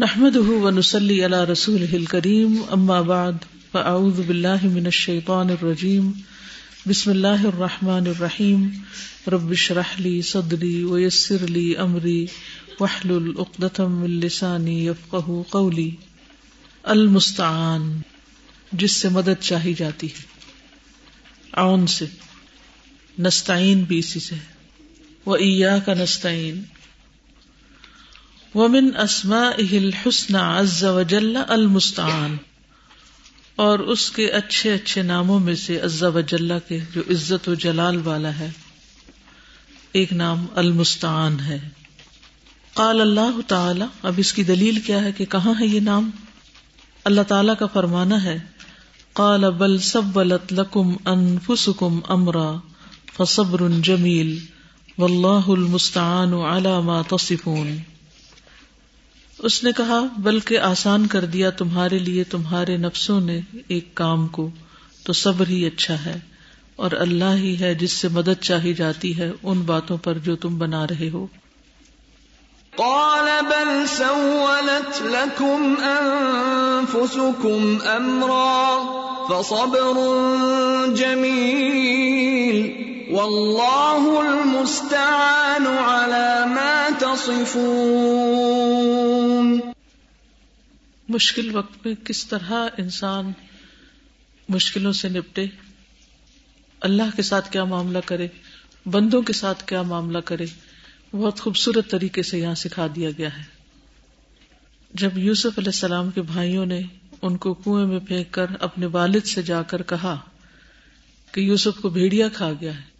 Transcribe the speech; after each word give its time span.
نحمده 0.00 0.50
ونسلي 0.50 1.24
على 1.24 1.44
رسوله 1.44 1.96
الكريم، 1.96 2.56
أما 2.72 3.02
بعد، 3.02 3.36
فأعوذ 3.72 4.22
بالله 4.22 4.66
من 4.66 4.86
الشيطان 4.86 5.50
الرجيم. 5.50 6.12
بسم 6.86 7.10
الله 7.10 7.48
الرحمن 7.48 8.06
الرحيم. 8.06 8.82
رب 9.28 9.52
اشرح 9.52 10.00
لي 10.00 10.22
صدري 10.22 10.84
ويسر 10.84 11.50
لي 11.50 11.78
أمري، 11.78 12.26
واحلل 12.80 13.32
عقدة 13.38 13.88
من 13.88 14.20
لساني 14.20 14.86
يفقه 14.86 15.44
قولي. 15.50 15.90
المستعان، 16.84 18.00
جس 18.72 18.92
سے 18.92 19.08
مدد 19.08 19.42
چاہی 19.42 19.74
جاتی 19.74 20.06
ہے. 20.06 20.22
عون 21.52 21.86
سے، 21.86 22.04
نستعین 23.18 23.82
بھی 23.82 23.98
اسی 23.98 24.20
سے 24.20 24.34
وإياك 25.26 25.88
نستعين 25.88 26.62
ومن 28.54 28.90
اسما 28.96 29.50
الحسن 29.58 30.36
عز 30.36 30.84
وجل 30.84 31.36
المستعان۔ 31.48 32.36
اور 33.56 33.78
اس 33.78 34.10
کے 34.10 34.30
اچھے 34.30 34.74
اچھے 34.74 35.02
ناموں 35.02 35.40
میں 35.40 35.54
سے 35.54 35.80
عز 35.80 36.02
وجل 36.02 36.52
کے 36.68 36.78
جو 36.94 37.00
عزت 37.00 37.48
و 37.48 37.54
جلال 37.54 38.00
والا 38.04 38.38
ہے، 38.38 38.50
ایک 39.92 40.12
نام 40.12 40.46
المستعان 40.54 41.40
ہے۔ 41.40 41.68
قال 42.74 43.00
اللہ 43.00 43.40
تعالی، 43.46 43.84
اب 44.02 44.14
اس 44.16 44.32
کی 44.32 44.42
دلیل 44.42 44.80
کیا 44.80 45.04
ہے 45.04 45.12
کہ 45.12 45.24
کہاں 45.24 45.54
ہے 45.60 45.66
یہ 45.66 45.80
نام؟ 45.80 46.10
اللہ 47.04 47.20
تعالی 47.22 47.52
کا 47.58 47.66
فرمانا 47.66 48.22
ہے، 48.22 48.38
قال 49.12 49.50
بل 49.50 49.78
سولت 49.78 50.52
لکم 50.52 50.96
انفسکم 51.04 52.00
امرا 52.08 52.52
فصبر 53.16 53.68
جمیل 53.82 54.38
واللہ 54.98 55.48
المستعان 55.48 56.34
على 56.34 56.82
ما 56.84 57.02
تصفون۔ 57.02 57.93
اس 59.44 59.64
نے 59.64 59.72
کہا، 59.72 60.00
بلکہ 60.18 60.58
آسان 60.58 61.06
کر 61.06 61.24
دیا 61.24 61.50
تمہارے 61.50 61.98
لیے 61.98 62.24
تمہارے 62.24 62.76
نفسوں 62.76 63.20
نے 63.20 63.40
ایک 63.68 63.94
کام 63.94 64.26
کو، 64.26 64.50
تو 65.04 65.12
صبر 65.12 65.46
ہی 65.46 65.66
اچھا 65.66 65.94
ہے، 66.06 66.18
اور 66.76 66.90
اللہ 66.92 67.34
ہی 67.34 67.60
ہے 67.60 67.74
جس 67.74 67.92
سے 67.92 68.08
مدد 68.08 68.42
چاہی 68.42 68.74
جاتی 68.74 69.18
ہے 69.18 69.30
ان 69.42 69.60
باتوں 69.62 69.96
پر 69.96 70.18
جو 70.18 70.36
تم 70.36 70.58
بنا 70.58 70.86
رہے 70.86 71.10
ہو۔ 71.12 71.26
قال 72.76 73.28
بل 73.46 73.86
سولت 73.86 75.02
لكم 75.02 75.74
انفسكم 75.82 77.76
امرا، 77.86 78.80
فصبر 79.28 80.00
جميل 80.96 82.93
واللہ 83.14 84.20
المستعان 84.20 85.66
على 85.66 86.46
ما 86.46 86.88
تصفون 86.98 89.60
مشکل 91.08 91.56
وقت 91.56 91.86
میں 91.86 91.94
کس 92.04 92.26
طرح 92.26 92.52
انسان 92.78 93.32
مشکلوں 94.48 94.92
سے 94.92 95.08
نپٹے؟ 95.08 95.46
اللہ 96.80 97.02
کے 97.16 97.22
ساتھ 97.22 97.52
کیا 97.52 97.64
معاملہ 97.64 97.98
کرے؟ 98.04 98.28
بندوں 98.86 99.22
کے 99.22 99.32
ساتھ 99.32 99.66
کیا 99.66 99.82
معاملہ 99.82 100.18
کرے؟ 100.18 100.44
بہت 101.12 101.40
خوبصورت 101.40 101.90
طریقے 101.90 102.22
سے 102.22 102.38
یہاں 102.38 102.54
سکھا 102.54 102.86
دیا 102.96 103.10
گیا 103.18 103.38
ہے۔ 103.38 103.42
جب 104.94 105.18
یوسف 105.18 105.46
علیہ 105.46 105.66
السلام 105.66 106.10
کے 106.10 106.22
بھائیوں 106.22 106.66
نے 106.66 106.82
ان 107.22 107.36
کو 107.36 107.54
کنویں 107.54 107.86
میں 107.86 107.98
پھینک 107.98 108.30
کر 108.30 108.46
اپنے 108.60 108.86
والد 108.86 109.26
سے 109.26 109.42
جا 109.42 109.62
کر 109.62 109.82
کہا 109.82 110.16
کہ 111.32 111.40
یوسف 111.40 111.82
کو 111.82 111.88
بھیڑیا 111.88 112.28
کھا 112.28 112.52
گیا 112.60 112.74
ہے 112.74 112.93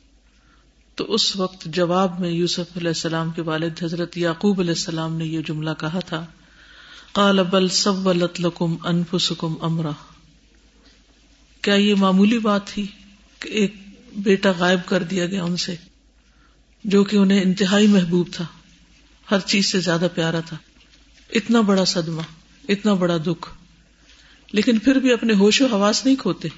تو 0.95 1.15
اس 1.15 1.37
وقت 1.37 1.65
جواب 1.65 2.21
میں 2.21 2.31
یوسف 2.31 2.77
علیہ 2.77 2.89
السلام 2.89 3.31
کے 3.31 3.43
والد 3.43 3.83
حضرت 3.83 4.19
یعقوب 4.19 4.61
علیہ 4.61 4.71
السلام 4.71 5.17
نے 5.17 5.25
یہ 5.25 5.41
جملہ 5.41 5.71
کہا 5.79 5.99
تھا، 5.99 6.27
قال 7.13 7.43
بل 7.43 7.69
سولت 7.69 8.41
لکم 8.41 8.77
انفسکم 8.85 9.55
امرا۔ 9.61 9.91
کیا 11.61 11.75
یہ 11.75 11.95
معمولی 11.95 12.39
بات 12.39 12.67
تھی 12.67 12.87
کہ 13.39 13.49
ایک 13.49 13.75
بیٹا 14.17 14.53
غائب 14.59 14.81
کر 14.87 15.03
دیا 15.03 15.27
گیا 15.27 15.45
ان 15.45 15.57
سے، 15.57 15.77
جو 16.85 17.05
کہ 17.05 17.17
انہیں 17.17 17.43
انتہائی 17.43 17.87
محبوب 17.87 18.29
تھا، 18.33 18.47
ہر 19.31 19.41
چیز 19.41 19.67
سے 19.67 19.81
زیادہ 19.81 20.07
پیارا 20.15 20.41
تھا۔ 20.41 20.57
اتنا 21.33 21.61
بڑا 21.61 21.85
صدمہ، 21.85 22.23
اتنا 22.69 22.95
بڑا 22.95 23.17
دکھ۔ 23.17 23.55
لیکن 24.53 24.79
پھر 24.79 24.95
بھی 24.95 25.13
اپنے 25.13 25.35
ہوش 25.35 25.61
و 25.61 25.67
حواس 25.67 26.07
نہیں 26.07 26.17
کھوتے۔ 26.17 26.49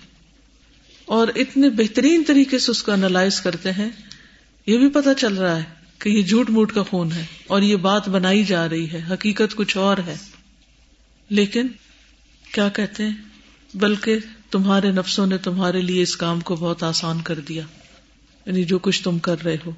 اور 1.05 1.29
اتنے 1.37 1.71
بہترین 1.71 2.23
طریقے 2.27 2.59
سے 2.59 2.71
اس 2.71 2.83
کو 2.83 2.93
انالائز 2.93 3.41
کرتے 3.41 3.73
ہیں 3.73 3.91
یہ 4.67 4.79
بھی 4.79 4.89
پتا 4.91 5.15
چل 5.15 5.35
رہا 5.35 5.57
ہے 5.57 5.63
کہ 5.99 6.09
یہ 6.09 6.23
جھوٹ 6.23 6.51
موٹ 6.51 6.73
کا 6.73 6.83
خون 6.83 7.13
ہے 7.13 7.27
اور 7.47 7.63
یہ 7.63 7.77
بات 7.77 8.09
بنائی 8.09 8.45
جا 8.45 8.69
رہی 8.69 8.91
ہے، 8.93 9.03
حقیقت 9.11 9.57
کچھ 9.57 9.77
اور 9.77 9.99
ہے۔ 9.99 10.17
لیکن 11.31 11.67
کیا 12.53 12.69
کہتے 12.69 13.05
ہیں؟ 13.05 13.17
بلکہ 13.75 14.19
تمہارے 14.51 14.93
نفسوں 14.93 15.27
نے 15.27 15.39
تمہارے 15.39 15.81
لیے 15.81 16.03
اس 16.03 16.17
کام 16.17 16.41
کو 16.41 16.57
بہت 16.57 16.83
آسان 16.83 17.21
کر 17.21 17.41
دیا۔ 17.41 17.63
یعنی 18.47 18.65
جو 18.65 18.79
کچھ 18.79 19.03
تم 19.03 19.19
کر 19.19 19.45
رہے 19.45 19.57
ہو۔ 19.67 19.71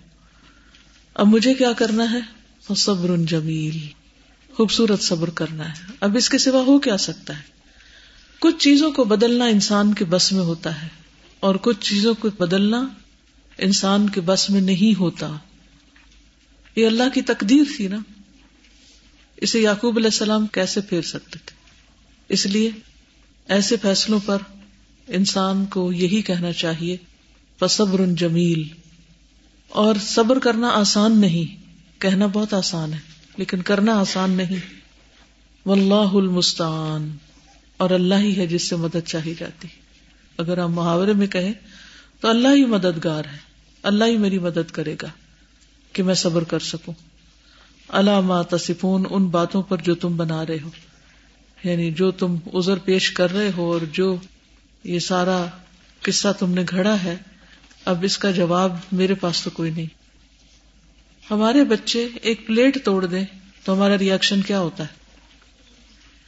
اب 1.15 1.27
مجھے 1.27 1.55
کیا 1.55 1.73
کرنا 1.73 2.13
ہے؟ 2.13 2.39
صبر 2.75 3.17
جمیل۔ 3.17 3.79
خوبصورت 4.55 5.01
صبر 5.03 5.31
کرنا 5.31 5.69
ہے۔ 5.69 5.93
اب 6.01 6.17
اس 6.17 6.29
کے 6.29 6.39
سوا 6.39 6.61
ہو 6.61 6.79
کیا 6.79 6.97
سکتا 6.97 7.37
ہے؟ 7.37 7.43
کچھ 8.41 8.57
چیزوں 8.59 8.93
کو 8.93 9.05
بدلنا 9.05 9.45
انسان 9.45 9.95
کے 9.95 10.05
بس 10.05 10.33
میں 10.33 10.41
ہوتا 10.41 10.83
ہے 10.83 10.89
اور 11.41 11.55
کچھ 11.55 11.81
چیزوں 11.81 12.15
کو 12.15 12.29
بدلنا 12.39 12.89
انسان 13.59 14.09
کے 14.09 14.21
بس 14.21 14.51
میں 14.51 14.61
نہیں 14.61 14.99
ہوتا۔ 14.99 15.37
یہ 16.77 16.87
اللہ 16.87 17.03
کی 17.15 17.23
تقدیر 17.23 17.63
تھی 17.77 17.89
نا۔ 17.89 17.97
اسے 19.37 19.61
یعقوب 19.61 19.97
علیہ 19.97 20.07
السلام 20.07 20.47
کیسے 20.47 20.81
پھیر 20.81 21.03
سکتے 21.03 21.39
تھے؟ 21.47 21.57
اس 22.29 22.47
لیے 22.47 22.71
ایسے 23.49 23.77
فیصلوں 23.83 24.21
پر 24.27 24.39
انسان 25.07 25.67
کو 25.67 25.93
یہی 25.93 26.23
کہنا 26.23 26.53
چاہیے 26.53 26.97
فصبر 27.61 28.07
جمیل۔ 28.07 28.63
اور 29.69 29.95
صبر 30.01 30.39
کرنا 30.39 30.69
آسان 30.69 31.21
نہیں، 31.21 31.63
کہنا 32.01 32.27
بہت 32.27 32.55
آسان 32.55 32.93
ہے، 32.93 32.99
لیکن 33.37 33.63
کرنا 33.63 34.01
آسان 34.01 34.31
نہیں۔ 34.31 34.79
واللہ 35.67 36.11
المستعان۔ 36.13 37.17
اور 37.77 37.91
اللہ 37.91 38.15
ہی 38.15 38.37
ہے 38.37 38.47
جس 38.47 38.69
سے 38.69 38.77
مدد 38.77 39.07
چاہی 39.07 39.35
جاتی۔ 39.39 39.69
اگر 40.39 40.59
ہم 40.59 40.73
محاورے 40.73 41.13
میں 41.13 41.27
کہیں 41.27 41.53
تو 42.21 42.29
اللہ 42.29 42.49
ہی 42.49 42.65
مددگار 42.65 43.25
ہے۔ 43.25 43.48
اللہ 43.83 44.05
ہی 44.05 44.17
میری 44.17 44.39
مدد 44.39 44.71
کرے 44.71 44.97
گا 45.03 45.09
کہ 45.93 46.03
میں 46.03 46.15
صبر 46.15 46.45
کر 46.45 46.59
سکوں۔ 46.59 46.95
اللہ 47.89 48.21
ما 48.21 48.43
تصفون، 48.43 49.05
ان 49.11 49.27
باتوں 49.27 49.63
پر 49.63 49.77
جو 49.77 49.95
تم 49.95 50.17
بنا 50.17 50.47
رہے 50.47 50.59
ہو۔ 50.65 50.71
یعنی 51.65 51.91
جو 51.91 52.11
تم 52.11 52.37
ازر 52.53 52.79
پیش 52.79 53.11
کر 53.11 53.33
رہے 53.33 53.51
ہو 53.57 53.73
اور 53.73 53.81
جو 53.93 54.17
یہ 54.85 54.99
سارا 54.99 55.47
قصہ 56.03 56.29
تم 56.39 56.51
نے 56.51 56.65
گھڑا 56.69 57.03
ہے، 57.03 57.17
اب 57.85 58.03
اس 58.03 58.19
کا 58.19 58.31
جواب 58.31 58.77
میرے 58.93 59.15
پاس 59.15 59.43
تو 59.43 59.51
کوئی 59.51 59.71
نہیں۔ 59.71 59.87
ہمارے 61.31 61.65
بچے 61.65 62.09
ایک 62.23 62.47
پلیٹ 62.47 62.85
توڑ 62.85 63.07
دیں 63.07 63.25
تو 63.65 63.75
ہمارا 63.75 63.99
ریئیکشن 63.99 64.43
کیا 64.43 64.61
ہوتا 64.61 64.85
ہے؟ 64.85 64.99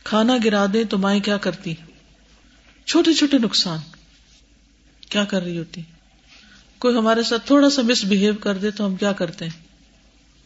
کھانا 0.04 0.36
گرا 0.44 0.66
دیں 0.72 0.84
تو 0.84 0.98
مائیں 0.98 1.20
کیا 1.20 1.36
کرتی؟ 1.36 1.74
چھوٹے 2.84 3.12
چھوٹے 3.12 3.38
نقصان۔ 3.38 3.78
کیا 5.08 5.24
کر 5.24 5.42
رہی 5.42 5.58
ہوتی؟ 5.58 5.80
کوئی 6.80 6.96
ہمارے 6.96 7.22
ساتھ 7.22 7.46
تھوڑا 7.46 7.70
سا 7.70 7.82
مس 7.82 8.04
بہیو 8.04 8.34
کر 8.40 8.58
دے 8.58 8.70
تو 8.70 8.86
ہم 8.86 8.96
کیا 8.96 9.12
کرتے 9.12 9.44
ہیں؟ 9.44 9.58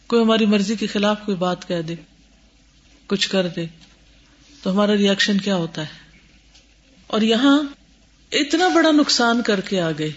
کوئی 0.07 0.23
ہماری 0.23 0.45
مرضی 0.45 0.75
کے 0.75 0.87
خلاف 0.87 1.17
کوئی 1.25 1.37
بات 1.37 1.67
کہہ 1.67 1.81
دے، 1.81 1.95
کچھ 3.07 3.29
کر 3.29 3.47
دے، 3.47 3.65
تو 4.63 4.71
ہمارا 4.71 4.97
ریئیکشن 4.97 5.37
کیا 5.37 5.55
ہوتا 5.55 5.81
ہے؟ 5.81 6.03
اور 7.07 7.21
یہاں 7.21 7.57
اتنا 8.31 8.67
بڑا 8.67 8.91
نقصان 8.91 9.41
کر 9.41 9.61
کے 9.61 9.81
آ 9.81 9.91
گئے، 9.99 10.09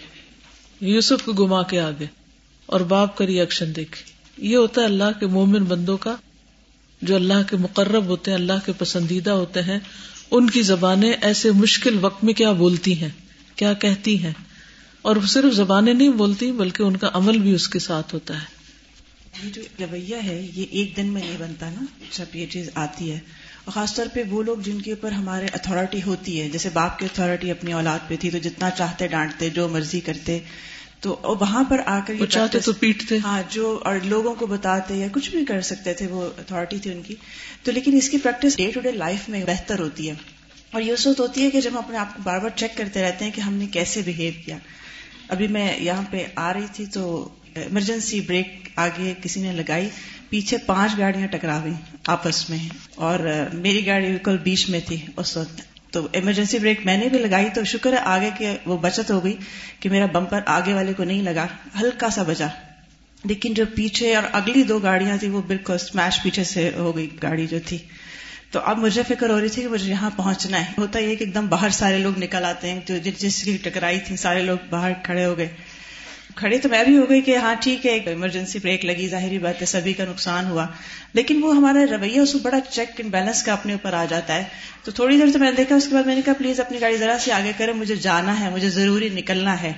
یوسف 0.81 1.23
کو 1.25 1.33
گما 1.33 1.61
کے 1.63 1.79
آ 1.79 1.89
گئے، 1.99 2.07
اور 2.65 2.81
باپ 2.81 3.17
کا 3.17 3.25
ریئیکشن 3.25 3.75
دیکھے 3.75 4.03
یہ 4.37 4.57
ہوتا 4.57 4.81
ہے 4.81 4.85
اللہ 4.85 5.19
کے 5.19 5.27
مومن 5.27 5.63
بندوں 5.63 5.97
کا، 5.97 6.15
جو 7.01 7.15
اللہ 7.15 7.49
کے 7.49 7.57
مقرب 7.57 8.05
ہوتے 8.05 8.31
ہیں، 8.31 8.37
اللہ 8.37 8.65
کے 8.65 8.71
پسندیدہ 8.77 9.31
ہوتے 9.31 9.61
ہیں، 9.61 9.79
ان 10.31 10.49
کی 10.49 10.61
زبانیں 10.61 11.11
ایسے 11.11 11.51
مشکل 11.51 11.97
وقت 12.01 12.23
میں 12.23 12.33
کیا 12.33 12.51
بولتی 12.51 13.01
ہیں، 13.01 13.09
کیا 13.55 13.73
کہتی 13.73 14.23
ہیں؟ 14.23 14.33
اور 15.01 15.15
صرف 15.27 15.53
زبانیں 15.53 15.93
نہیں 15.93 16.09
بولتی 16.09 16.51
بلکہ 16.51 16.83
ان 16.83 16.97
کا 16.97 17.09
عمل 17.13 17.37
بھی 17.37 17.51
اس 17.53 17.67
کے 17.67 17.79
ساتھ 17.79 18.13
ہوتا 18.13 18.33
ہے۔ 18.33 18.59
یہ 19.43 19.49
جو 19.49 19.61
رویہ 19.79 20.15
ہے 20.23 20.47
یہ 20.55 20.65
ایک 20.71 20.97
دن 20.97 21.07
میں 21.07 21.21
نہیں 21.21 21.35
بنتا 21.37 21.69
نا 21.69 21.85
جب 22.11 22.35
یہ 22.35 22.45
چیز 22.45 22.69
آتی 22.75 23.11
ہے۔ 23.11 23.19
اور 23.65 23.73
خاص 23.73 23.93
طور 23.95 24.05
پہ 24.13 24.23
وہ 24.29 24.43
لوگ 24.43 24.57
جن 24.57 24.81
کے 24.81 24.91
اوپر 24.91 25.11
ہمارے 25.11 25.45
اتھارٹی 25.53 25.99
ہوتی 26.05 26.41
ہے 26.41 26.49
جیسے 26.49 26.69
باپ 26.73 26.99
کی 26.99 27.05
اتھارٹی 27.05 27.51
اپنی 27.51 27.73
اولاد 27.73 27.99
پہ 28.07 28.15
تھی 28.19 28.29
تو 28.29 28.37
جتنا 28.37 28.69
چاہتے 28.69 29.07
ڈانٹتے 29.07 29.49
جو 29.49 29.67
مرضی 29.69 29.99
کرتے 29.99 30.39
تو 30.99 31.19
وہاں 31.23 31.63
پر 31.63 31.81
آ 31.85 31.99
کر 32.07 32.25
چاہتے 32.29 32.59
تو 32.59 32.73
پیٹتے۔ 32.73 33.17
ہاں 33.17 33.43
جو 33.49 33.79
اور 33.85 33.95
لوگوں 34.03 34.35
کو 34.35 34.47
بتاتے 34.47 34.95
یا 34.95 35.07
کچھ 35.11 35.31
بھی 35.31 35.45
کر 35.45 35.61
سکتے 35.61 35.93
تھے 35.93 36.07
وہ 36.07 36.29
اتھارٹی 36.37 36.77
تھی 36.77 36.91
ان 36.91 37.01
کی۔ 37.01 37.15
تو 37.63 37.71
لیکن 37.71 37.97
اس 37.97 38.09
کی 38.09 38.17
practice 38.17 38.57
day 38.57 38.71
to 38.71 38.79
day 38.79 38.91
life 38.91 39.29
میں 39.29 39.43
بہتر 39.45 39.79
ہوتی 39.79 40.09
ہے۔ 40.09 40.13
اور 40.71 40.81
یہ 40.81 40.95
صورت 40.95 41.19
ہوتی 41.19 41.43
ہے 41.43 41.49
کہ 41.49 41.61
جب 41.61 41.71
ہم 41.73 41.77
اپنے 41.77 41.97
آپ 41.97 42.15
کو 42.15 42.21
بار 42.23 42.39
بار 42.39 42.49
چیک 42.55 42.77
کرتے 42.77 43.01
رہتے 43.01 43.25
ہیں 43.25 43.31
کہ 43.31 43.41
ہم 43.41 43.53
نے 43.53 43.65
کیسے 43.65 44.01
بہیو 44.05 44.31
کیا۔ 44.45 44.57
ابھی 45.29 45.47
میں 45.47 45.79
یہاں 45.79 46.01
پہ 46.09 46.25
آ 46.35 46.53
رہی 46.53 46.65
تھی 46.73 46.85
تو 46.85 47.29
ایمرجنسی 47.55 48.21
بریک 48.21 48.69
آگے 48.75 49.13
کسی 49.23 49.41
نے 49.41 49.51
لگائی۔ 49.51 49.89
پیچھے 50.29 50.57
پانچ 50.57 50.97
گاڑیاں 50.97 51.27
ٹکرا 51.27 51.61
گئی 51.63 51.73
آپس 52.07 52.49
میں 52.49 52.57
اور 52.95 53.19
میری 53.53 53.85
گاڑی 53.85 54.07
بالکل 54.07 54.37
بیچ 54.37 54.69
میں 54.69 54.79
تھی 54.87 54.97
اس 55.17 55.37
وقت۔ 55.37 55.61
تو 55.93 56.07
ایمرجنسی 56.11 56.59
بریک 56.59 56.79
میں 56.85 56.97
نے 56.97 57.09
بھی 57.09 57.19
لگائی 57.19 57.49
تو 57.55 57.63
شکر 57.63 57.93
ہے 57.93 57.97
آگے 57.97 58.29
کے 58.37 58.55
وہ 58.65 58.77
بچت 58.77 59.11
ہو 59.11 59.23
گئی 59.23 59.35
کہ 59.79 59.89
میرا 59.89 60.05
بمپر 60.05 60.39
آگے 60.45 60.73
والے 60.73 60.93
کو 60.93 61.03
نہیں 61.03 61.21
لگا۔ 61.21 61.47
ہلکا 61.81 62.09
سا 62.09 62.23
بچا۔ 62.23 62.47
لیکن 63.23 63.53
جو 63.53 63.65
پیچھے 63.75 64.15
اور 64.15 64.23
اگلی 64.31 64.63
دو 64.63 64.79
گاڑیاں 64.79 65.17
تھی 65.17 65.29
وہ 65.29 65.41
بالکل 65.47 65.73
اسمیش 65.73 66.23
پیچھے 66.23 66.43
سے 66.43 66.71
ہو 66.77 66.95
گئی 66.95 67.09
گاڑی 67.23 67.47
جو 67.47 67.57
تھی۔ 67.65 67.77
تو 68.51 68.59
اب 68.59 68.77
مجھے 68.77 69.03
فکر 69.07 69.29
ہو 69.29 69.41
رہی 69.41 69.49
تھی 69.49 69.61
کہ 69.61 69.67
مجھے 69.67 69.89
یہاں 69.89 70.09
پہنچنا 70.15 70.59
ہے۔ 70.59 70.65
ہوتا 70.77 70.99
یہ 70.99 71.15
کہ 71.15 71.23
ایک 71.23 71.35
دم 71.35 71.47
باہر 71.47 71.69
سارے 71.69 71.97
لوگ 71.97 72.19
نکل 72.19 72.45
آتے 72.45 72.71
ہیں، 72.71 72.79
جو 72.85 72.97
جس 72.97 73.43
کی 73.43 73.57
ٹکرائی 73.63 73.99
تھی، 73.99 74.15
سارے 74.15 74.41
لوگ 74.41 74.57
باہر 74.69 74.91
کھڑے 75.03 75.25
ہو 75.25 75.37
گئے۔ 75.37 75.47
کھڑے 76.35 76.57
تو 76.57 76.69
میں 76.69 76.83
بھی 76.83 76.97
ہو 76.97 77.09
گئی 77.09 77.21
کہ 77.21 77.37
ہاں 77.37 77.55
ٹھیک 77.59 77.85
ہے 77.85 77.91
ایمرجنسی 77.91 78.59
بریک 78.63 78.85
لگی، 78.85 79.07
ظاہری 79.07 79.39
بات 79.39 79.61
ہے، 79.61 79.65
سبھی 79.65 79.93
کا 79.93 80.03
نقصان 80.09 80.45
ہوا۔ 80.45 80.65
لیکن 81.13 81.43
وہ 81.43 81.55
ہمارا 81.55 81.79
رویہ 81.91 82.19
اس 82.19 82.33
کو 82.33 82.39
بڑا 82.39 82.59
چیک 82.59 82.89
اینڈ 82.97 83.11
بیلنس 83.11 83.43
کا 83.43 83.53
اپنے 83.53 83.73
اوپر 83.73 83.93
آ 83.93 84.05
جاتا 84.09 84.35
ہے۔ 84.35 84.43
تو 84.83 84.91
تھوڑی 84.91 85.17
دیر 85.17 85.25
تو 85.33 85.39
میں 85.39 85.49
نے 85.49 85.55
دیکھا، 85.55 85.75
اس 85.75 85.87
کے 85.87 85.95
بعد 85.95 86.03
میں 86.03 86.15
نے 86.15 86.21
کہا 86.21 86.33
پلیز 86.37 86.59
اپنی 86.59 86.81
گاڑی 86.81 86.97
ذرا 86.97 87.17
سے 87.19 87.33
آگے 87.33 87.51
کرے 87.57 87.73
مجھے 87.73 87.95
جانا 87.95 88.39
ہے، 88.39 88.49
مجھے 88.49 88.69
ضروری 88.69 89.09
نکلنا 89.09 89.61
ہے۔ 89.61 89.73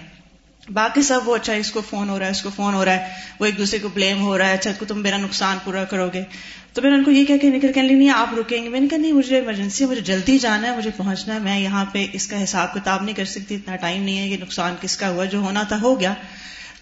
باقی 0.73 1.01
سب 1.01 1.19
وہ 1.25 1.35
اچھا 1.35 1.53
اس 1.53 1.71
کو 1.71 1.81
فون 1.89 2.09
ہو 2.09 2.19
رہا 2.19 2.25
ہے، 2.25 2.31
اس 2.31 2.41
کو 2.41 2.49
فون 2.55 2.73
ہو 2.73 2.85
رہا 2.85 2.91
ہے۔ 2.91 3.07
وہ 3.39 3.45
ایک 3.45 3.57
دوسرے 3.57 3.79
کو 3.79 3.89
بلیم 3.89 4.21
ہو 4.21 4.37
رہا 4.37 4.47
ہے 4.47 4.53
اچھا 4.53 4.71
تم 4.87 5.01
میرا 5.01 5.17
نقصان 5.17 5.57
پورا 5.63 5.83
کرو 5.83 6.09
گے۔ 6.13 6.23
تو 6.73 6.81
میں 6.81 6.91
نے 6.91 6.97
ان 6.97 7.03
کو 7.03 7.11
یہ 7.11 7.25
کہہ 7.25 7.37
کے 7.37 7.49
نکل 7.49 7.73
کہ 7.73 7.81
نہیں 7.81 8.09
آپ 8.09 8.35
رکیں 8.39 8.63
گے۔ 8.63 8.69
میں 8.69 8.79
نے 8.79 8.87
کہا، 8.87 8.97
نہیں، 8.97 9.11
مجھے 9.11 9.35
ایمرجنسی 9.35 9.83
ہے، 9.83 9.89
مجھے 9.89 10.01
جلدی 10.01 10.37
جانا 10.37 10.71
ہے، 10.71 10.77
مجھے 10.77 10.89
پہنچنا 10.97 11.33
ہے، 11.33 11.39
میں 11.39 11.59
یہاں 11.59 11.85
پہ 11.85 12.07
اس 12.13 12.27
کا 12.27 12.43
حساب 12.43 12.73
کتاب 12.73 13.03
نہیں 13.03 13.15
کر 13.15 13.25
سکتی، 13.25 13.55
اتنا 13.55 13.75
ٹائم 13.75 14.03
نہیں 14.03 14.17
ہے 14.17 14.37
کہ 14.37 14.43
نقصان 14.43 14.75
کس 14.81 14.97
کا 14.97 15.09
ہوا، 15.09 15.25
جو 15.25 15.39
ہونا 15.39 15.63
تھا، 15.63 15.81
ہو 15.81 15.99
گیا۔ 15.99 16.13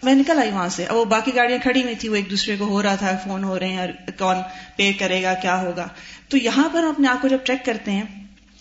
میں 0.04 0.16
نکل 0.16 0.40
آئی 0.40 0.52
وہاں 0.52 0.70
سے۔ 0.70 0.86
وہ 0.90 1.06
باقی 1.06 1.36
گاڑیاں 1.36 1.60
کھڑی 1.62 1.84
ہوئی 1.84 1.96
تھی، 1.96 2.10
وہ 2.10 2.16
ایک 2.16 2.32
دوسرے 2.32 2.56
کو 2.58 2.66
ہو 2.66 2.84
رہا 2.84 2.96
تھا 2.96 3.18
فون 3.24 3.44
ہو 3.44 3.60
رہے 3.60 3.68
ہیں 3.68 3.88
کون 4.20 4.36
پے 4.76 4.94
کرے 4.94 5.24
گا، 5.24 5.34
کیا 5.34 5.62
ہوگا۔ 5.62 5.88
تو 6.30 6.38
یہاں 6.38 6.70
پر 6.70 6.84
ہم 6.84 6.90
اپنے 6.90 7.08
آپ 7.08 7.22
کو 7.22 7.28
جب 7.28 7.38
چیک 7.44 7.66
کرتے 7.66 7.92
ہیں 7.92 8.04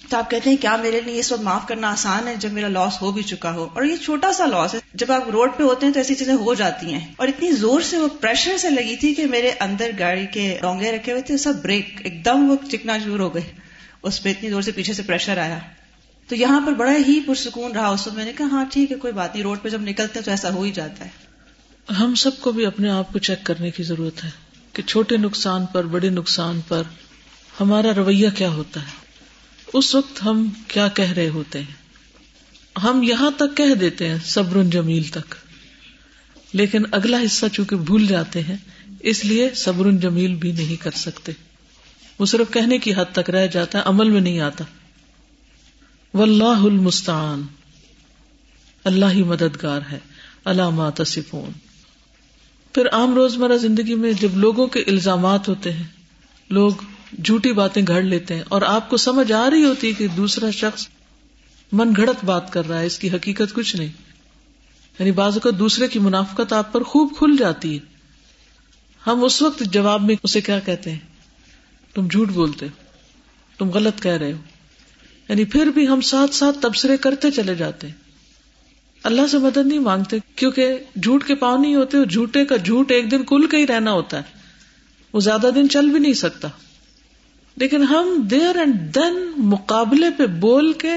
تو 0.08 0.16
آپ 0.16 0.30
کہتے 0.30 0.50
ہیں 0.50 0.56
کیا 0.56 0.76
میرے 0.76 1.00
لیے 1.00 1.20
اس 1.20 1.32
وقت 1.32 1.42
معاف 1.42 1.68
کرنا 1.68 1.90
آسان 1.90 2.28
ہے 2.28 2.34
جب 2.36 2.52
میرا 2.52 2.68
لاس 2.68 3.02
ہو 3.02 3.12
بھی 3.12 3.22
چکا 3.22 3.52
ہو۔ 3.52 3.68
اور 3.74 3.84
یہ 3.84 3.96
چھوٹا 3.96 4.32
سا 4.32 4.44
لاس 4.44 4.74
ہے۔ 4.74 4.78
جب 4.94 5.12
آپ 5.12 5.28
روڈ 5.28 5.50
پہ 5.56 5.62
ہوتے 5.62 5.86
ہیں 5.86 5.92
تو 5.92 6.00
ایسی 6.00 6.14
چیزیں 6.14 6.34
ہو 6.34 6.54
جاتی 6.54 6.94
ہیں۔ 6.94 7.12
اور 7.16 7.28
اتنی 7.28 7.52
زور 7.52 7.80
سے 7.80 7.96
وہ 7.96 8.08
پریشر 8.20 8.56
سے 8.58 8.70
لگی 8.70 8.96
تھی 8.96 9.14
کہ 9.14 9.26
میرے 9.26 9.52
اندر 9.60 9.90
گاڑی 9.98 10.26
کے 10.26 10.58
ڈونگے 10.62 10.92
رکھے 10.92 11.12
ہوئے 11.12 11.22
تھے۔ 11.22 11.36
سب 11.36 11.54
بریک 11.62 12.00
ایک 12.04 12.24
دم 12.24 12.50
وہ 12.50 12.56
چکنا 12.70 12.98
چور 12.98 13.18
ہو 13.18 13.34
گئے۔ 13.34 13.42
اس 14.02 14.22
پہ 14.22 14.30
اتنی 14.30 14.50
زور 14.50 14.62
سے 14.62 14.72
پیچھے 14.72 14.92
سے 14.92 15.02
پریشر 15.02 15.38
آیا۔ 15.38 15.58
تو 16.28 16.34
یہاں 16.34 16.60
پر 16.66 16.72
بڑا 16.72 16.92
ہی 17.08 17.20
پرسکون 17.20 17.72
رہا۔ 17.72 17.88
اس 17.88 18.06
وقت 18.06 18.16
میں 18.16 18.24
نے 18.24 18.32
کہا 18.32 18.46
ہاں 18.52 18.64
ٹھیک 18.72 18.92
ہے، 18.92 18.96
کوئی 18.96 19.12
بات 19.12 19.34
نہیں۔ 19.34 19.42
روڈ 19.42 19.58
پہ 19.62 19.68
جب 19.68 19.80
نکلتے 19.80 20.18
ہیں 20.18 20.24
تو 20.24 20.30
ایسا 20.30 20.50
ہو 20.54 20.62
ہی 20.62 20.70
جاتا 20.70 21.04
ہے۔ 21.04 21.10
ہم 21.92 22.14
سب 22.14 22.30
کو 22.40 22.52
بھی 22.52 22.66
اپنے 22.66 22.90
آپ 22.90 23.12
کو 23.12 23.18
چیک 23.18 23.38
کرنے 23.44 23.70
کی 23.70 23.82
ضرورت 23.82 24.24
ہے 24.24 24.30
کہ 24.72 24.82
چھوٹے 24.82 25.16
نقصان 25.16 25.66
پر، 25.66 25.84
بڑے 25.84 26.10
نقصان 26.10 26.60
پر 26.68 26.82
ہمارا 27.60 27.88
رویہ 27.96 28.28
کیا 28.36 28.48
ہوتا 28.48 28.80
ہے۔ 28.80 29.07
اس 29.72 29.94
وقت 29.94 30.24
ہم 30.24 30.48
کیا 30.68 30.88
کہہ 30.88 31.12
رہے 31.12 31.28
ہوتے 31.28 31.58
ہیں؟ 31.58 31.74
ہم 32.82 33.02
یہاں 33.02 33.30
تک 33.30 33.56
کہہ 33.56 33.74
دیتے 33.74 34.08
ہیں، 34.08 34.18
صبر 34.24 34.62
جمیل 34.62 35.02
تک۔ 35.02 35.34
لیکن 36.52 36.82
اگلا 36.90 37.18
حصہ 37.24 37.46
چونکہ 37.52 37.76
بھول 37.76 38.06
جاتے 38.06 38.42
ہیں، 38.42 38.56
اس 39.00 39.24
لیے 39.24 39.50
صبر 39.54 39.90
جمیل 39.90 40.34
بھی 40.34 40.52
نہیں 40.52 40.82
کر 40.82 40.90
سکتے۔ 40.90 41.32
وہ 42.18 42.26
صرف 42.26 42.52
کہنے 42.52 42.78
کی 42.78 42.94
حد 42.94 43.12
تک 43.12 43.30
رہ 43.30 43.46
جاتا 43.46 43.78
ہے، 43.78 43.82
عمل 43.86 44.10
میں 44.10 44.20
نہیں 44.20 44.40
آتا۔ 44.40 44.64
واللہ 46.14 46.44
المستعان۔ 46.44 47.42
اللہ 48.84 49.06
ہی 49.12 49.22
مددگار 49.22 49.80
ہے۔ 49.92 49.98
علامات 50.44 51.00
صفون 51.06 51.52
پھر 52.74 52.86
عام 52.92 53.14
روزمرہ 53.14 53.56
زندگی 53.56 53.94
میں 53.94 54.12
جب 54.12 54.36
لوگوں 54.36 54.66
کے 54.66 54.80
الزامات 54.80 55.48
ہوتے 55.48 55.72
ہیں، 55.72 55.86
لوگ 56.50 56.72
جھوٹی 57.24 57.52
باتیں 57.52 57.82
گھڑ 57.88 58.02
لیتے 58.02 58.34
ہیں 58.34 58.42
اور 58.48 58.62
آپ 58.62 58.90
کو 58.90 58.96
سمجھ 58.96 59.32
آ 59.32 59.50
رہی 59.50 59.64
ہوتی 59.64 59.88
ہے 59.88 59.92
کہ 59.92 60.06
دوسرا 60.06 60.50
شخص 60.50 60.88
من 61.72 61.92
گھڑت 61.96 62.24
بات 62.24 62.52
کر 62.52 62.68
رہا 62.68 62.80
ہے، 62.80 62.86
اس 62.86 62.98
کی 62.98 63.10
حقیقت 63.10 63.54
کچھ 63.54 63.76
نہیں۔ 63.76 63.92
یعنی 64.98 65.12
بعض 65.12 65.38
کا 65.42 65.50
دوسرے 65.58 65.88
کی 65.88 65.98
منافقت 65.98 66.52
آپ 66.52 66.72
پر 66.72 66.82
خوب 66.82 67.12
کھل 67.18 67.36
جاتی 67.38 67.74
ہے۔ 67.74 67.78
ہم 69.06 69.24
اس 69.24 69.42
وقت 69.42 69.62
جواب 69.72 70.02
میں 70.02 70.14
اسے 70.22 70.40
کیا 70.40 70.58
کہتے 70.58 70.90
ہیں؟ 70.90 70.98
تم 71.94 72.08
جھوٹ 72.08 72.28
بولتے 72.28 72.66
ہو، 72.66 72.70
تم 73.58 73.70
غلط 73.70 74.02
کہہ 74.02 74.12
رہے 74.12 74.32
ہو۔ 74.32 74.38
یعنی 75.28 75.44
پھر 75.44 75.66
بھی 75.66 75.88
ہم 75.88 76.00
ساتھ 76.00 76.34
ساتھ 76.34 76.58
تبصرے 76.62 76.96
کرتے 76.96 77.30
چلے 77.30 77.54
جاتے 77.54 77.86
ہیں۔ 77.86 77.94
اللہ 79.02 79.26
سے 79.26 79.38
مدد 79.38 79.66
نہیں 79.66 79.78
مانگتے، 79.78 80.18
کیونکہ 80.36 80.78
جھوٹ 81.02 81.26
کے 81.26 81.34
پاؤں 81.34 81.58
نہیں 81.58 81.74
ہوتے 81.74 81.96
اور 81.96 82.06
جھوٹے 82.06 82.44
کا 82.44 82.56
جھوٹ 82.56 82.90
ایک 82.90 83.10
دن 83.10 83.24
کل 83.24 83.46
کا 83.46 83.58
ہی 83.58 83.66
رہنا 83.66 83.92
ہوتا 83.92 84.16
ہے۔ 84.16 84.22
وہ 85.12 85.20
زیادہ 85.20 85.50
دن 85.54 85.68
چل 85.68 85.88
بھی 85.88 85.98
نہیں 85.98 86.12
سکتا۔ 86.12 86.48
لیکن 87.60 87.82
ہم 87.82 88.22
دیر 88.30 88.56
اینڈ 88.56 88.94
دین 88.94 89.32
مقابلے 89.36 90.06
پہ 90.16 90.26
بول 90.26 90.72
کے 90.72 90.92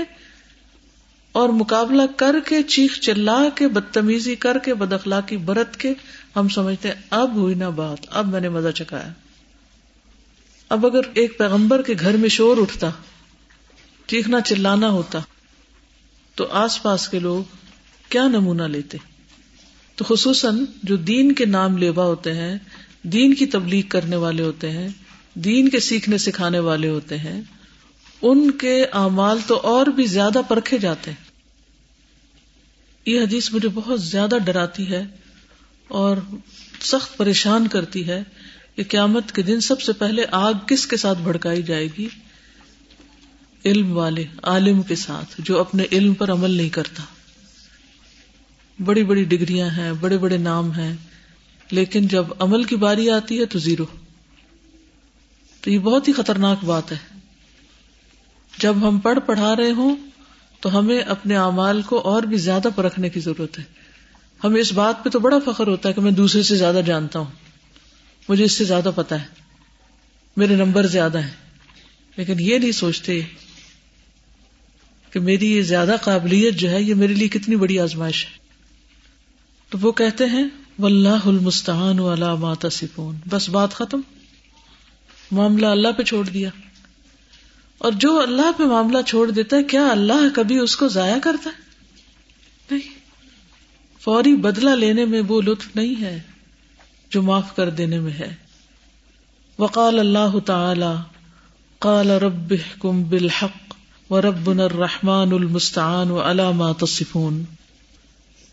اور 1.31 1.49
مقابلہ 1.49 2.01
کر 2.15 2.35
کے، 2.45 2.63
چیخ 2.63 2.99
چلا 2.99 3.49
کے، 3.55 3.67
بدتمیزی 3.67 4.35
کر 4.35 4.57
کے، 4.57 4.73
بد 4.73 4.93
اخلاقی 4.93 5.37
برت 5.37 5.77
کے 5.77 5.93
ہم 6.35 6.47
سمجھتے 6.47 6.91
اب 7.09 7.35
ہوئی 7.35 7.55
نا 7.55 7.69
بات، 7.69 7.97
اب 8.09 8.27
میں 8.27 8.39
نے 8.39 8.49
مزہ 8.49 8.69
چکایا 8.69 9.11
اب 10.69 10.85
اگر 10.85 10.99
ایک 11.13 11.37
پیغمبر 11.37 11.81
کے 11.81 11.93
گھر 11.99 12.17
میں 12.17 12.29
شور 12.29 12.57
اٹھتا 12.57 12.89
چیخنا 14.07 14.41
چلانا 14.41 14.89
ہوتا، 14.89 15.19
تو 16.35 16.47
آس 16.51 16.83
پاس 16.83 17.09
کے 17.09 17.19
لوگ 17.19 17.43
کیا 18.09 18.27
نمونہ 18.27 18.63
لیتے؟ 18.63 18.97
تو 19.95 20.05
خصوصاً 20.05 20.65
جو 20.83 20.95
دین 20.95 21.31
کے 21.31 21.45
نام 21.45 21.77
لیوا 21.77 22.05
ہوتے 22.05 22.33
ہیں، 22.33 22.57
دین 23.03 23.33
کی 23.33 23.45
تبلیغ 23.45 23.83
کرنے 23.89 24.15
والے 24.15 24.43
ہوتے 24.43 24.71
ہیں 24.71 24.89
دین 25.33 25.69
کے 25.69 25.79
سیکھنے 25.79 26.17
سکھانے 26.17 26.59
والے 26.59 26.89
ہوتے 26.89 27.17
ہیں، 27.17 27.41
ان 28.21 28.51
کے 28.51 28.85
اعمال 28.93 29.39
تو 29.47 29.55
اور 29.55 29.85
بھی 29.85 30.05
زیادہ 30.05 30.41
پرکھے 30.47 30.77
جاتے 30.77 31.11
ہیں۔ 31.11 31.31
یہ 33.05 33.21
حدیث 33.21 33.53
مجھے 33.53 33.69
بہت 33.73 34.01
زیادہ 34.01 34.35
ڈراتی 34.45 34.89
ہے 34.89 35.03
اور 35.87 36.17
سخت 36.81 37.17
پریشان 37.17 37.67
کرتی 37.67 38.07
ہے 38.07 38.23
کہ 38.75 38.83
قیامت 38.83 39.31
کے 39.31 39.41
دن 39.41 39.59
سب 39.59 39.81
سے 39.81 39.93
پہلے 39.93 40.23
آگ 40.31 40.53
کس 40.67 40.87
کے 40.87 40.97
ساتھ 40.97 41.19
بھڑکائی 41.19 41.63
جائے 41.63 41.87
گی؟ 41.97 42.07
علم 43.65 43.97
والے، 43.97 44.23
عالم 44.43 44.81
کے 44.81 44.95
ساتھ، 44.95 45.35
جو 45.39 45.59
اپنے 45.59 45.83
علم 45.91 46.13
پر 46.13 46.31
عمل 46.31 46.51
نہیں 46.51 46.69
کرتا۔ 46.69 47.03
بڑی 48.83 49.03
بڑی 49.03 49.23
ڈگریاں 49.23 49.69
ہیں، 49.69 49.93
بڑے 49.93 50.17
بڑے 50.17 50.37
نام 50.37 50.71
ہیں، 50.71 50.95
لیکن 51.71 52.07
جب 52.07 52.25
عمل 52.39 52.63
کی 52.63 52.75
باری 52.75 53.09
آتی 53.09 53.39
ہے 53.39 53.45
تو 53.45 53.59
زیرو۔ 53.59 53.85
تو 55.61 55.69
یہ 55.69 55.79
بہت 55.79 56.07
ہی 56.07 56.13
خطرناک 56.13 56.63
بات 56.63 56.91
ہے۔ 56.91 56.97
جب 58.57 58.75
ہم 58.87 58.99
پڑھ 58.99 59.19
پڑھا 59.25 59.55
رہے 59.55 59.71
ہوں 59.71 59.95
تو 60.59 60.79
ہمیں 60.79 60.99
اپنے 60.99 61.35
اعمال 61.35 61.81
کو 61.81 61.99
اور 61.99 62.23
بھی 62.23 62.37
زیادہ 62.37 62.67
پرکھنے 62.75 63.09
کی 63.09 63.19
ضرورت 63.19 63.59
ہے۔ 63.59 63.63
ہمیں 64.43 64.61
اس 64.61 64.73
بات 64.73 65.03
پہ 65.03 65.09
تو 65.09 65.19
بڑا 65.19 65.37
فخر 65.45 65.67
ہوتا 65.67 65.89
ہے 65.89 65.93
کہ 65.93 66.01
میں 66.01 66.11
دوسرے 66.11 66.43
سے 66.43 66.55
زیادہ 66.55 66.81
جانتا 66.85 67.19
ہوں۔ 67.19 67.31
مجھے 68.29 68.43
اس 68.43 68.51
سے 68.51 68.63
زیادہ 68.63 68.91
پتا 68.95 69.21
ہے۔ 69.21 69.25
میرے 70.37 70.55
نمبر 70.55 70.87
زیادہ 70.87 71.21
ہیں۔ 71.21 71.31
لیکن 72.17 72.35
یہ 72.39 72.57
نہیں 72.57 72.71
سوچتے 72.71 73.21
کہ 75.11 75.19
میری 75.19 75.51
یہ 75.51 75.61
زیادہ 75.61 75.95
قابلیت 76.01 76.53
جو 76.53 76.69
ہے 76.69 76.81
یہ 76.81 76.95
میرے 76.95 77.13
لیے 77.13 77.27
کتنی 77.27 77.55
بڑی 77.55 77.79
آزمائش 77.79 78.25
ہے۔ 78.25 78.31
تو 79.69 79.77
وہ 79.81 79.91
کہتے 79.91 80.25
ہیں، 80.25 80.43
واللہ 80.79 81.25
المستعان 81.25 81.99
والا 81.99 82.35
ماتا 82.35 82.69
سپون 82.69 83.15
بس 83.29 83.49
بات 83.49 83.73
ختم۔ 83.73 84.01
معاملہ 85.31 85.65
اللہ 85.65 85.87
پہ 85.97 86.03
چھوڑ 86.03 86.29
دیا۔ 86.29 86.49
اور 87.77 87.91
جو 87.91 88.21
اللہ 88.21 88.51
پہ 88.57 88.63
معاملہ 88.63 89.01
چھوڑ 89.01 89.31
دیتا 89.31 89.57
ہے، 89.57 89.63
کیا 89.63 89.87
اللہ 89.87 90.35
کبھی 90.35 90.57
اس 90.57 90.75
کو 90.75 90.87
ضائع 90.87 91.19
کرتا 91.23 91.49
ہے؟ 91.49 91.61
نہیں۔ 92.71 93.01
فوری 93.99 94.35
بدلہ 94.35 94.69
لینے 94.69 95.05
میں 95.05 95.21
وہ 95.27 95.41
لطف 95.41 95.75
نہیں 95.75 96.01
ہے 96.01 96.21
جو 97.09 97.21
معاف 97.21 97.55
کر 97.55 97.69
دینے 97.69 97.99
میں 97.99 98.11
ہے۔ 98.11 98.35
وقال 99.59 99.99
اللہ 99.99 100.39
تعالی، 100.45 101.01
قال 101.79 102.09
رب 102.09 102.53
کم 102.79 103.03
بالحق 103.03 103.73
و 104.11 104.21
رب 104.21 104.49
الرحمان 104.49 105.31
المستعان 105.31 106.11
و 106.11 106.19
علامہ 106.19 106.73
تصفون۔ 106.79 107.43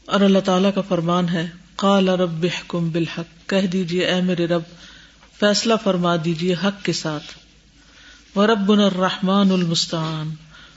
اور 0.04 0.20
اللہ 0.20 0.38
تعالیٰ 0.38 0.74
کا 0.74 0.80
فرمان 0.80 1.28
ہے، 1.28 1.48
قال 1.76 2.08
رب 2.08 2.46
کم 2.68 2.90
بالحق، 2.90 3.48
کہہ 3.48 3.66
دیجیے 3.66 4.06
اے 4.06 4.20
میرے 4.20 4.46
رب 4.46 4.62
فیصلہ 5.40 5.74
فرما 5.84 6.16
دیجیے 6.24 6.54
حق 6.54 6.84
کے 6.84 6.92
ساتھ۔ 6.92 7.24
وہ 8.34 8.46
رب 8.46 8.72
الرحمان 8.72 9.50
المستان 9.50 10.34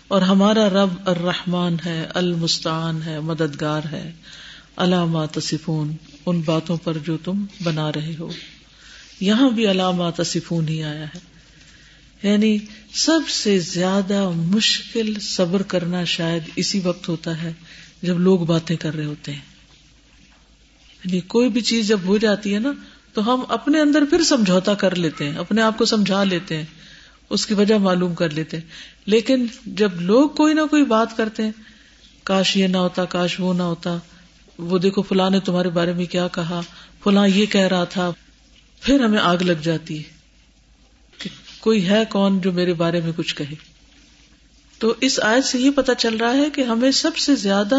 اور 0.07 0.21
ہمارا 0.21 0.69
رب 0.69 0.93
الرحمان 1.05 1.77
ہے 1.85 2.07
المستان 2.13 3.03
ہے، 3.03 3.19
مددگار 3.19 3.81
ہے۔ 3.91 4.11
علامات 4.77 5.39
صفون 5.41 5.93
ان 6.25 6.41
باتوں 6.41 6.77
پر 6.77 6.97
جو 6.97 7.17
تم 7.17 7.45
بنا 7.63 7.91
رہے 7.91 8.15
ہو۔ 8.19 8.31
یہاں 9.19 9.49
بھی 9.49 9.71
علامات 9.71 10.13
صفون 10.25 10.67
ہی 10.67 10.83
آیا 10.83 11.05
ہے۔ 11.05 11.19
یعنی 12.23 12.57
سب 12.93 13.29
سے 13.29 13.59
زیادہ 13.59 14.29
مشکل 14.29 15.19
صبر 15.19 15.61
کرنا 15.61 16.03
شاید 16.03 16.43
اسی 16.55 16.79
وقت 16.83 17.09
ہوتا 17.09 17.41
ہے 17.41 17.53
جب 18.01 18.19
لوگ 18.19 18.39
باتیں 18.39 18.75
کر 18.75 18.95
رہے 18.95 19.05
ہوتے 19.05 19.33
ہیں۔ 19.33 19.41
یعنی 21.03 21.19
کوئی 21.19 21.49
بھی 21.49 21.61
چیز 21.61 21.87
جب 21.87 21.99
ہو 22.05 22.17
جاتی 22.17 22.53
ہے 22.53 22.59
نا 22.59 22.71
تو 23.13 23.33
ہم 23.33 23.43
اپنے 23.47 23.81
اندر 23.81 24.05
پھر 24.09 24.23
سمجھوتا 24.23 24.73
کر 24.73 24.95
لیتے 24.95 25.29
ہیں، 25.29 25.37
اپنے 25.37 25.61
آپ 25.61 25.77
کو 25.77 25.85
سمجھا 25.85 26.23
لیتے 26.23 26.57
ہیں، 26.57 26.65
اس 27.29 27.45
کی 27.45 27.53
وجہ 27.53 27.75
معلوم 27.75 28.15
کر 28.15 28.29
لیتے 28.29 28.57
ہیں۔ 28.57 28.63
لیکن 29.05 29.45
جب 29.65 30.01
لوگ 30.01 30.29
کوئی 30.29 30.53
نہ 30.53 30.61
کوئی 30.69 30.83
بات 30.83 31.17
کرتے 31.17 31.43
ہیں، 31.43 31.51
کاش 32.23 32.57
یہ 32.57 32.67
نہ 32.67 32.77
ہوتا، 32.77 33.05
کاش 33.05 33.39
وہ 33.39 33.53
نہ 33.53 33.63
ہوتا، 33.63 33.97
وہ 34.57 34.77
دیکھو 34.77 35.01
فلاں 35.01 35.29
نے 35.29 35.39
تمہارے 35.39 35.69
بارے 35.69 35.93
میں 35.93 36.05
کیا 36.05 36.27
کہا، 36.27 36.61
فلاں 37.03 37.27
یہ 37.27 37.45
کہہ 37.45 37.67
رہا 37.67 37.83
تھا، 37.83 38.11
پھر 38.81 38.99
ہمیں 38.99 39.19
آگ 39.19 39.37
لگ 39.37 39.61
جاتی 39.61 39.97
ہے 39.97 40.03
کہ 41.17 41.29
کوئی 41.59 41.89
ہے 41.89 42.03
کون 42.09 42.41
جو 42.41 42.51
میرے 42.51 42.73
بارے 42.73 43.01
میں 43.01 43.11
کچھ 43.15 43.35
کہے۔ 43.35 43.55
تو 44.79 44.93
اس 45.01 45.19
آیت 45.23 45.45
سے 45.45 45.59
یہ 45.59 45.71
پتا 45.71 45.95
چل 45.95 46.17
رہا 46.17 46.33
ہے 46.33 46.49
کہ 46.49 46.61
ہمیں 46.61 46.91
سب 46.91 47.17
سے 47.17 47.35
زیادہ 47.35 47.75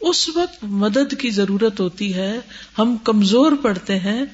اس 0.00 0.28
وقت 0.28 0.64
مدد 0.64 1.14
کی 1.18 1.30
ضرورت 1.30 1.80
ہوتی 1.80 2.14
ہے، 2.14 2.38
ہم 2.78 2.96
کمزور 3.04 3.52
پڑتے 3.62 3.98
ہیں 3.98 4.24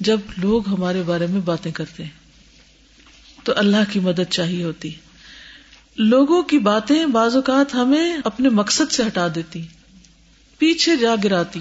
جب 0.00 0.20
لوگ 0.36 0.68
ہمارے 0.68 1.02
بارے 1.02 1.26
میں 1.26 1.40
باتیں 1.40 1.72
کرتے 1.72 2.02
ہیں، 2.02 2.10
تو 3.44 3.52
اللہ 3.56 3.92
کی 3.92 4.00
مدد 4.00 4.30
چاہیے 4.30 4.64
ہوتی۔ 4.64 4.90
لوگوں 5.96 6.42
کی 6.42 6.58
باتیں 6.58 7.06
بعض 7.06 7.36
اوقات 7.36 7.74
ہمیں 7.74 8.16
اپنے 8.24 8.48
مقصد 8.48 8.92
سے 8.92 9.02
ہٹا 9.06 9.26
دیتی، 9.34 9.62
پیچھے 10.58 10.96
جا 10.96 11.14
گراتی۔ 11.24 11.60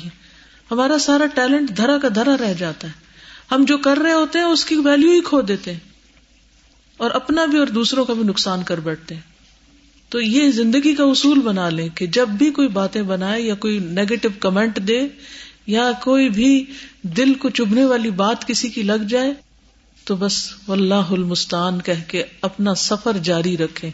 ہمارا 0.71 0.97
سارا 0.97 1.25
ٹیلنٹ 1.25 1.77
دھرا 1.77 1.97
کا 1.97 2.07
دھرا 2.15 2.37
رہ 2.39 2.53
جاتا 2.53 2.87
ہے۔ 2.87 2.93
ہم 3.51 3.65
جو 3.65 3.77
کر 3.77 3.97
رہے 3.97 4.13
ہوتے 4.13 4.39
ہیں، 4.39 4.45
اس 4.45 4.65
کی 4.65 4.75
ویلو 4.75 5.11
ہی 5.11 5.21
کھو 5.21 5.41
دیتے 5.41 5.73
ہیں۔ 5.73 5.79
اور 6.97 7.11
اپنا 7.11 7.45
بھی 7.45 7.57
اور 7.57 7.67
دوسروں 7.67 8.05
کا 8.05 8.13
بھی 8.13 8.23
نقصان 8.23 8.63
کر 8.63 8.79
بیٹھتے 8.79 9.15
ہیں۔ 9.15 9.21
تو 10.09 10.21
یہ 10.21 10.51
زندگی 10.51 10.95
کا 10.95 11.03
اصول 11.03 11.39
بنا 11.39 11.69
لیں 11.69 11.89
کہ 11.89 12.07
جب 12.07 12.29
بھی 12.29 12.51
کوئی 12.51 12.67
باتیں 12.67 13.01
بنائے 13.01 13.41
یا 13.41 13.55
کوئی 13.55 13.79
نیگیٹو 13.79 14.29
کمنٹ 14.39 14.79
دے 14.87 15.01
یا 15.67 15.91
کوئی 16.01 16.29
بھی 16.29 16.65
دل 17.05 17.33
کو 17.33 17.49
چبھنے 17.49 17.85
والی 17.85 18.09
بات 18.09 18.47
کسی 18.47 18.69
کی 18.69 18.81
لگ 18.81 18.93
جائے 18.93 19.33
تو 20.03 20.15
بس 20.15 20.51
واللہ 20.67 20.93
المستان 20.93 21.81
کہہ 21.81 21.93
کے 22.07 22.23
اپنا 22.41 22.75
سفر 22.75 23.17
جاری 23.17 23.57
رکھے 23.57 23.89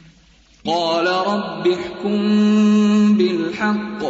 قال 0.66 1.08
رب 1.08 1.66
احكم 1.66 3.18
بالحق 3.18 4.04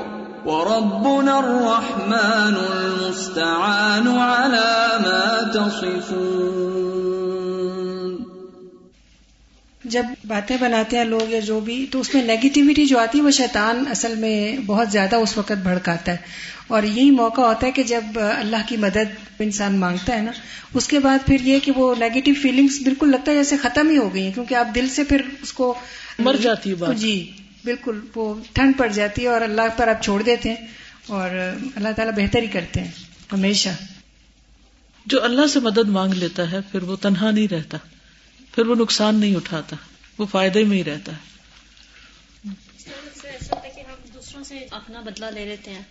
وربنا 0.48 1.38
الرحمن 1.38 2.55
المستعان 2.72 4.08
على 4.08 5.01
ما 5.01 5.39
تصفون۔ 5.53 8.17
جب 9.84 10.05
باتیں 10.27 10.58
بناتے 10.58 10.98
ہیں 10.98 11.03
لوگ 11.03 11.29
یا 11.29 11.39
جو 11.39 11.60
بھی 11.60 11.86
تو 11.91 12.00
اس 12.00 12.13
میں 12.13 12.24
نیگیٹیوٹی 12.24 12.86
جو 12.86 13.00
آتی 13.00 13.17
ہے 13.17 13.24
وہ 13.24 13.31
شیطان 13.31 13.84
اصل 13.89 14.15
میں 14.15 14.58
بہت 14.65 14.89
زیادہ 14.89 15.15
اس 15.15 15.38
وقت 15.38 15.51
بھڑکاتا 15.51 16.12
ہے۔ 16.12 16.17
اور 16.71 16.83
یہی 16.83 17.11
موقع 17.11 17.41
ہوتا 17.41 17.67
ہے 17.67 17.71
کہ 17.71 17.83
جب 17.83 18.03
اللہ 18.15 18.67
کی 18.67 18.77
مدد 18.77 19.13
انسان 19.39 19.79
مانگتا 19.79 20.15
ہے 20.15 20.21
نا 20.21 20.31
اس 20.73 20.87
کے 20.87 20.99
بعد 20.99 21.25
پھر 21.25 21.37
یہ 21.41 21.59
کہ 21.59 21.71
وہ 21.75 21.95
نیگیٹو 21.95 22.31
فیلنگس 22.41 22.79
بالکل 22.83 23.11
لگتا 23.11 23.31
ہے 23.31 23.37
جیسے 23.37 23.57
ختم 23.57 23.89
ہی 23.89 23.97
ہو 23.97 24.13
گئی 24.13 24.23
ہیں 24.23 24.33
کیونکہ 24.33 24.55
آپ 24.55 24.75
دل 24.75 24.89
سے 24.89 25.03
پھر 25.03 25.21
اس 25.41 25.53
کو 25.53 25.73
مر 26.19 26.35
جاتی 26.35 26.69
ہے 26.69 26.75
بات۔ 26.75 26.95
جی 26.95 27.31
بالکل 27.63 27.99
وہ 28.15 28.33
ٹھنڈ 28.53 28.77
پڑ 28.77 28.87
جاتی 28.87 29.21
ہے 29.21 29.27
اور 29.27 29.41
اللہ 29.41 29.61
پر 29.77 29.87
آپ 29.87 30.03
چھوڑ 30.03 30.21
دیتے 30.21 30.49
ہیں 30.49 30.67
اور 31.07 31.29
اللہ 31.75 31.89
تعالیٰ 31.95 32.13
بہتر 32.15 32.41
ہی 32.41 32.47
کرتے 32.47 32.79
ہیں 32.79 32.91
ہمیشہ۔ 33.31 33.69
جو 35.05 35.23
اللہ 35.23 35.47
سے 35.47 35.59
مدد 35.59 35.89
مانگ 35.89 36.13
لیتا 36.13 36.51
ہے 36.51 36.57
پھر 36.71 36.83
وہ 36.83 36.95
تنہا 36.95 37.31
نہیں 37.31 37.47
رہتا 37.47 37.77
پھر 38.55 38.65
وہ 38.65 38.75
نقصان 38.75 39.15
نہیں 39.15 39.35
اٹھاتا 39.35 39.75
وہ 40.17 40.25
فائدے 40.25 40.63
میں 40.63 40.77
ہی 40.77 40.83
رہتا 40.83 41.11
ہے۔ 41.11 41.17
ایسا 42.45 43.55
ہوتا 43.55 43.67
ہے 43.67 43.71
کہ 43.75 43.81
ہم 43.81 43.95
دوسروں 44.13 44.43
سے 44.43 44.65
اپنا 44.71 45.01
بدلہ 45.01 45.25
لے 45.25 45.45
لیتے 45.45 45.71
ہیں۔ 45.71 45.81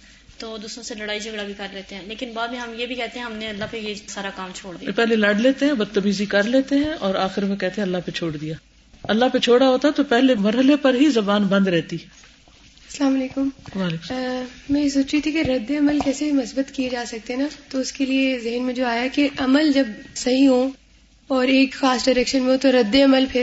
تو 0.40 0.56
دوسروں 0.56 0.84
سے 0.84 0.94
لڑائی 0.94 1.20
جھگڑا 1.20 1.42
بھی 1.42 1.54
کر 1.56 1.66
لیتے 1.72 1.94
ہیں۔ 1.94 2.02
لیکن 2.06 2.30
بعد 2.34 2.48
میں 2.48 2.58
ہم 2.58 2.70
یہ 2.76 2.86
بھی 2.86 2.94
کہتے 2.94 3.18
ہیں 3.18 3.26
ہم 3.26 3.32
نے 3.32 3.48
اللہ 3.48 3.64
پہ 3.70 3.76
یہ 3.76 3.94
سارا 4.06 4.30
کام 4.36 4.50
چھوڑ 4.54 4.76
دیا۔ 4.76 4.90
پہلے 4.96 5.16
لڑ 5.16 5.34
لیتے 5.34 5.66
ہیں 5.66 5.72
بدتمیزی 5.72 6.26
کر 6.26 6.42
لیتے 6.42 6.74
ہیں 6.74 6.92
اور 7.00 7.14
آخر 7.14 7.44
میں 7.44 7.56
کہتے 7.56 7.80
ہیں 7.80 7.86
اللہ 7.86 7.98
پہ 8.06 8.10
چھوڑ 8.10 8.36
دیا۔ 8.36 8.54
اللہ 9.02 9.24
پہ 9.32 9.38
چھوڑا 9.38 9.68
ہوتا 9.68 9.90
تو 9.90 10.04
پہلے 10.04 10.34
مرحلے 10.34 10.76
پر 10.76 10.94
ہی 10.94 11.10
زبان 11.10 11.42
بند 11.42 11.68
رہتی۔ 11.68 11.96
السلام 11.96 13.14
علیکم۔ 13.14 13.48
میں 14.70 14.84
یہ 14.84 14.88
سوچ 14.88 15.06
رہی 15.12 15.20
تھی 15.20 15.32
کہ 15.32 15.38
رد 15.38 15.70
عمل 15.70 15.98
کیسے 16.04 16.32
مثبت 16.32 16.74
کیے 16.74 16.88
جا 16.88 17.04
سکتے 17.06 17.34
ہیں 17.34 17.40
نا؟ 17.40 17.48
تو 17.68 17.78
اس 17.78 17.92
کے 17.92 18.04
لیے 18.04 18.38
ذہن 18.38 18.62
میں 18.62 18.74
جو 18.74 18.86
آیا 18.86 19.06
کہ 19.12 19.28
عمل 19.38 19.72
جب 19.72 19.86
صحیح 20.14 20.48
ہو 20.48 20.70
اور 21.26 21.48
ایک 21.48 21.72
خاص 21.72 22.04
ڈائریکشن 22.04 22.42
میں 22.42 22.52
ہو 22.52 22.56
تو 22.58 22.72
رد 22.72 22.96
عمل 23.04 23.24
پھر 23.32 23.42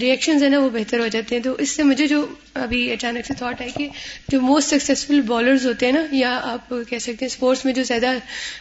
ریئیکشنز 0.00 0.42
ہیں 0.42 0.50
نا 0.50 0.58
وہ 0.58 0.70
بہتر 0.70 0.98
ہو 0.98 1.06
جاتے 1.06 1.34
ہیں۔ 1.36 1.42
تو 1.42 1.54
اس 1.58 1.70
سے 1.70 1.82
مجھے 1.82 2.06
جو 2.06 2.26
ابھی 2.54 2.92
اچانک 2.92 3.26
سے 3.26 3.34
تھاٹ 3.34 3.60
ہے 3.60 3.68
کہ 3.76 3.88
جو 4.28 4.40
موسٹ 4.40 4.68
سکسیزفل 4.68 5.20
بالرز 5.20 5.66
ہوتے 5.66 5.86
ہیں 5.86 5.92
نا 5.92 6.02
یا 6.12 6.40
آپ 6.42 6.68
کہہ 6.68 6.98
سکتے 6.98 7.24
ہیں 7.24 7.26
اسپورٹس 7.26 7.64
میں 7.64 7.72
جو 7.72 7.82
زیادہ 7.82 8.12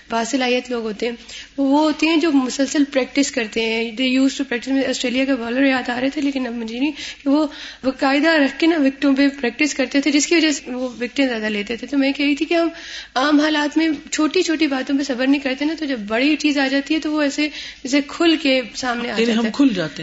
باصلاحیت 0.10 0.70
لوگ 0.72 0.84
ہوتے 0.84 1.06
ہیں 1.06 1.13
وہ 1.58 1.79
ہوتے 1.79 2.08
ہیں 2.08 2.17
جو 2.17 2.32
مسلسل 2.32 2.84
پریکٹس 2.94 3.32
کرتے 3.32 3.65
ہیں۔ 3.65 3.91
دے 3.91 4.03
یوز 4.03 4.38
ٹو 4.38 4.44
پریکٹس 4.50 4.67
میں 4.67 4.84
آسٹریلیا 4.89 5.25
کا 5.25 5.36
بالر 5.36 5.63
یاد 5.63 5.89
آ 5.89 6.01
رہے 6.01 6.10
تھے 6.10 6.22
لیکن 6.22 6.48
اب 6.48 6.53
مجھے 6.53 6.79
نہیں۔ 6.79 6.91
کہ 7.24 7.29
وہ 7.29 7.48
باقاعدہ 7.84 8.27
رکھ 8.27 8.60
کے 8.60 8.67
نا 8.67 8.77
وکٹوں 8.77 9.15
پہ 9.15 9.27
پریکٹس 9.41 9.74
کرتے 9.74 10.01
تھے 10.01 10.12
جس 10.12 10.27
کی 10.27 10.36
وجہ 10.36 10.51
سے 10.51 10.72
وہ 10.72 10.89
وکٹیں 11.01 11.27
زیادہ 11.27 11.46
لیتے 11.46 11.75
تھے۔ 11.75 11.88
تو 11.88 11.98
میں 11.98 12.12
کہہ 12.12 12.25
رہی 12.25 12.36
تھی 12.36 12.46
کہ 12.46 12.53
ہم 12.53 12.70
عام 13.15 13.39
حالات 13.39 13.77
میں 13.77 13.89
چھوٹی 14.12 14.41
چھوٹی 14.41 14.67
باتوں 14.67 14.98
پہ 14.98 15.03
صبر 15.03 15.27
نہیں 15.27 15.41
کرتے 15.41 15.65
نا 15.65 15.74
تو 15.79 15.86
جب 15.86 16.00
بڑی 16.08 16.36
چیز 16.36 16.58
آ 16.58 16.67
جاتی 16.67 16.94
ہے 16.94 17.00
تو 17.00 17.12
وہ 17.12 17.22
ایسے 17.22 17.50
جیسے 17.84 18.00
کھل 18.08 18.36
کے 18.41 18.62
سامنے 18.75 19.12
آ 19.12 19.15
جاتے 19.25 19.32
ہیں۔ 19.32 19.51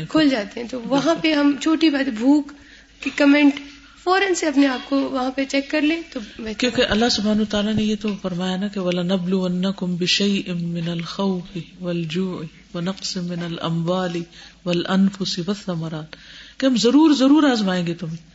کھل 0.09 0.29
جاتے 0.29 0.61
ہیں۔ 0.61 0.69
تو 0.69 0.81
وہاں 0.81 1.15
پہ 1.25 1.33
ہم 1.33 1.57
چھوٹی 1.61 1.91
بات 1.91 2.09
بھوک 2.09 2.53
کی 3.01 3.11
کمنٹ 3.17 3.53
فوراً 4.05 4.35
سے 4.35 4.47
اپنے 4.47 4.67
آپ 4.67 4.91
کو 4.91 5.01
وہاں 5.01 5.31
پہ 5.31 5.45
چیک 5.45 5.71
کر 5.71 5.81
لیں 5.81 6.03
تو 6.13 6.21
کیونکہ 6.59 6.83
اللہ 6.89 7.09
سبحان 7.11 7.45
تعالیٰ 7.45 7.75
نے 7.75 7.83
یہ 7.83 7.97
تو 8.01 8.09
فرمایا 8.23 8.57
نا 8.57 8.69
کہ 8.69 8.81
ولا 8.81 9.03
نبل 9.03 9.67
کم 9.77 9.97
بشئی 9.97 10.43
من 10.49 10.89
الخوف 10.89 11.59
والجوع 11.81 12.43
ونقص 12.75 13.17
من 13.17 13.43
الاموال 13.43 14.23
والانفس 14.65 15.39
والثمرات 15.39 16.17
کہ 16.59 16.67
ہم 16.67 16.77
ضرور 16.77 17.15
ضرور 17.15 17.43
آزمائیں 17.43 17.87
گے 17.87 17.95
تمہیں۔ 17.95 18.35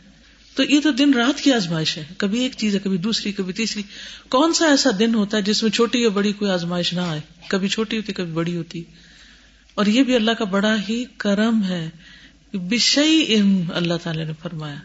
تو 0.54 0.62
یہ 0.62 0.80
تو 0.80 0.90
دن 0.90 1.14
رات 1.14 1.40
کی 1.40 1.52
آزمائش 1.52 1.98
ہے۔ 1.98 2.04
کبھی 2.16 2.40
ایک 2.40 2.52
چیز 2.56 2.74
ہے، 2.74 2.80
کبھی 2.80 2.98
دوسری، 2.98 3.32
کبھی 3.32 3.52
تیسری۔ 3.52 3.82
کون 4.28 4.52
سا 4.52 4.66
ایسا 4.66 4.90
دن 4.98 5.14
ہوتا 5.14 5.36
ہے 5.36 5.42
جس 5.42 5.62
میں 5.62 5.70
چھوٹی 5.70 6.02
یا 6.02 6.08
بڑی 6.08 6.32
کوئی 6.32 6.50
آزمائش 6.50 6.92
نہ 6.92 7.00
آئے؟ 7.00 7.20
کبھی 7.48 7.68
چھوٹی 7.68 7.96
ہوتی، 7.96 8.12
کبھی 8.12 8.32
بڑی 8.32 8.56
ہوتی۔ 8.56 8.84
اور 9.74 9.86
یہ 9.86 10.02
بھی 10.02 10.14
اللہ 10.14 10.30
کا 10.30 10.44
بڑا 10.44 10.76
ہی 10.88 11.04
کرم 11.16 11.64
ہے 11.64 11.90
بشئی 12.54 13.38
ام 13.38 13.62
اللہ 13.74 13.94
تعالی 14.02 14.24
نے 14.24 14.32
فرمایا 14.42 14.76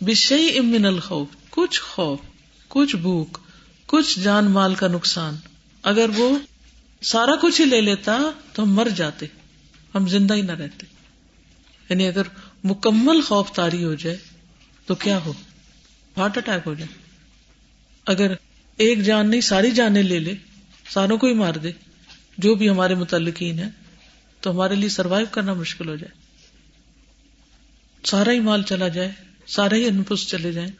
بشئی 0.00 0.58
ام 0.58 0.66
من 0.66 0.86
الخوف، 0.86 1.28
کچھ 1.50 1.80
خوف، 1.80 2.18
کچھ 2.68 2.96
بھوک، 2.96 3.38
کچھ 3.86 4.20
جان 4.20 4.44
مال 4.44 4.74
کا 4.74 4.88
نقصان۔ 4.88 5.34
اگر 5.82 6.10
وہ 6.16 6.38
سارا 7.02 7.30
کچھ 7.42 7.60
ہی 7.60 7.66
لے 7.66 7.80
لیتا 7.80 8.18
تو 8.52 8.62
ہم 8.62 8.74
مر 8.74 8.88
جاتے، 8.96 9.26
ہم 9.94 10.08
زندہ 10.08 10.34
ہی 10.34 10.42
نہ 10.42 10.52
رہتے۔ 10.52 10.86
یعنی 11.88 12.06
اگر 12.06 12.22
مکمل 12.64 13.20
خوف 13.20 13.52
تاری 13.52 13.84
ہو 13.84 13.94
جائے 13.94 14.16
تو 14.86 14.94
کیا 14.94 15.18
ہو؟ 15.18 15.32
ہارٹ 16.16 16.38
اٹیک 16.38 16.66
ہو 16.66 16.74
جائے۔ 16.74 16.98
اگر 18.06 18.34
ایک 18.76 19.02
جان 19.02 19.30
نہیں، 19.30 19.40
ساری 19.40 19.70
جانیں 19.70 20.02
لے 20.02 20.18
لے 20.18 20.34
ساروں 20.90 21.18
کو 21.18 21.26
ہی 21.26 21.34
مار 21.34 21.54
دے، 21.54 21.72
جو 22.38 22.54
بھی 22.54 22.68
ہمارے 22.68 22.94
متعلقین 22.94 23.58
ہے 23.58 23.68
تو 24.40 24.50
ہمارے 24.50 24.74
لیے 24.74 24.88
سروائو 24.88 25.26
کرنا 25.30 25.54
مشکل 25.54 25.88
ہو 25.88 25.96
جائے۔ 25.96 26.23
سارا 28.04 28.32
ہی 28.32 28.40
مال 28.40 28.62
چلا 28.62 28.88
جائے 28.88 29.12
سارے 29.46 29.76
ہی 29.76 29.84
انفس 29.84 30.26
چلے 30.28 30.52
جائیں۔ 30.52 30.70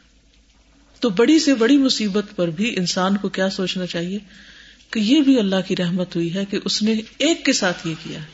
تو 0.99 1.09
بڑی 1.09 1.39
سے 1.39 1.53
بڑی 1.53 1.77
مصیبت 1.77 2.35
پر 2.35 2.47
بھی 2.47 2.75
انسان 2.77 3.17
کو 3.17 3.29
کیا 3.29 3.49
سوچنا 3.49 3.85
چاہیے 3.85 4.19
کہ 4.91 4.99
یہ 4.99 5.21
بھی 5.21 5.39
اللہ 5.39 5.55
کی 5.67 5.75
رحمت 5.75 6.15
ہوئی 6.15 6.33
ہے 6.33 6.45
کہ 6.45 6.59
اس 6.65 6.81
نے 6.81 6.95
ایک 7.17 7.45
کے 7.45 7.53
ساتھ 7.53 7.87
یہ 7.87 7.93
کیا۔ 8.03 8.19
ہے 8.19 8.25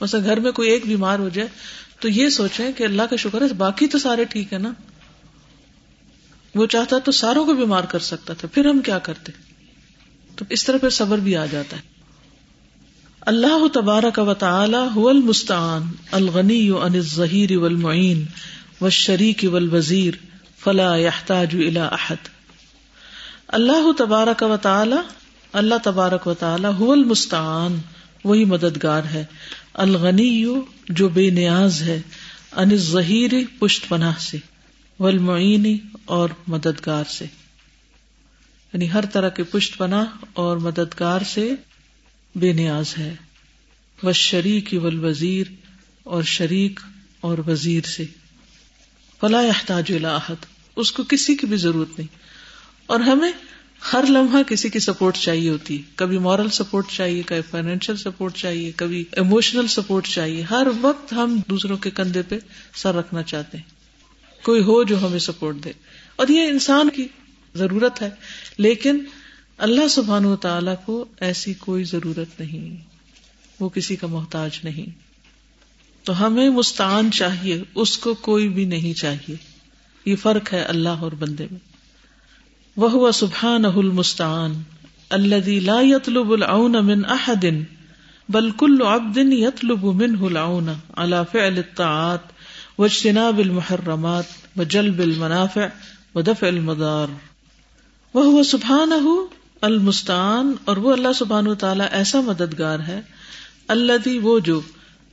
مثلا 0.00 0.20
گھر 0.24 0.40
میں 0.40 0.52
کوئی 0.52 0.70
ایک 0.70 0.86
بیمار 0.86 1.18
ہو 1.18 1.28
جائے 1.28 1.48
تو 2.00 2.08
یہ 2.08 2.28
سوچیں 2.28 2.72
کہ 2.72 2.84
اللہ 2.84 3.02
کا 3.02 3.16
شکر 3.16 3.42
ہے، 3.42 3.52
باقی 3.52 3.86
تو 3.86 3.98
سارے 3.98 4.24
ٹھیک 4.24 4.52
ہے 4.52 4.58
نا۔ 4.58 4.72
وہ 6.54 6.66
چاہتا 6.66 6.98
تو 6.98 7.12
ساروں 7.12 7.44
کو 7.44 7.54
بیمار 7.54 7.84
کر 7.84 7.98
سکتا 7.98 8.34
تھا، 8.34 8.48
پھر 8.48 8.64
ہم 8.64 8.78
کیا 8.78 8.98
کرتے؟ 8.98 9.32
تو 10.36 10.44
اس 10.50 10.64
طرح 10.64 10.78
پھر 10.78 10.90
صبر 10.90 11.18
بھی 11.18 11.36
آ 11.36 11.46
جاتا 11.46 11.76
ہے۔ 11.76 11.91
اللہ 13.26 13.68
تبارک 13.74 14.18
و 14.18 14.34
تعالی 14.34 14.76
هو 14.76 15.08
المستعان، 15.08 15.82
الغنی 16.10 16.70
عن 16.70 16.94
الظہیر 16.94 17.56
والمعین 17.56 18.24
والشریک 18.80 19.44
والوزیر، 19.52 20.14
فلا 20.58 20.96
يحتاج 20.96 21.48
الى 21.52 21.78
احد۔ 21.78 22.16
اللہ 23.48 23.92
تبارک 23.98 24.42
و 24.42 24.56
تعالی، 24.56 24.96
اللہ 25.52 25.74
تبارک 25.84 26.26
و 26.26 26.34
تعالی 26.34 26.68
هو 26.80 26.92
المستعان، 26.92 27.78
وہی 28.24 28.44
مددگار 28.44 29.02
ہے۔ 29.14 29.24
الغنی 29.74 30.44
جو 30.88 31.08
بے 31.08 31.30
نیاز 31.30 31.82
ہے 31.82 32.00
ان 32.52 32.70
الظہیر 32.70 33.30
پشت 33.58 33.88
پناہ 33.88 34.14
سے، 34.18 34.38
والمعین 35.00 35.78
اور 36.04 36.28
مددگار 36.46 37.04
سے۔ 37.08 37.24
یعنی 38.72 38.92
ہر 38.92 39.04
طرح 39.12 39.28
کے 39.28 39.42
پشت 39.42 39.78
پناہ 39.78 40.04
اور 40.32 40.56
مددگار 40.56 41.20
سے 41.20 41.54
بے 42.34 42.52
نیاز 42.52 42.98
ہے۔ 42.98 43.14
وہ 44.02 44.12
شریک 44.12 44.68
و 44.72 45.06
وزیر 45.06 45.46
اور 46.02 46.22
شریک 46.22 46.80
اور 47.20 47.38
وزیر 47.46 47.86
سے۔ 47.86 48.04
فلا 49.20 49.40
احتاج 49.40 49.92
احد۔ 50.04 50.46
اس 50.76 50.92
کو 50.92 51.02
کسی 51.02 51.36
کی 51.36 51.46
بھی 51.46 51.56
ضرورت 51.56 51.98
نہیں۔ 51.98 52.18
اور 52.86 53.00
ہمیں 53.00 53.32
ہر 53.92 54.04
لمحہ 54.08 54.42
کسی 54.42 54.68
کی 54.68 54.78
سپورٹ 54.78 55.16
چاہیے 55.16 55.50
ہوتی۔ 55.50 55.82
کبھی 55.94 56.18
مورل 56.18 56.48
سپورٹ 56.48 56.90
چاہیے، 56.90 57.22
کبھی 57.26 57.42
فائنینشیل 57.50 57.96
سپورٹ 57.96 58.34
چاہیے، 58.36 58.72
کبھی 58.76 59.04
ایموشنل 59.12 59.66
سپورٹ 59.66 60.06
چاہیے۔ 60.06 60.42
ہر 60.42 60.66
وقت 60.80 61.12
ہم 61.12 61.40
دوسروں 61.50 61.76
کے 61.76 61.90
کندھے 61.90 62.22
پہ 62.22 62.38
سر 62.74 62.94
رکھنا 62.94 63.22
چاہتے 63.22 63.58
ہیں۔ 63.58 63.70
کوئی 64.44 64.62
ہو 64.62 64.82
جو 64.82 65.06
ہمیں 65.06 65.18
سپورٹ 65.18 65.56
دے۔ 65.64 65.72
اور 66.16 66.28
یہ 66.28 66.42
انسان 66.42 66.88
کی 66.90 67.08
ضرورت 67.54 68.02
ہے، 68.02 68.10
لیکن 68.58 69.04
اللہ 69.62 69.88
سبحان 69.88 70.24
و 70.24 70.36
تعالی 70.36 70.70
کو 70.84 71.04
ایسی 71.20 71.54
کوئی 71.54 71.84
ضرورت 71.84 72.40
نہیں، 72.40 72.76
وہ 73.60 73.68
کسی 73.68 73.96
کا 73.96 74.06
محتاج 74.06 74.58
نہیں۔ 74.64 74.90
تو 76.02 76.26
ہمیں 76.26 76.50
مستعان 76.50 77.10
چاہیے، 77.10 77.62
اس 77.74 77.98
کو 77.98 78.14
کوئی 78.14 78.48
بھی 78.48 78.64
نہیں 78.64 78.94
چاہیے۔ 78.94 79.36
یہ 80.04 80.16
فرق 80.16 80.52
ہے 80.52 80.62
اللہ 80.62 80.88
اور 80.88 81.12
بندے 81.12 81.46
میں۔ 81.50 81.58
وہ 82.76 83.12
سبحان 83.12 83.64
المستعان 83.64 84.62
الذي 85.10 85.58
لا 85.58 85.80
يطلب 85.80 86.30
العون 86.30 86.72
من 86.72 87.04
احد، 87.04 87.44
بل 88.28 88.50
كل 88.50 88.78
عبد 88.86 89.18
يطلب 89.32 89.84
منه 89.84 90.26
العون 90.26 90.68
على 90.96 91.16
فعل 91.32 91.56
الطاعات 91.56 92.20
واجتناب 92.78 93.38
المحرمات 93.38 94.24
وجلب 94.56 94.98
المنافع 94.98 95.66
ودفع 96.14 96.46
المضار۔ 96.46 97.06
وہ 98.14 98.42
سبحانه 98.42 99.24
المستعان 99.62 100.54
اور 100.64 100.76
وہ 100.76 100.92
اللہ 100.92 101.12
سبحانہ 101.14 101.54
تعالی 101.54 101.84
ایسا 101.90 102.20
مددگار 102.20 102.78
ہے 102.78 103.00
الذي 103.68 104.18
وہ 104.18 104.38
جو 104.38 104.60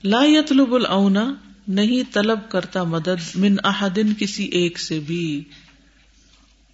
لا 0.03 0.21
يطلب 0.23 0.73
العون، 0.73 1.17
نہیں 1.67 2.13
طلب 2.13 2.39
کرتا 2.49 2.83
مدد 2.83 3.35
من 3.35 3.55
احد 3.63 3.97
کسی 4.19 4.43
ایک 4.43 4.79
سے 4.79 4.99
بھی۔ 4.99 5.43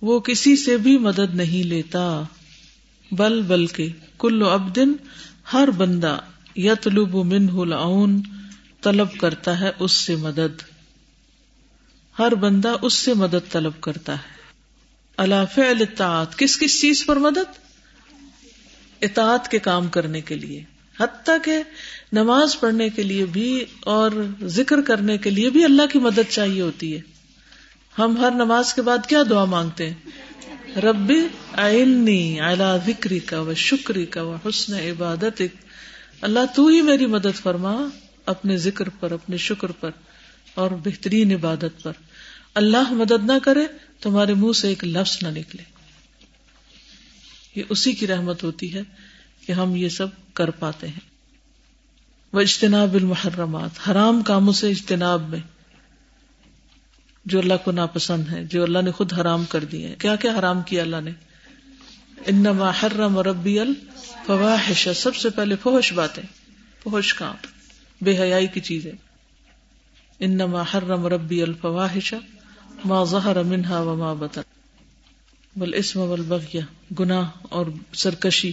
وہ 0.01 0.19
کسی 0.19 0.55
سے 0.55 0.77
بھی 0.77 0.97
مدد 0.97 1.35
نہیں 1.35 1.63
لیتا۔ 1.63 2.23
بل، 3.11 3.41
بلکہ 3.41 3.87
کل 4.19 4.43
ابدن 4.49 4.91
ہر 5.53 5.69
بندہ 5.71 6.17
یتلب 6.55 7.15
من 7.15 7.47
العون، 7.57 8.21
طلب 8.81 9.07
کرتا 9.19 9.59
ہے 9.59 9.71
اس 9.79 9.91
سے 9.91 10.15
مدد۔ 10.15 10.61
ہر 12.19 12.35
بندہ 12.35 12.71
اس 12.81 12.93
سے 12.93 13.13
مدد 13.13 13.51
طلب 13.51 13.81
کرتا 13.81 14.13
ہے۔ 14.13 14.35
اللہ 15.17 15.45
فعل 15.55 15.81
اطاعت 15.81 16.37
کس 16.37 16.59
کس 16.59 16.81
چیز 16.81 17.05
پر 17.05 17.15
مدد؟ 17.15 17.64
اطاعت 19.01 19.51
کے 19.51 19.59
کام 19.59 19.87
کرنے 19.87 20.21
کے 20.21 20.35
لیے، 20.35 20.63
حتیٰ 20.99 21.37
کہ 21.43 21.57
نماز 22.13 22.59
پڑھنے 22.59 22.89
کے 22.89 23.03
لیے 23.03 23.25
بھی 23.25 23.65
اور 23.81 24.11
ذکر 24.43 24.81
کرنے 24.81 25.17
کے 25.17 25.29
لیے 25.29 25.49
بھی 25.49 25.65
اللہ 25.65 25.81
کی 25.93 25.99
مدد 25.99 26.29
چاہیے 26.29 26.61
ہوتی 26.61 26.95
ہے۔ 26.95 27.01
ہم 27.97 28.17
ہر 28.17 28.31
نماز 28.31 28.73
کے 28.73 28.81
بعد 28.81 28.97
کیا 29.07 29.23
دعا 29.29 29.45
مانگتے 29.45 29.89
ہیں؟ 29.89 30.25
ربی 30.79 31.27
آئنی 31.53 32.39
اعلی 32.39 32.91
ذکری 32.91 33.19
کا 33.19 33.41
و 33.41 33.53
شکری 33.53 34.05
کا 34.05 34.21
و 34.23 34.35
حسن 34.45 34.73
عبادت 34.73 35.41
اللہ 36.21 36.39
تو 36.55 36.67
ہی 36.67 36.81
میری 36.81 37.05
مدد 37.05 37.39
فرما 37.43 37.87
اپنے 38.25 38.57
ذکر 38.57 38.89
پر، 38.89 39.11
اپنے 39.11 39.37
شکر 39.37 39.71
پر 39.71 39.89
اور 40.55 40.71
بہترین 40.71 41.31
عبادت 41.31 41.83
پر۔ 41.83 41.93
اللہ 42.53 42.91
مدد 42.91 43.25
نہ 43.25 43.39
کرے، 43.43 43.67
تمہارے 44.01 44.33
منہ 44.33 44.51
سے 44.51 44.67
ایک 44.67 44.83
لفظ 44.83 45.17
نہ 45.21 45.27
نکلے۔ 45.27 45.74
یہ 47.55 47.63
اسی 47.69 47.91
کی 47.91 48.07
رحمت 48.07 48.43
ہوتی 48.43 48.73
ہے 48.73 48.81
کہ 49.45 49.51
ہم 49.51 49.75
یہ 49.75 49.89
سب 49.89 50.07
کر 50.33 50.49
پاتے 50.49 50.87
ہیں۔ 50.87 51.15
وہ 52.33 52.41
اجتناب 52.41 52.93
المحرمات، 52.93 53.89
حرام 53.89 54.21
کاموں 54.21 54.53
سے 54.53 54.69
اجتناب 54.69 55.29
میں، 55.29 55.39
جو 57.25 57.39
اللہ 57.39 57.53
کو 57.63 57.71
ناپسند 57.71 58.29
ہے 58.31 58.43
جو 58.43 58.63
اللہ 58.63 58.81
نے 58.81 58.91
خود 58.91 59.13
حرام 59.13 59.45
کر 59.45 59.63
دیے 59.63 59.95
کیا 59.99 60.15
کیا 60.15 60.39
حرام 60.39 60.61
کیا 60.61 60.81
اللہ 60.81 61.01
نے؟ 61.03 61.11
انما 62.25 62.71
حرم 62.83 63.19
ربی 63.19 63.59
الفواحش، 63.59 64.89
سب 64.95 65.15
سے 65.15 65.29
پہلے 65.29 65.55
فوش 65.55 65.93
باتیں 65.93 66.23
فوش 66.83 67.13
کام، 67.13 67.35
بے 68.01 68.21
حیائی 68.21 68.47
کی 68.47 68.59
چیزیں۔ 68.59 68.91
انما 70.19 70.63
حرم 70.73 71.07
ربی 71.07 71.41
الفواحش، 71.41 72.13
ما 72.85 73.03
ظہر 73.03 73.43
منها 73.43 73.81
وما 73.81 74.13
بطن۔ 74.13 74.41
والاسم 75.57 75.99
والبغی، 75.99 76.59
گناہ 76.99 77.29
اور 77.41 77.65
سرکشی 77.93 78.51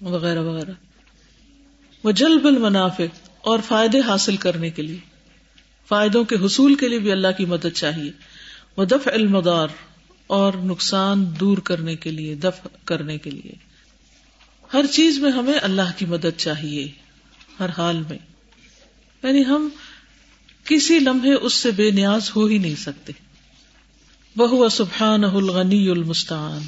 وغیرہ 0.00 0.38
وغیرہ۔ 0.38 0.70
وہ 0.70 2.08
وجلب 2.08 2.46
المنافع، 2.46 3.04
اور 3.40 3.58
فائدے 3.68 4.00
حاصل 4.00 4.36
کرنے 4.36 4.70
کے 4.70 4.82
لیے۔ 4.82 4.96
فائدوں 5.88 6.24
کے 6.24 6.36
حصول 6.46 6.74
کے 6.74 6.88
لیے 6.88 6.98
بھی 6.98 7.12
اللہ 7.12 7.28
کی 7.38 7.44
مدد 7.44 7.74
چاہیے۔ 7.74 8.12
وہ 8.76 8.84
دف 8.84 9.08
المدار 9.14 9.68
اور 10.26 10.52
نقصان 10.54 11.24
دور 11.40 11.58
کرنے 11.58 11.96
کے 11.96 12.10
لیے 12.10 12.34
دف 12.34 12.68
کرنے 12.84 13.18
کے 13.18 13.30
لیے۔ 13.30 13.52
ہر 14.72 14.86
چیز 14.86 15.18
میں 15.18 15.30
ہمیں 15.30 15.58
اللہ 15.62 15.98
کی 15.98 16.06
مدد 16.06 16.38
چاہیے، 16.38 16.90
ہر 17.60 17.68
حال 17.78 18.02
میں۔ 18.10 18.18
یعنی 19.22 19.44
ہم 19.44 19.68
کسی 20.64 20.98
لمحے 20.98 21.32
اس 21.32 21.54
سے 21.54 21.70
بے 21.70 21.90
نیاز 21.90 22.30
ہو 22.36 22.46
ہی 22.46 22.58
نہیں 22.58 22.74
سکتے۔ 22.74 23.12
وہ 24.36 24.68
سبحان 24.68 25.24
الغنی 25.24 25.90
المستان 25.90 26.62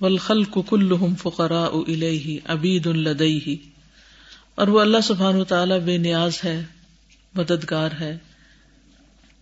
ولخل 0.00 0.44
کل 0.44 0.92
فقرا 1.18 1.68
ابید 2.44 2.86
الدئی 2.86 3.56
اور 4.54 4.68
وہ 4.68 4.80
اللہ 4.80 5.00
سبحان 5.02 5.44
تعالی 5.44 5.74
بے 5.84 5.98
نیاز 5.98 6.38
ہے، 6.44 6.64
مددگار 7.34 7.90
ہے. 8.00 8.18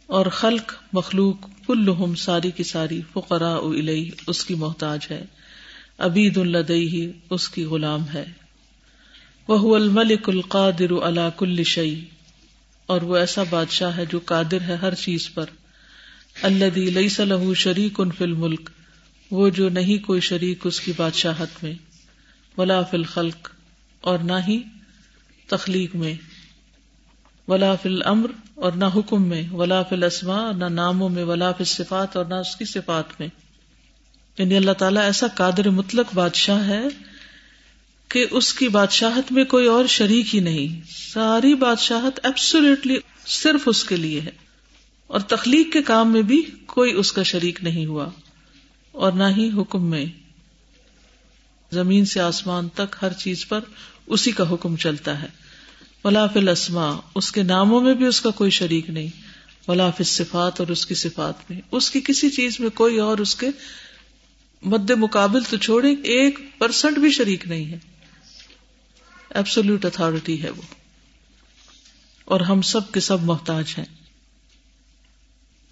اور 0.06 0.26
خلق، 0.26 0.72
مخلوق 0.92 1.46
کلہم 1.66 2.14
ساری 2.14 2.50
کی 2.50 2.62
ساری 2.62 3.00
فقرا 3.12 3.58
اس 4.26 4.44
کی 4.44 4.54
محتاج 4.54 5.06
ہے. 5.10 5.24
ابید 5.98 6.38
الدئی 6.38 7.12
اس 7.30 7.48
کی 7.48 7.64
غلام 7.64 8.08
ہے. 8.14 8.24
وہ 9.48 9.76
الملک 9.76 10.28
القادر 10.28 11.02
اللہ 11.02 11.28
کل 11.36 11.62
شعی 11.64 12.00
اور 12.86 13.02
وہ 13.02 13.16
ایسا 13.16 13.42
بادشاہ 13.50 13.96
ہے 13.96 14.04
جو 14.06 14.20
قادر 14.24 14.60
ہے 14.60 14.74
ہر 14.74 14.94
چیز 14.94 15.34
پر. 15.34 15.44
اللہ 16.42 16.78
لئی 16.78 17.08
صلاح 17.08 17.52
شریک 17.56 18.00
ان 18.00 18.10
فل 18.10 18.32
ملک 18.32 18.70
وہ 19.30 19.48
جو 19.48 19.68
نہیں 19.68 20.06
کوئی 20.06 20.20
شریک 20.20 20.58
اس 20.64 20.80
کی 20.80 20.92
بادشاہت 20.96 21.64
میں، 21.64 21.74
ولا 22.56 22.82
فل 22.82 23.02
خلق 23.02 23.50
اور 24.00 24.18
نہ 24.18 24.32
ہی 24.48 24.62
تخلیق 25.46 25.94
میں، 25.94 26.14
ولا 27.48 27.74
فل 27.74 28.02
امر 28.04 28.30
اور 28.54 28.72
نہ 28.72 28.84
حکم 28.96 29.28
میں، 29.28 29.48
ولا 29.52 29.82
فل 29.82 30.02
اسما 30.02 30.52
نہ 30.52 30.64
ناموں 30.64 31.08
میں، 31.08 31.24
ولا 31.24 31.52
فل 31.52 31.64
صفات 31.64 32.16
اور 32.16 32.24
نہ 32.24 32.34
اس 32.34 32.56
کی 32.56 32.64
صفات 32.64 33.20
میں۔ 33.20 33.28
یعنی 34.38 34.56
اللہ 34.56 34.72
تعالیٰ 34.72 35.02
ایسا 35.02 35.26
قادر 35.26 35.70
مطلق 35.70 36.06
بادشاہ 36.14 36.68
ہے 36.68 36.82
کہ 38.08 38.26
اس 38.30 38.54
کی 38.54 38.68
بادشاہت 38.68 39.32
میں 39.32 39.44
کوئی 39.44 39.66
اور 39.66 39.86
شریک 39.86 40.34
ہی 40.34 40.40
نہیں۔ 40.40 40.80
ساری 41.12 41.54
بادشاہت 41.54 42.20
ایبسولیٹلی 42.22 42.96
صرف 43.26 43.60
اس 43.66 43.84
کے 43.84 43.96
لیے 43.96 44.20
ہے۔ 44.20 44.49
اور 45.10 45.20
تخلیق 45.20 45.72
کے 45.72 45.82
کام 45.82 46.12
میں 46.12 46.22
بھی 46.22 46.42
کوئی 46.66 46.92
اس 46.92 47.12
کا 47.12 47.22
شریک 47.22 47.58
نہیں 47.62 47.86
ہوا 47.86 48.08
اور 48.92 49.12
نہ 49.12 49.22
ہی 49.36 49.50
حکم 49.56 49.86
میں۔ 49.86 50.04
زمین 51.72 52.04
سے 52.04 52.20
آسمان 52.20 52.68
تک 52.68 52.96
ہر 53.02 53.12
چیز 53.12 53.48
پر 53.48 53.60
اسی 54.06 54.32
کا 54.32 54.52
حکم 54.52 54.76
چلتا 54.76 55.22
ہے۔ 55.22 55.26
ولاف 56.04 56.36
الاسما 56.36 56.96
اس 57.14 57.32
کے 57.32 57.42
ناموں 57.42 57.80
میں 57.80 57.94
بھی 57.94 58.06
اس 58.06 58.20
کا 58.20 58.30
کوئی 58.30 58.50
شریک 58.50 58.90
نہیں۔ 58.90 59.08
ولاف 59.68 60.02
صفات 60.04 60.60
اور 60.60 60.68
اس 60.68 60.86
کی 60.86 60.94
صفات 60.94 61.50
میں۔ 61.50 61.60
اس 61.70 61.90
کی 61.90 62.00
کسی 62.00 62.30
چیز 62.30 62.60
میں 62.60 62.70
کوئی 62.70 62.98
اور 62.98 63.18
اس 63.18 63.34
کے 63.34 63.46
مد 64.62 64.90
مقابل 64.90 65.42
تو 65.42 65.56
چھوڑے، 65.56 65.92
ایک 65.92 66.38
پرسنٹ 66.58 66.98
بھی 66.98 67.10
شریک 67.10 67.46
نہیں 67.46 67.64
ہے۔ 67.64 67.78
ایبسولوٹ 69.30 69.84
اتارٹی 69.84 70.42
ہے 70.42 70.50
وہ۔ 70.50 70.62
اور 72.24 72.40
ہم 72.40 72.62
سب 72.62 72.92
کے 72.92 73.00
سب 73.00 73.22
محتاج 73.22 73.64
ہیں۔ 73.78 73.99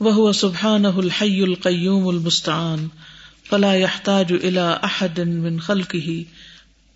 وہ 0.01 0.33
سبحان 0.33 0.85
الحی 0.87 1.43
القیوم 1.43 2.09
المستعان. 2.09 2.87
فلا 3.51 3.75
يحتاج 3.75 4.33
الى 4.33 4.77
احد 4.83 5.21
من 5.21 5.61
خلقه، 5.61 6.23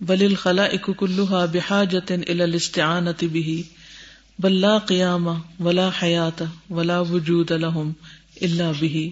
بل 0.01 0.23
الخلائق 0.23 0.91
كلها 0.91 1.47
بحاجة 1.47 2.07
الى 2.11 2.45
الاستعانة 2.45 3.29
به. 3.33 3.63
بل 4.39 4.61
لا 4.61 4.79
قيام 4.79 5.29
ولا 5.61 5.91
حياة 5.91 6.45
ولا 6.71 7.01
وجود 7.01 7.53
لهم 7.53 7.93
الا 8.43 8.73
به. 8.81 9.11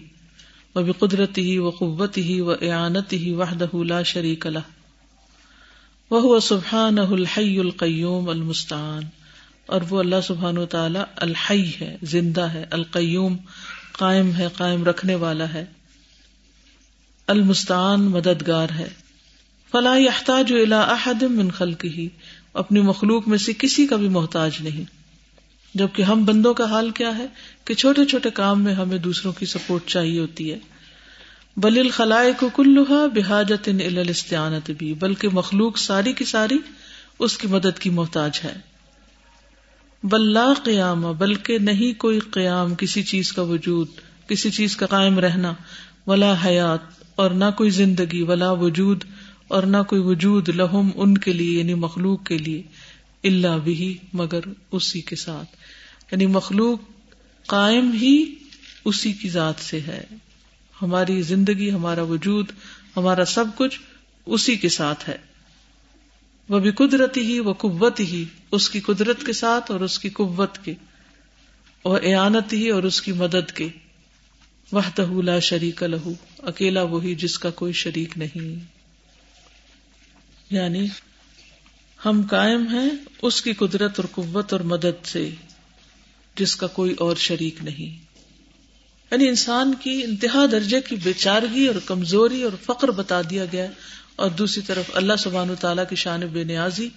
وبقدرته 0.75 1.59
وقوته 1.59 2.41
واعانته 2.41 3.33
وحده 3.33 3.83
لا 3.83 4.03
شريك 4.03 4.47
له. 4.47 4.61
وهو 6.11 6.39
سبحانه 6.39 7.13
الحي 7.13 7.59
القيوم 7.59 8.29
المستعان. 8.29 9.03
اور 9.65 9.81
وہ 9.89 9.99
اللہ 9.99 10.21
سبحان 10.23 10.57
و 10.57 10.65
تعالی 10.65 10.99
الحی 11.15 11.71
ہے، 11.81 11.97
زندہ 12.03 12.41
ہے، 12.41 12.65
القیوم 12.71 13.37
قائم 13.91 14.35
ہے، 14.35 14.47
قائم 14.57 14.83
رکھنے 14.83 15.15
والا 15.15 15.53
ہے۔ 15.53 15.65
المستعان 17.27 18.01
مددگار 18.01 18.67
ہے۔ 18.79 18.89
فلا 19.71 19.93
احتاج 19.93 20.53
احد 20.71 21.23
من 21.23 21.51
خلق 21.51 21.85
ہی 21.85 22.09
اپنی 22.53 22.81
مخلوق 22.81 23.27
میں 23.27 23.37
سے 23.37 23.53
کسی 23.59 23.87
کا 23.87 23.95
بھی 23.95 24.09
محتاج 24.09 24.51
نہیں۔ 24.59 24.83
جبکہ 25.75 26.01
ہم 26.01 26.25
بندوں 26.25 26.53
کا 26.53 26.65
حال 26.65 26.89
کیا 26.89 27.17
ہے 27.17 27.25
کہ 27.65 27.73
چھوٹے 27.73 28.05
چھوٹے 28.05 28.29
کام 28.29 28.63
میں 28.63 28.73
ہمیں 28.73 28.97
دوسروں 28.97 29.33
کی 29.33 29.45
سپورٹ 29.45 29.85
چاہیے 29.85 30.19
ہوتی 30.19 30.51
ہے۔ 30.51 30.59
بل 31.57 31.79
الخلائے 31.79 32.33
کو 32.39 32.49
کلوہا 32.49 33.05
بحاجت 33.07 33.69
بھی۔ 34.77 34.93
بلکہ 34.93 35.27
مخلوق 35.33 35.77
ساری 35.77 36.13
کی 36.13 36.25
ساری 36.25 36.57
اس 37.19 37.37
کی 37.37 37.47
مدد 37.47 37.79
کی 37.79 37.89
محتاج 37.89 38.39
ہے۔ 38.43 38.70
بلا 40.03 40.53
قیام، 40.63 41.01
بلکہ 41.01 41.57
نہیں 41.57 41.99
کوئی 41.99 42.19
قیام، 42.19 42.75
کسی 42.75 43.03
چیز 43.03 43.33
کا 43.33 43.41
وجود، 43.41 43.87
کسی 44.27 44.51
چیز 44.51 44.77
کا 44.77 44.85
قائم 44.85 45.19
رہنا، 45.19 45.53
ولا 46.07 46.35
حیات، 46.45 46.79
اور 47.15 47.31
نہ 47.31 47.45
کوئی 47.57 47.69
زندگی، 47.69 48.21
ولا 48.21 48.51
وجود، 48.51 49.03
اور 49.47 49.63
نہ 49.63 49.77
کوئی 49.87 50.01
وجود 50.01 50.49
لہم 50.49 50.89
ان 50.95 51.17
کے 51.17 51.33
لیے 51.33 51.59
یعنی 51.59 51.73
مخلوق 51.73 52.25
کے 52.25 52.37
لیے 52.37 52.61
اللہ 53.23 53.57
بھی 53.63 53.97
مگر 54.13 54.39
اسی 54.71 55.01
کے 55.01 55.15
ساتھ۔ 55.15 55.55
یعنی 56.11 56.25
مخلوق 56.25 56.79
قائم 57.47 57.91
ہی 57.91 58.35
اسی 58.85 59.13
کی 59.13 59.29
ذات 59.29 59.55
سے 59.59 59.79
ہے۔ 59.79 60.03
ہماری 60.81 61.21
زندگی، 61.21 61.71
ہمارا 61.71 62.01
وجود، 62.01 62.45
ہمارا 62.97 63.25
سب 63.25 63.45
کچھ 63.55 63.79
اسی 64.25 64.55
کے 64.55 64.69
ساتھ 64.69 65.09
ہے۔ 65.09 65.30
وہ 66.51 66.59
بھی 66.59 66.71
قدرتی 66.71 67.21
ہی، 67.21 67.39
وہ 67.39 67.53
قوت 67.53 67.99
ہی، 67.99 68.25
اس 68.51 68.69
کی 68.69 68.79
قدرت 68.79 69.25
کے 69.25 69.33
ساتھ 69.33 69.71
اور 69.71 69.79
اس 69.79 69.99
کی 69.99 70.09
قوت 70.09 70.57
کے، 70.65 70.73
اور 71.81 72.01
اعانت 72.03 72.53
ہی 72.53 72.69
اور 72.69 72.83
اس 72.83 73.01
کی 73.01 73.11
مدد 73.11 73.51
کے۔ 73.51 73.67
وہ 74.71 75.21
لا 75.21 75.39
شریک 75.39 75.83
لہو 75.83 76.13
اکیلا 76.37 76.81
وہی 76.81 77.15
جس 77.15 77.39
کا 77.39 77.49
کوئی 77.49 77.73
شریک 77.73 78.17
نہیں۔ 78.17 78.65
یعنی 80.49 80.87
ہم 82.05 82.21
قائم 82.29 82.67
ہیں 82.67 82.89
اس 83.21 83.41
کی 83.41 83.53
قدرت 83.53 83.99
اور 83.99 84.07
قوت 84.11 84.53
اور 84.53 84.61
مدد 84.61 85.05
سے، 85.05 85.29
جس 86.35 86.55
کا 86.55 86.67
کوئی 86.67 86.93
اور 86.93 87.15
شریک 87.15 87.55
نہیں۔ 87.63 88.05
یعنی 89.11 89.27
انسان 89.27 89.73
کی 89.83 90.03
انتہا 90.03 90.45
درجے 90.51 90.81
کی 90.81 90.95
بےچارگی 90.95 91.67
اور 91.67 91.75
کمزوری 91.85 92.43
اور 92.43 92.51
فقر 92.63 92.91
بتا 92.91 93.21
دیا 93.29 93.45
گیا۔ 93.45 93.67
اور 94.21 94.31
دوسری 94.31 94.63
طرف 94.63 94.85
اللہ 94.93 95.13
سبحان 95.19 95.49
و 95.49 95.55
تعالیٰ 95.55 95.83
کی 95.89 95.95
شان 95.95 96.19
بے 96.19 96.43
نیازی 96.43 96.89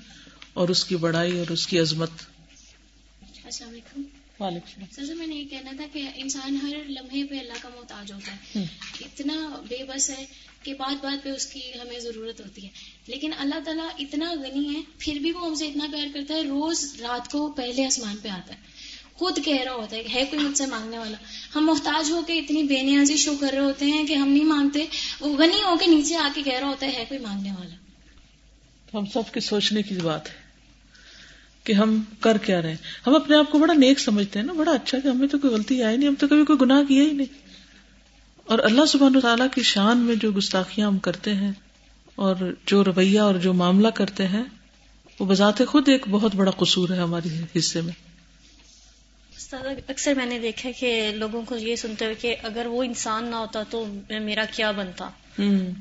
اور 0.52 0.68
اس 0.68 0.84
کی 0.84 0.96
بڑائی 0.96 1.38
اور 1.38 1.52
اس 1.52 1.66
کی 1.66 1.78
عظمت۔ 1.78 2.10
السلام 3.44 3.70
علیکم۔ 3.70 4.02
سر 4.92 5.14
میں 5.14 5.26
نے 5.26 5.34
یہ 5.34 5.44
کہنا 5.44 5.70
تھا 5.76 5.84
کہ 5.92 6.08
انسان 6.14 6.56
ہر 6.62 6.76
لمحے 6.88 7.24
پہ 7.24 7.38
اللہ 7.38 7.52
کا 7.62 7.68
محتاج 7.68 8.12
ہوتا 8.12 8.32
ہے۔ 8.32 8.64
اتنا 9.00 9.60
بے 9.68 9.84
بس 9.88 10.10
ہے 10.10 10.26
کہ 10.62 10.74
بات 10.74 11.04
بات 11.04 11.24
پہ 11.24 11.30
اس 11.30 11.46
کی 11.46 11.60
ہمیں 11.82 12.00
ضرورت 12.00 12.40
ہوتی 12.40 12.64
ہے۔ 12.64 12.68
لیکن 13.06 13.30
اللہ 13.38 13.60
تعالیٰ 13.64 13.88
اتنا 13.98 14.32
غنی 14.32 14.74
ہے 14.76 14.80
پھر 14.98 15.14
بھی 15.14 15.32
وہ 15.32 15.46
ہم 15.46 15.54
سے 15.54 15.66
اتنا 15.66 15.86
پیار 15.92 16.06
کرتا 16.14 16.34
ہے 16.34 16.42
روز 16.42 16.96
رات 17.00 17.32
کو 17.32 17.52
پہلے 17.52 17.86
آسمان 17.86 18.16
پہ 18.22 18.28
آتا 18.28 18.54
ہے۔ 18.54 18.73
خود 19.14 19.38
کہہ 19.44 19.62
رہا 19.64 19.72
ہوتا 19.72 19.96
ہے 19.96 20.02
کہ 20.02 20.14
ہے 20.14 20.24
کوئی 20.24 20.44
مجھ 20.44 20.58
سے 20.58 20.66
مانگنے 20.66 20.98
والا۔ 20.98 21.16
ہم 21.54 21.66
محتاج 21.66 22.10
ہو 22.10 22.22
کے 22.26 22.38
اتنی 22.38 22.62
بے 22.62 22.82
نیازی 22.82 23.16
شو 23.16 23.34
کر 23.40 23.50
رہے 23.52 23.60
ہوتے 23.60 23.86
ہیں 23.86 24.06
کہ 24.06 24.14
ہم 24.14 24.28
نہیں 24.28 24.44
مانگتے 24.44 24.86
وہ 25.20 25.36
غنی 25.36 25.62
ہو 25.62 25.76
کے 25.76 25.86
نیچے 25.86 26.16
آ 26.16 26.28
کے 26.34 26.42
کہہ 26.42 26.58
رہا 26.60 26.68
ہوتا 26.68 26.86
ہے 26.86 27.04
کوئی 27.08 27.20
مانگنے 27.20 27.50
والا۔ 27.50 27.74
ہم 28.94 29.04
سب 29.06 29.32
کے 29.32 29.40
سوچنے 29.40 29.82
کی 29.82 29.94
بات 29.94 30.28
ہے 30.28 30.34
کہ 31.64 31.72
ہم 31.72 32.02
کر 32.20 32.38
کیا 32.38 32.62
رہے 32.62 32.68
ہیں۔ 32.68 32.76
ہم 33.06 33.14
اپنے 33.14 33.36
آپ 33.36 33.50
کو 33.50 33.58
بڑا 33.58 33.74
نیک 33.74 34.00
سمجھتے 34.00 34.38
ہیں 34.38 34.46
نا، 34.46 34.52
بڑا 34.52 34.72
اچھا 34.72 34.98
کہ 34.98 35.08
ہمیں 35.08 35.28
تو 35.28 35.38
کوئی 35.38 35.54
غلطی 35.54 35.82
آئی 35.82 35.96
نہیں، 35.96 36.08
ہم 36.08 36.14
تو 36.14 36.28
کبھی 36.28 36.44
کوئی 36.44 36.58
گناہ 36.60 36.82
کیا 36.88 37.02
ہی 37.02 37.12
نہیں۔ 37.12 37.44
اور 38.46 38.58
اللہ 38.58 38.84
سبحانہ 38.84 39.18
تعالیٰ 39.18 39.46
کی 39.54 39.62
شان 39.62 39.98
میں 39.98 40.14
جو 40.14 40.32
گستاخیاں 40.32 40.86
ہم 40.86 40.98
کرتے 40.98 41.34
ہیں 41.34 41.52
اور 42.14 42.54
جو 42.66 42.84
رویہ 42.84 43.20
اور 43.20 43.34
جو 43.34 43.52
معاملہ 43.52 43.88
کرتے 43.88 44.28
ہیں، 44.28 44.42
وہ 45.20 45.26
بذات 45.26 45.62
خود 45.68 45.88
ایک 45.88 46.08
بہت 46.08 46.34
بڑا 46.34 46.50
قصور 46.50 46.88
ہے 46.88 46.98
ہمارے 46.98 47.58
حصے 47.58 47.80
میں۔ 47.80 48.13
اکثر 49.88 50.14
میں 50.14 50.26
نے 50.26 50.38
دیکھا 50.38 50.70
کہ 50.78 51.12
لوگوں 51.14 51.42
کو 51.42 51.56
یہ 51.56 51.76
سنتے 51.76 52.04
ہوئے 52.04 52.14
کہ 52.14 52.36
اگر 52.42 52.66
وہ 52.66 52.82
انسان 52.82 53.24
نہ 53.24 53.36
ہوتا 53.36 53.62
تو 53.70 53.86
میرا 54.10 54.44
کیا 54.50 54.70
بنتا؟ 54.70 55.10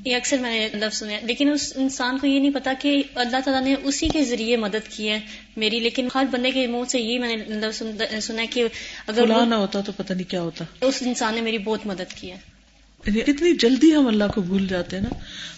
یہ 0.04 0.16
اکثر 0.16 0.38
میں 0.38 0.68
نے 0.68 0.78
لفظ 0.78 0.98
سنا 0.98 1.12
لیکن 1.22 1.52
اس 1.52 1.72
انسان 1.76 2.18
کو 2.18 2.26
یہ 2.26 2.40
نہیں 2.40 2.50
پتا 2.50 2.72
کہ 2.78 3.02
اللہ 3.14 3.36
تعالیٰ 3.44 3.62
نے 3.62 3.74
اسی 3.84 4.08
کے 4.08 4.24
ذریعے 4.24 4.56
مدد 4.56 4.88
کی 4.88 5.08
ہے 5.08 5.20
میری 5.56 5.80
لیکن 5.80 6.08
ہر 6.14 6.24
بندے 6.30 6.50
کے 6.50 6.66
منہ 6.66 6.84
سے 6.88 7.00
یہ 7.00 7.18
میں 7.18 7.36
نے 7.36 7.44
لفظ 7.48 7.82
سنا 8.22 8.42
کہ 8.50 8.64
اگر 9.06 9.46
نہ 9.46 9.54
ہوتا 9.54 9.80
تو 9.80 9.92
پتہ 9.92 10.12
نہیں 10.12 10.30
کیا 10.30 10.42
ہوتا۔ 10.42 10.64
اس 10.80 11.02
انسان 11.06 11.34
نے 11.34 11.40
میری 11.40 11.58
بہت 11.58 11.86
مدد 11.86 12.12
کی 12.20 12.30
ہے۔ 12.30 12.36
یعنی 13.06 13.20
اتنی 13.20 13.56
جلدی 13.56 13.94
ہم 13.94 14.06
اللہ 14.06 14.24
کو 14.34 14.40
بھول 14.40 14.66
جاتے 14.66 14.96
ہیں 14.96 15.02
نا۔ 15.02 15.14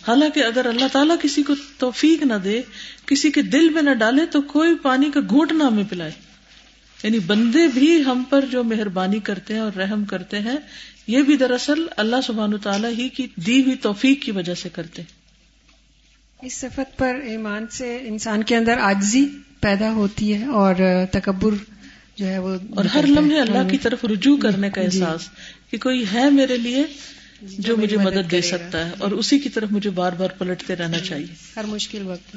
حالانکہ 0.09 0.41
اگر 0.41 0.67
اللہ 0.67 0.89
تعالیٰ 0.93 1.17
کسی 1.23 1.43
کو 1.43 1.55
توفیق 1.79 2.23
نہ 2.23 2.35
دے 2.35 2.63
کسی 3.07 3.31
کے 3.31 3.43
دل 3.43 3.69
میں 3.69 3.83
نہ 3.83 3.91
ڈالے 3.91 4.27
تو 4.27 4.43
کوئی 4.43 4.75
پانی 4.83 5.11
کا 5.15 5.21
گھوٹ 5.21 5.53
نہ 5.53 5.65
ہمیں 5.65 5.85
پلائے۔ 5.91 6.26
یعنی 7.07 7.19
بندے 7.19 7.67
بھی 7.75 8.03
ہم 8.07 8.23
پر 8.31 8.45
جو 8.51 8.65
مہربانی 8.65 9.19
کرتے 9.21 9.55
ہیں 9.55 9.61
اور 9.61 9.73
رحم 9.77 10.05
کرتے 10.05 10.39
ہیں 10.39 10.57
یہ 11.07 11.23
بھی 11.23 11.37
دراصل 11.37 11.87
اللہ 11.97 12.17
سبحان 12.27 12.59
تعالیٰ 12.59 12.91
ہی 12.99 13.09
کی 13.09 13.27
دی 13.37 13.63
ہوئی 13.63 13.77
توفیق 13.77 14.23
کی 14.23 14.31
وجہ 14.31 14.55
سے 14.55 14.69
کرتے 14.69 15.03
ہیں۔ 15.03 15.15
اس 16.43 16.55
صفت 16.55 16.97
پر 16.97 17.15
ایمان 17.25 17.67
سے 17.71 17.99
انسان 18.03 18.43
کے 18.43 18.57
اندر 18.57 18.79
آجزی 18.79 19.27
پیدا 19.61 19.93
ہوتی 19.93 20.35
ہے 20.35 20.45
اور 20.45 20.75
تکبر 21.13 21.55
جو 22.17 22.27
ہے 22.27 22.39
وہ 22.39 22.57
اور 22.77 22.85
ہر 22.85 23.07
لمحے 23.07 23.41
اللہ 23.41 23.69
کی 23.71 23.79
طرف 23.79 24.05
رجوع 24.05 24.37
کرنے 24.37 24.71
کا 24.71 24.83
جی۔ 24.83 25.03
احساس 25.03 25.29
کہ 25.71 25.79
کوئی 25.79 26.05
ہے 26.15 26.31
میرے 26.31 26.57
لیے 26.57 26.85
جو 27.43 27.77
مجھے 27.77 27.97
مدد 27.97 28.31
دے 28.31 28.41
سکتا 28.41 28.87
ہے 28.87 28.93
اور 28.99 29.11
اسی 29.11 29.39
کی 29.39 29.49
طرف 29.49 29.73
مجھے 29.73 29.91
بار 29.91 30.13
بار 30.13 30.29
پلٹتے 30.39 30.77
رہنا 30.77 30.99
چاہیے۔ 30.99 31.27
ہر 31.57 31.65
مشکل 31.65 32.07
وقت۔ 32.07 32.37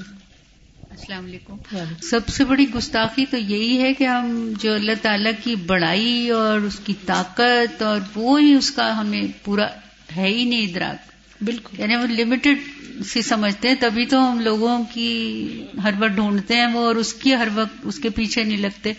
السلام 1.00 1.26
علیکم۔ 1.26 1.54
سب 2.02 2.28
سے 2.28 2.46
بڑی 2.46 2.66
گستاخی 2.76 3.26
تو 3.32 3.38
یہی 3.38 3.82
ہے 3.82 3.94
کہ 3.94 4.04
ہم 4.04 4.54
جو 4.60 4.74
اللہ 4.74 4.92
تعالیٰ 5.02 5.32
کی 5.44 5.56
بڑائی 5.56 6.30
اور 6.30 6.60
اس 6.60 6.80
کی 6.80 6.94
طاقت 7.06 7.82
اور 7.82 8.00
وہ 8.16 8.42
ہی 8.42 8.54
اس 8.54 8.72
کا 8.72 9.02
ہمیں 9.02 9.22
پورا 9.44 9.68
ہے 10.16 10.28
ہی 10.28 10.44
نہیں 10.44 10.62
ادراک۔ 10.62 11.10
بالکل۔ 11.44 11.80
یعنی 11.80 11.96
وہ 11.96 12.08
لمیٹڈ 12.10 12.58
سی 13.06 13.22
سمجھتے 13.22 13.68
ہیں 13.68 13.76
تبھی 13.80 14.06
تو 14.06 14.32
ہم 14.32 14.40
لوگوں 14.40 14.84
کی 14.94 15.48
ہر 15.84 15.92
وقت 16.00 16.16
ڈھونڈتے 16.16 16.56
ہیں 16.56 16.68
وہ 16.74 16.80
اور 16.80 16.96
اس 16.96 17.14
کی 17.14 17.36
ہر 17.36 17.48
وقت 17.56 17.76
اس 17.84 18.00
کے 18.00 18.10
پیچھے 18.10 18.44
نہیں 18.44 18.58
لگتے 18.58 18.94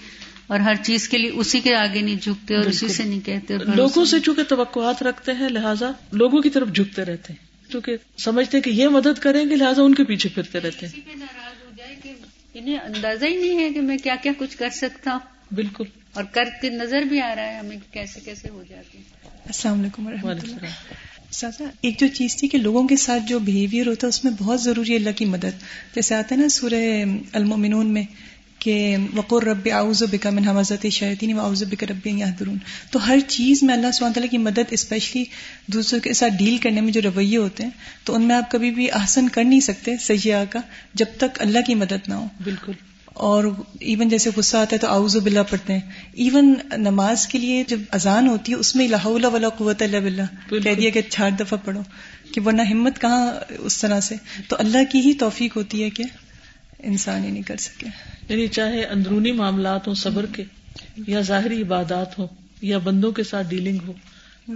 اور 0.46 0.60
ہر 0.60 0.74
چیز 0.74 1.08
کے 1.08 1.18
لیے 1.18 1.30
اسی 1.30 1.60
کے 1.60 1.74
آگے 1.76 2.00
نہیں 2.00 2.16
جھکتے 2.22 2.54
اور 2.54 2.64
اسی 2.64 2.88
سے 2.88 3.04
نہیں 3.04 3.20
کہتے 3.20 3.54
لوگوں 3.76 4.04
سے 4.04 4.20
چونکہ 4.20 4.42
توقعات 4.42 5.02
رکھتے 5.02 5.32
ہیں 5.32 5.48
لہٰذا 5.48 5.90
لوگوں 6.12 6.40
کی 6.40 6.50
طرف 6.50 6.68
جھکتے 6.68 7.04
رہتے 7.04 7.32
ہیں۔ 7.32 7.50
کیونکہ 7.70 7.96
سمجھتے 8.18 8.56
ہیں 8.56 8.62
کہ 8.62 8.70
یہ 8.70 8.88
مدد 8.88 9.18
کریں 9.20 9.50
گے 9.50 9.56
لہٰذا 9.56 9.82
ان 9.82 9.94
کے 9.94 10.04
پیچھے 10.04 10.28
پھرتے 10.34 10.60
رہتے 10.60 10.86
ہیں۔ 10.86 11.00
انہیں 12.54 12.78
اندازہ 12.78 13.24
ہی 13.24 13.36
نہیں 13.36 13.64
ہے 13.64 13.72
کہ 13.72 13.80
میں 13.80 13.98
کیا 13.98 14.16
کیا 14.22 14.32
کچھ 14.38 14.56
کر 14.56 14.70
سکتا 14.70 15.10
ہوں۔ 15.10 15.54
بالکل۔ 15.54 15.84
اور 16.12 16.24
کر 16.24 16.44
کے 16.62 16.70
نظر 16.70 17.02
بھی 17.02 17.20
آ 17.20 17.34
رہا 17.34 17.42
ہے 17.42 17.58
ہمیں 17.58 17.76
کیسے 17.90 18.20
کیسے 18.20 18.48
ہو 18.48 18.64
جاتی 18.68 18.98
السلام 19.46 19.80
علیکم 19.80 20.06
و 20.06 20.28
اللہ۔ 20.28 20.66
سازا 21.30 21.64
ایک 21.80 22.00
جو 22.00 22.06
چیز 22.06 22.36
تھی 22.36 22.48
کہ 22.48 22.58
لوگوں 22.58 22.88
کے 22.88 22.96
ساتھ 22.96 23.22
جو 23.28 23.38
بہیویئر 23.38 23.86
ہوتا 23.86 24.06
ہے 24.06 24.08
اس 24.08 24.24
میں 24.24 24.32
بہت 24.38 24.62
ضروری 24.62 24.92
ہے 24.92 24.96
اللہ 24.96 25.10
کی 25.16 25.24
مدد۔ 25.24 25.62
جیسے 25.94 26.14
آتا 26.14 26.34
ہے 26.34 26.40
نا 26.40 26.48
سورہ 26.48 27.04
المومنون 27.32 27.86
میں 27.86 28.02
کہ 28.60 28.96
وقور 29.16 29.42
رب 29.42 29.68
آؤز 29.74 30.02
و 30.02 30.06
بکا 30.06 30.30
من 30.30 30.48
حوازت 30.48 30.86
شیطین 30.92 31.32
و 31.32 31.40
آؤز 31.40 31.64
بک 31.70 31.84
رب 31.84 32.06
یحضرون 32.06 32.58
تو 32.90 33.08
ہر 33.08 33.18
چیز 33.26 33.62
میں 33.62 33.74
اللہ 33.74 33.90
سبحانہ 33.90 34.14
تعالیٰ 34.14 34.30
کی 34.30 34.38
مدد 34.38 34.70
اسپیشلی 34.70 35.24
دوسروں 35.66 36.00
کے 36.00 36.12
ساتھ 36.12 36.32
ڈیل 36.38 36.58
کرنے 36.58 36.80
میں 36.80 36.92
جو 36.92 37.00
رویے 37.04 37.36
ہوتے 37.36 37.62
ہیں 37.62 37.70
تو 38.04 38.14
ان 38.14 38.22
میں 38.22 38.36
آپ 38.36 38.50
کبھی 38.50 38.70
بھی 38.70 38.90
احسن 38.92 39.28
کر 39.28 39.44
نہیں 39.44 39.60
سکتے 39.60 39.96
سیاح 39.96 40.44
کا 40.50 40.58
جب 40.94 41.06
تک 41.16 41.42
اللہ 41.42 41.58
کی 41.66 41.74
مدد 41.74 42.08
نہ 42.08 42.14
ہو۔ 42.14 42.26
بالکل۔ 42.44 42.72
اور 43.06 43.44
ایون 43.80 44.08
جیسے 44.08 44.30
غصہ 44.36 44.56
آتا 44.56 44.72
ہے 44.72 44.78
تو 44.78 44.86
آؤز 44.86 45.16
و 45.16 45.20
بلّہ 45.20 45.40
پڑھتے 45.50 45.72
ہیں۔ 45.72 45.80
ایون 46.12 46.54
نماز 46.76 47.26
کے 47.26 47.38
لیے 47.38 47.64
جب 47.68 47.80
اذان 47.90 48.28
ہوتی 48.28 48.52
ہے 48.52 48.56
اس 48.56 48.76
میں 48.76 48.84
اللہ 48.84 49.26
ولا 49.26 49.48
قوت 49.48 49.82
اللہ 49.82 49.96
بلّہ 49.96 50.22
کہہ 50.62 50.74
دیا 50.74 50.90
کہ 50.90 51.00
چار 51.08 51.30
دفعہ 51.30 51.58
پڑھو 51.64 51.82
کہ 52.34 52.40
ورنہ 52.40 52.62
ہمت 52.62 53.00
کہاں 53.00 53.32
اس 53.58 53.78
طرح 53.78 54.00
سے؟ 54.00 54.14
تو 54.48 54.56
اللہ 54.58 54.78
کی 54.92 55.00
ہی 55.00 55.12
توفیق 55.12 55.56
ہوتی 55.56 55.82
ہے 55.82 55.90
کہ 55.90 56.04
انسان 56.82 57.24
ہی 57.24 57.30
نہیں 57.30 57.42
کر 57.42 57.56
سکے۔ 57.56 57.86
یعنی 58.28 58.46
چاہے 58.48 58.84
اندرونی 58.84 59.32
معاملات 59.32 59.86
ہوں 59.86 59.94
صبر 59.94 60.26
کے 60.26 60.44
یا 61.06 61.20
ظاہری 61.20 61.62
عبادات 61.62 62.18
ہوں 62.18 62.26
یا 62.62 62.78
بندوں 62.78 63.12
کے 63.12 63.22
ساتھ 63.22 63.46
ڈیلنگ 63.46 63.78
ہو 63.86 63.92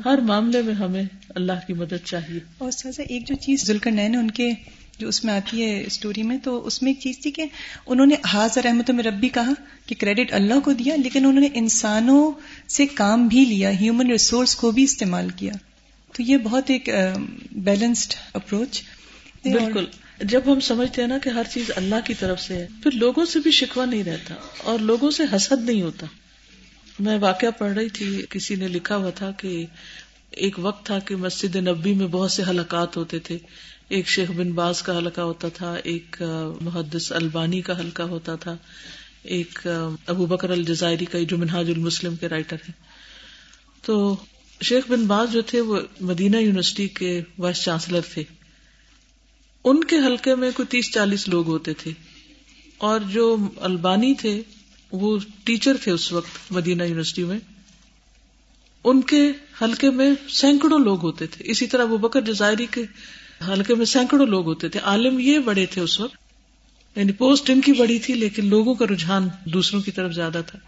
ہر 0.04 0.18
معاملے 0.18 0.62
میں 0.62 0.74
ہمیں 0.74 1.02
اللہ 1.28 1.52
کی 1.66 1.72
مدد 1.72 2.04
چاہیے۔ 2.04 2.40
اور 2.58 2.70
سر 2.70 2.90
ایک 3.08 3.26
جو 3.28 3.34
چیز 3.34 3.64
ذلکر 3.66 3.90
نین 3.90 4.14
ان 4.14 4.30
کے 4.30 4.50
جو 4.98 5.08
اس 5.08 5.24
میں 5.24 5.34
آتی 5.34 5.64
ہے 5.64 5.84
اسٹوری 5.86 6.22
میں 6.22 6.38
تو 6.38 6.66
اس 6.66 6.82
میں 6.82 6.90
ایک 6.90 7.00
چیز 7.00 7.18
تھی 7.18 7.30
کہ 7.30 7.44
انہوں 7.86 8.06
نے 8.06 8.14
حاضر 8.32 8.66
احمد 8.66 8.88
میں 8.88 9.04
ربی 9.04 9.28
کہا 9.28 9.52
کہ 9.86 9.94
کریڈٹ 9.98 10.32
اللہ 10.32 10.60
کو 10.64 10.72
دیا 10.72 10.96
لیکن 10.96 11.26
انہوں 11.26 11.40
نے 11.40 11.48
انسانوں 11.54 12.32
سے 12.68 12.86
کام 12.86 13.28
بھی 13.28 13.44
لیا 13.44 13.80
ہیومن 13.80 14.10
ریسورس 14.10 14.56
کو 14.56 14.70
بھی 14.70 14.84
استعمال 14.84 15.28
کیا۔ 15.30 15.52
تو 16.12 16.22
یہ 16.22 16.36
بہت 16.36 16.70
ایک 16.70 16.88
بیلنسڈ 17.52 18.14
اپروچ 18.32 18.82
بالکل۔ 19.44 19.84
جب 20.20 20.40
ہم 20.46 20.60
سمجھتے 20.60 21.00
ہیں 21.00 21.08
نا 21.08 21.18
کہ 21.18 21.28
ہر 21.28 21.42
چیز 21.52 21.70
اللہ 21.76 21.94
کی 22.04 22.14
طرف 22.14 22.40
سے 22.40 22.54
ہے، 22.54 22.66
پھر 22.82 22.90
لوگوں 22.90 23.24
سے 23.24 23.38
بھی 23.38 23.50
شکوا 23.50 23.84
نہیں 23.84 24.04
رہتا 24.04 24.34
اور 24.58 24.78
لوگوں 24.78 25.10
سے 25.10 25.22
حسد 25.36 25.64
نہیں 25.64 25.82
ہوتا۔ 25.82 26.06
میں 27.00 27.18
واقعہ 27.18 27.48
پڑھ 27.58 27.72
رہی 27.72 27.88
تھی، 27.88 28.22
کسی 28.30 28.54
نے 28.54 28.68
لکھا 28.68 28.96
ہوا 28.96 29.10
تھا 29.10 29.30
کہ 29.30 29.66
ایک 30.30 30.58
وقت 30.58 30.86
تھا 30.86 30.98
کہ 30.98 31.16
مسجد 31.16 31.56
نبی 31.56 31.94
میں 31.94 32.06
بہت 32.06 32.32
سے 32.32 32.42
حلقات 32.48 32.96
ہوتے 32.96 33.18
تھے۔ 33.18 33.38
ایک 33.88 34.08
شیخ 34.08 34.30
بن 34.30 34.52
باز 34.52 34.82
کا 34.82 34.98
حلقہ 34.98 35.20
ہوتا 35.20 35.48
تھا، 35.48 35.74
ایک 35.84 36.22
محدث 36.60 37.12
البانی 37.12 37.60
کا 37.60 37.78
حلقہ 37.80 38.02
ہوتا 38.02 38.34
تھا۔ 38.34 38.56
ایک 39.22 39.66
ابو 40.06 40.26
بکر 40.26 40.50
الجزائری 40.50 41.04
کا، 41.04 41.18
جو 41.28 41.38
منہاج 41.38 41.70
المسلم 41.70 42.16
کے 42.16 42.28
رائٹر 42.28 42.56
ہے 42.68 42.72
تو 43.82 44.16
شیخ 44.62 44.90
بن 44.90 45.06
باز 45.06 45.32
جو 45.32 45.42
تھے، 45.42 45.60
وہ 45.60 45.80
مدینہ 46.00 46.36
یونیورسٹی 46.36 46.88
کے 46.88 47.22
وائس 47.38 47.62
چانسلر 47.62 48.00
تھے۔ 48.12 48.22
ان 49.64 49.84
کے 49.84 49.96
حلقے 49.96 50.34
میں 50.34 50.50
کوئی 50.54 50.66
تیس 50.66 50.92
چالیس 50.92 51.28
لوگ 51.28 51.46
ہوتے 51.46 51.74
تھے 51.74 51.90
اور 52.78 53.00
جو 53.00 53.36
البانی 53.56 54.14
تھے، 54.14 54.42
وہ 54.92 55.18
ٹیچر 55.44 55.76
تھے 55.82 55.92
اس 55.92 56.12
وقت 56.12 56.52
مدینہ 56.52 56.82
یونیورسٹی 56.82 57.24
میں، 57.24 57.38
ان 58.84 59.00
کے 59.00 59.32
حلقے 59.62 59.90
میں 59.90 60.10
سینکڑوں 60.28 60.78
لوگ 60.78 61.02
ہوتے 61.02 61.26
تھے۔ 61.26 61.44
اسی 61.50 61.66
طرح 61.66 61.84
وہ 61.84 61.98
بکر 61.98 62.20
جزائری 62.20 62.66
کے 62.70 62.82
حلقے 63.48 63.74
میں 63.74 63.86
سینکڑوں 63.86 64.26
لوگ 64.26 64.44
ہوتے 64.44 64.68
تھے۔ 64.68 64.80
عالم 64.80 65.18
یہ 65.18 65.38
بڑے 65.38 65.66
تھے 65.66 65.80
اس 65.80 66.00
وقت 66.00 66.16
یعنی 66.96 67.12
پوسٹ 67.12 67.50
ان 67.50 67.60
کی 67.60 67.72
بڑی 67.72 67.98
تھی، 67.98 68.14
لیکن 68.14 68.46
لوگوں 68.46 68.74
کا 68.74 68.84
رجحان 68.86 69.28
دوسروں 69.44 69.80
کی 69.80 69.90
طرف 69.90 70.12
زیادہ 70.12 70.42
تھا۔ 70.46 70.58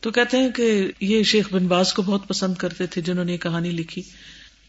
تو 0.00 0.10
کہتے 0.10 0.36
ہیں 0.36 0.50
کہ 0.50 0.92
یہ 1.00 1.22
شیخ 1.22 1.52
بن 1.52 1.66
باز 1.66 1.92
کو 1.92 2.02
بہت 2.02 2.28
پسند 2.28 2.54
کرتے 2.54 2.86
تھے 2.86 3.02
جنہوں 3.02 3.24
نے 3.24 3.32
یہ 3.32 3.38
کہانی 3.38 3.70
لکھی۔ 3.70 4.02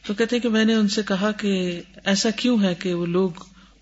تو 0.06 0.14
کہتے 0.14 0.36
ہیں 0.36 0.44
کہ 0.44 0.50
میں 0.50 0.66
نے 0.66 0.74
ان 0.74 0.88
سے 0.88 1.02
کہا 1.08 1.32
کہ 1.32 1.82
ایسا 2.06 2.30
کیوں 2.30 2.64
ہے 2.64 2.76
کہ 2.76 2.94
وہ 2.94 3.06
لوگ 3.06 3.30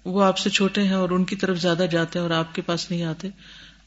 وہ 0.06 0.24
آپ 0.24 0.38
سے 0.38 0.50
چھوٹے 0.50 0.84
ہیں 0.84 0.94
اور 0.94 1.10
ان 1.10 1.24
کی 1.24 1.36
طرف 1.36 1.62
زیادہ 1.62 1.86
جاتے 1.92 2.20
ہیں 2.20 2.24
اور 2.24 2.34
آپ 2.34 2.56
کے 2.56 2.62
پاس 2.62 2.92
نہیں 2.92 3.04
آتے؟ 3.04 3.28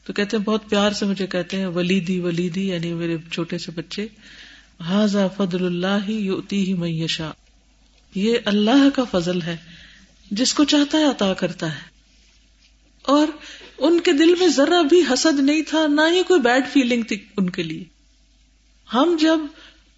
تو 0.05 0.13
کہتے 0.13 0.37
ہیں 0.37 0.43
بہت 0.43 0.69
پیار 0.69 0.91
سے 0.91 1.05
مجھے 1.05 1.27
کہتے 1.27 1.59
ہیں، 1.59 1.67
ولیدی 1.67 2.19
ولیدی 2.19 2.67
یعنی 2.67 2.93
میرے 2.93 3.17
چھوٹے 3.31 3.57
سے 3.57 3.71
بچے۔ 3.75 4.07
حاضا 4.79 5.27
فضل 5.27 5.65
اللہ 5.65 6.09
یوتی 6.09 6.67
ہی 6.67 6.73
میشا 6.73 7.31
یہ 8.15 8.37
اللہ 8.45 8.89
کا 8.95 9.03
فضل 9.11 9.41
ہے، 9.41 9.57
جس 10.31 10.53
کو 10.53 10.63
چاہتا 10.63 10.97
ہے 10.97 11.05
عطا 11.05 11.33
کرتا 11.33 11.75
ہے۔ 11.75 11.91
اور 13.01 13.27
ان 13.77 13.99
کے 13.99 14.11
دل 14.11 14.35
میں 14.39 14.47
ذرا 14.47 14.81
بھی 14.81 15.01
حسد 15.13 15.39
نہیں 15.39 15.61
تھا، 15.61 15.87
نہ 15.87 16.01
ہی 16.11 16.23
کوئی 16.23 16.39
بیڈ 16.39 16.63
فیلنگ 16.73 17.03
تھی 17.03 17.17
ان 17.37 17.49
کے 17.49 17.63
لیے۔ 17.63 17.83
ہم 18.93 19.17
جب 19.19 19.39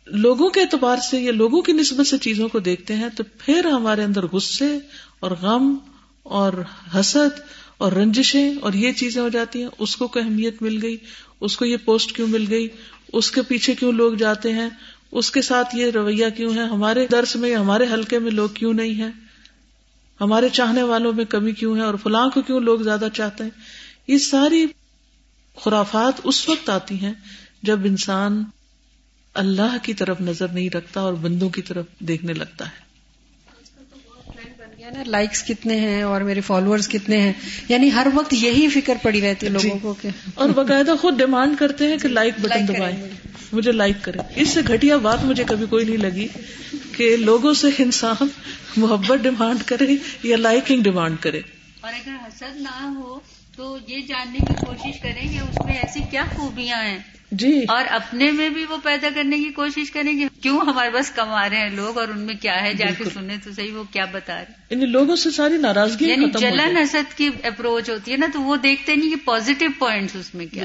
لوگوں 0.07 0.49
کے 0.49 0.61
اعتبار 0.61 0.97
سے 0.97 1.19
یا 1.19 1.31
لوگوں 1.31 1.61
کی 1.61 1.71
نسبت 1.71 2.07
سے 2.07 2.17
چیزوں 2.17 2.47
کو 2.49 2.59
دیکھتے 2.59 2.95
ہیں 2.95 3.09
تو 3.09 3.23
پھر 3.37 3.65
ہمارے 3.65 4.03
اندر 4.03 4.25
غصے 4.25 4.77
اور 5.19 5.31
غم 5.31 5.75
اور 6.23 6.53
حسد 6.95 7.39
اور 7.77 7.91
رنجشیں 7.91 8.53
اور 8.61 8.73
یہ 8.73 8.91
چیزیں 8.91 9.21
ہو 9.21 9.29
جاتی 9.29 9.61
ہیں۔ 9.61 9.69
اس 9.79 9.95
کو 9.95 10.07
کوئی 10.07 10.25
اہمیت 10.25 10.61
مل 10.61 10.79
گئی، 10.81 10.97
اس 11.41 11.57
کو 11.57 11.65
یہ 11.65 11.77
پوسٹ 11.85 12.11
کیوں 12.11 12.27
مل 12.27 12.45
گئی، 12.49 12.67
اس 13.13 13.31
کے 13.31 13.41
پیچھے 13.41 13.75
کیوں 13.75 13.91
لوگ 13.91 14.13
جاتے 14.13 14.53
ہیں، 14.53 14.69
اس 15.11 15.31
کے 15.31 15.41
ساتھ 15.41 15.75
یہ 15.75 15.91
رویہ 15.91 16.25
کیوں 16.37 16.53
ہے، 16.53 16.63
ہمارے 16.63 17.07
درس 17.11 17.35
میں 17.35 17.55
ہمارے 17.55 17.85
حلقے 17.93 18.19
میں 18.19 18.31
لوگ 18.31 18.49
کیوں 18.49 18.73
نہیں 18.73 18.93
ہیں، 18.93 19.11
ہمارے 20.21 20.49
چاہنے 20.49 20.83
والوں 20.83 21.13
میں 21.13 21.25
کمی 21.25 21.51
کیوں 21.51 21.75
ہے 21.75 21.81
اور 21.81 21.95
فلاں 22.03 22.29
کو 22.29 22.41
کیوں 22.41 22.59
لوگ 22.59 22.79
زیادہ 22.79 23.07
چاہتے 23.13 23.43
ہیں۔ 23.43 23.51
یہ 24.07 24.17
ساری 24.17 24.65
خرافات 25.63 26.21
اس 26.23 26.49
وقت 26.49 26.69
آتی 26.69 26.95
ہیں 26.95 27.13
جب 27.63 27.79
انسان 27.83 28.43
اللہ 29.33 29.77
کی 29.83 29.93
طرف 29.93 30.21
نظر 30.21 30.47
نہیں 30.47 30.69
رکھتا 30.69 31.01
اور 31.01 31.13
بندوں 31.13 31.49
کی 31.49 31.61
طرف 31.61 31.85
دیکھنے 31.99 32.33
لگتا 32.33 32.65
ہے۔ 32.65 32.83
نا 34.93 35.03
لائکس 35.05 35.43
کتنے 35.43 35.79
ہیں 35.79 36.01
اور 36.01 36.21
میرے 36.21 36.41
فالوورز 36.41 36.89
کتنے 36.89 37.21
ہیں؟ 37.21 37.33
یعنی 37.69 37.91
ہر 37.93 38.07
وقت 38.13 38.33
یہی 38.33 38.69
فکر 38.69 38.93
پڑی 39.01 39.21
رہتی 39.21 39.47
ہے 39.47 39.51
جی۔ 39.51 39.67
لوگوں 39.67 39.79
کو 39.79 39.93
کہ 39.93 40.09
اور 40.35 40.49
باقاعدہ 40.49 40.91
خود 41.01 41.17
ڈیمانڈ 41.17 41.57
کرتے 41.57 41.87
ہیں 41.87 41.97
کہ 41.97 42.07
لائک 42.07 42.33
بٹن 42.41 42.67
دبائیں۔ 42.67 43.09
مجھے 43.51 43.71
لائک 43.71 43.95
کرے 44.01 44.19
اس 44.35 44.49
سے 44.49 44.59
گھٹیا 44.67 44.97
بات 44.97 45.23
مجھے 45.23 45.43
کبھی 45.47 45.65
کوئی 45.65 45.85
نہیں 45.85 45.97
لگی 45.97 46.27
کہ 46.91 47.15
لوگوں 47.15 47.53
سے 47.53 47.67
انسان 47.77 48.27
محبت 48.77 49.19
ڈیمانڈ 49.19 49.59
کرے 49.65 49.95
یا 50.23 50.37
لائکنگ 50.37 50.83
ڈیمانڈ 50.83 51.17
کرے۔ 51.19 51.41
اور 51.81 51.93
اگر 51.93 52.11
حسد 52.27 52.61
نہ 52.61 52.83
ہو 52.83 53.19
تو 53.57 53.77
یہ 53.87 54.01
جاننے 54.07 54.37
کی 54.37 54.53
کوشش 54.65 54.99
کریں 54.99 55.33
کہ 55.33 55.39
اس 55.39 55.65
میں 55.65 55.73
ایسی 55.73 55.99
کیا 56.11 56.23
خوبیاں 56.35 56.83
ہیں؟ 56.83 56.99
جی۔ 57.31 57.65
اور 57.67 57.85
اپنے 57.89 58.31
میں 58.31 58.49
بھی 58.49 58.65
وہ 58.69 58.77
پیدا 58.83 59.07
کرنے 59.15 59.37
کی 59.37 59.49
کوشش 59.51 59.91
کریں 59.91 60.19
گے 60.19 60.27
کیوں 60.41 60.59
ہمارے 60.59 60.89
پاس 60.89 61.11
کما 61.11 61.49
رہے 61.49 61.57
ہیں 61.57 61.69
لوگ 61.69 61.97
اور 61.97 62.07
ان 62.07 62.19
میں 62.19 62.35
کیا 62.35 62.61
ہے؟ 62.61 62.73
جا 62.73 62.85
کے 62.97 63.03
سنیں 63.13 63.37
تو 63.43 63.51
صحیح 63.55 63.73
وہ 63.73 63.83
کیا 63.91 64.05
بتا 64.05 64.35
رہے 64.35 64.41
ہیں۔ 64.41 64.65
یعنی 64.69 64.85
لوگوں 64.85 65.15
سے 65.15 65.31
ساری 65.31 65.57
ناراضگی 65.57 66.09
یعنی 66.09 66.25
جلن 66.39 66.77
حسد 66.77 67.17
کی 67.17 67.29
اپروچ 67.43 67.89
ہوتی 67.89 68.11
ہے 68.11 68.17
نا 68.17 68.25
تو 68.33 68.41
وہ 68.41 68.55
دیکھتے 68.55 68.95
نہیں 68.95 69.09
کہ 69.09 69.15
پازیٹو 69.25 69.65
پوائنٹس 69.79 70.15
اس 70.15 70.35
میں 70.35 70.45
کیا 70.45 70.63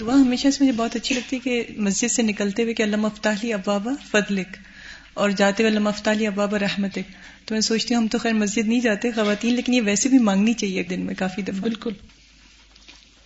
دعا 0.00 0.14
ہمیشہ 0.14 0.50
سے 0.50 0.64
مجھے 0.64 0.72
بہت 0.72 0.96
اچھی 0.96 1.14
لگتی 1.14 1.36
ہے 1.36 1.40
کہ 1.40 1.64
مسجد 1.76 2.10
سے 2.10 2.22
نکلتے 2.22 2.62
ہوئے 2.62 2.74
کہ 2.74 2.82
اللہ 2.82 2.96
مفتاحلی 2.96 3.52
ابابا 3.52 3.92
فضلک۔ 4.10 4.56
اور 5.14 5.30
جاتے 5.30 5.62
ہوئے 5.62 5.76
اللہ 5.76 5.88
مفتاحلی 5.88 6.26
ابابا 6.26 6.58
رحمتک 6.58 7.12
تو 7.44 7.54
میں 7.54 7.60
سوچتی 7.60 7.94
ہوں 7.94 8.02
ہم 8.02 8.08
تو 8.08 8.18
خیر 8.18 8.32
مسجد 8.32 8.68
نہیں 8.68 8.80
جاتے، 8.80 9.10
خواتین، 9.10 9.54
لیکن 9.54 9.74
یہ 9.74 9.82
ویسے 9.82 10.08
بھی 10.08 10.18
مانگنی 10.18 10.52
چاہیے 10.52 10.78
ایک 10.78 10.90
دن 10.90 11.06
میں 11.06 11.14
کافی 11.18 11.42
دفعہ۔ 11.42 11.60
بالکل۔ 11.60 11.90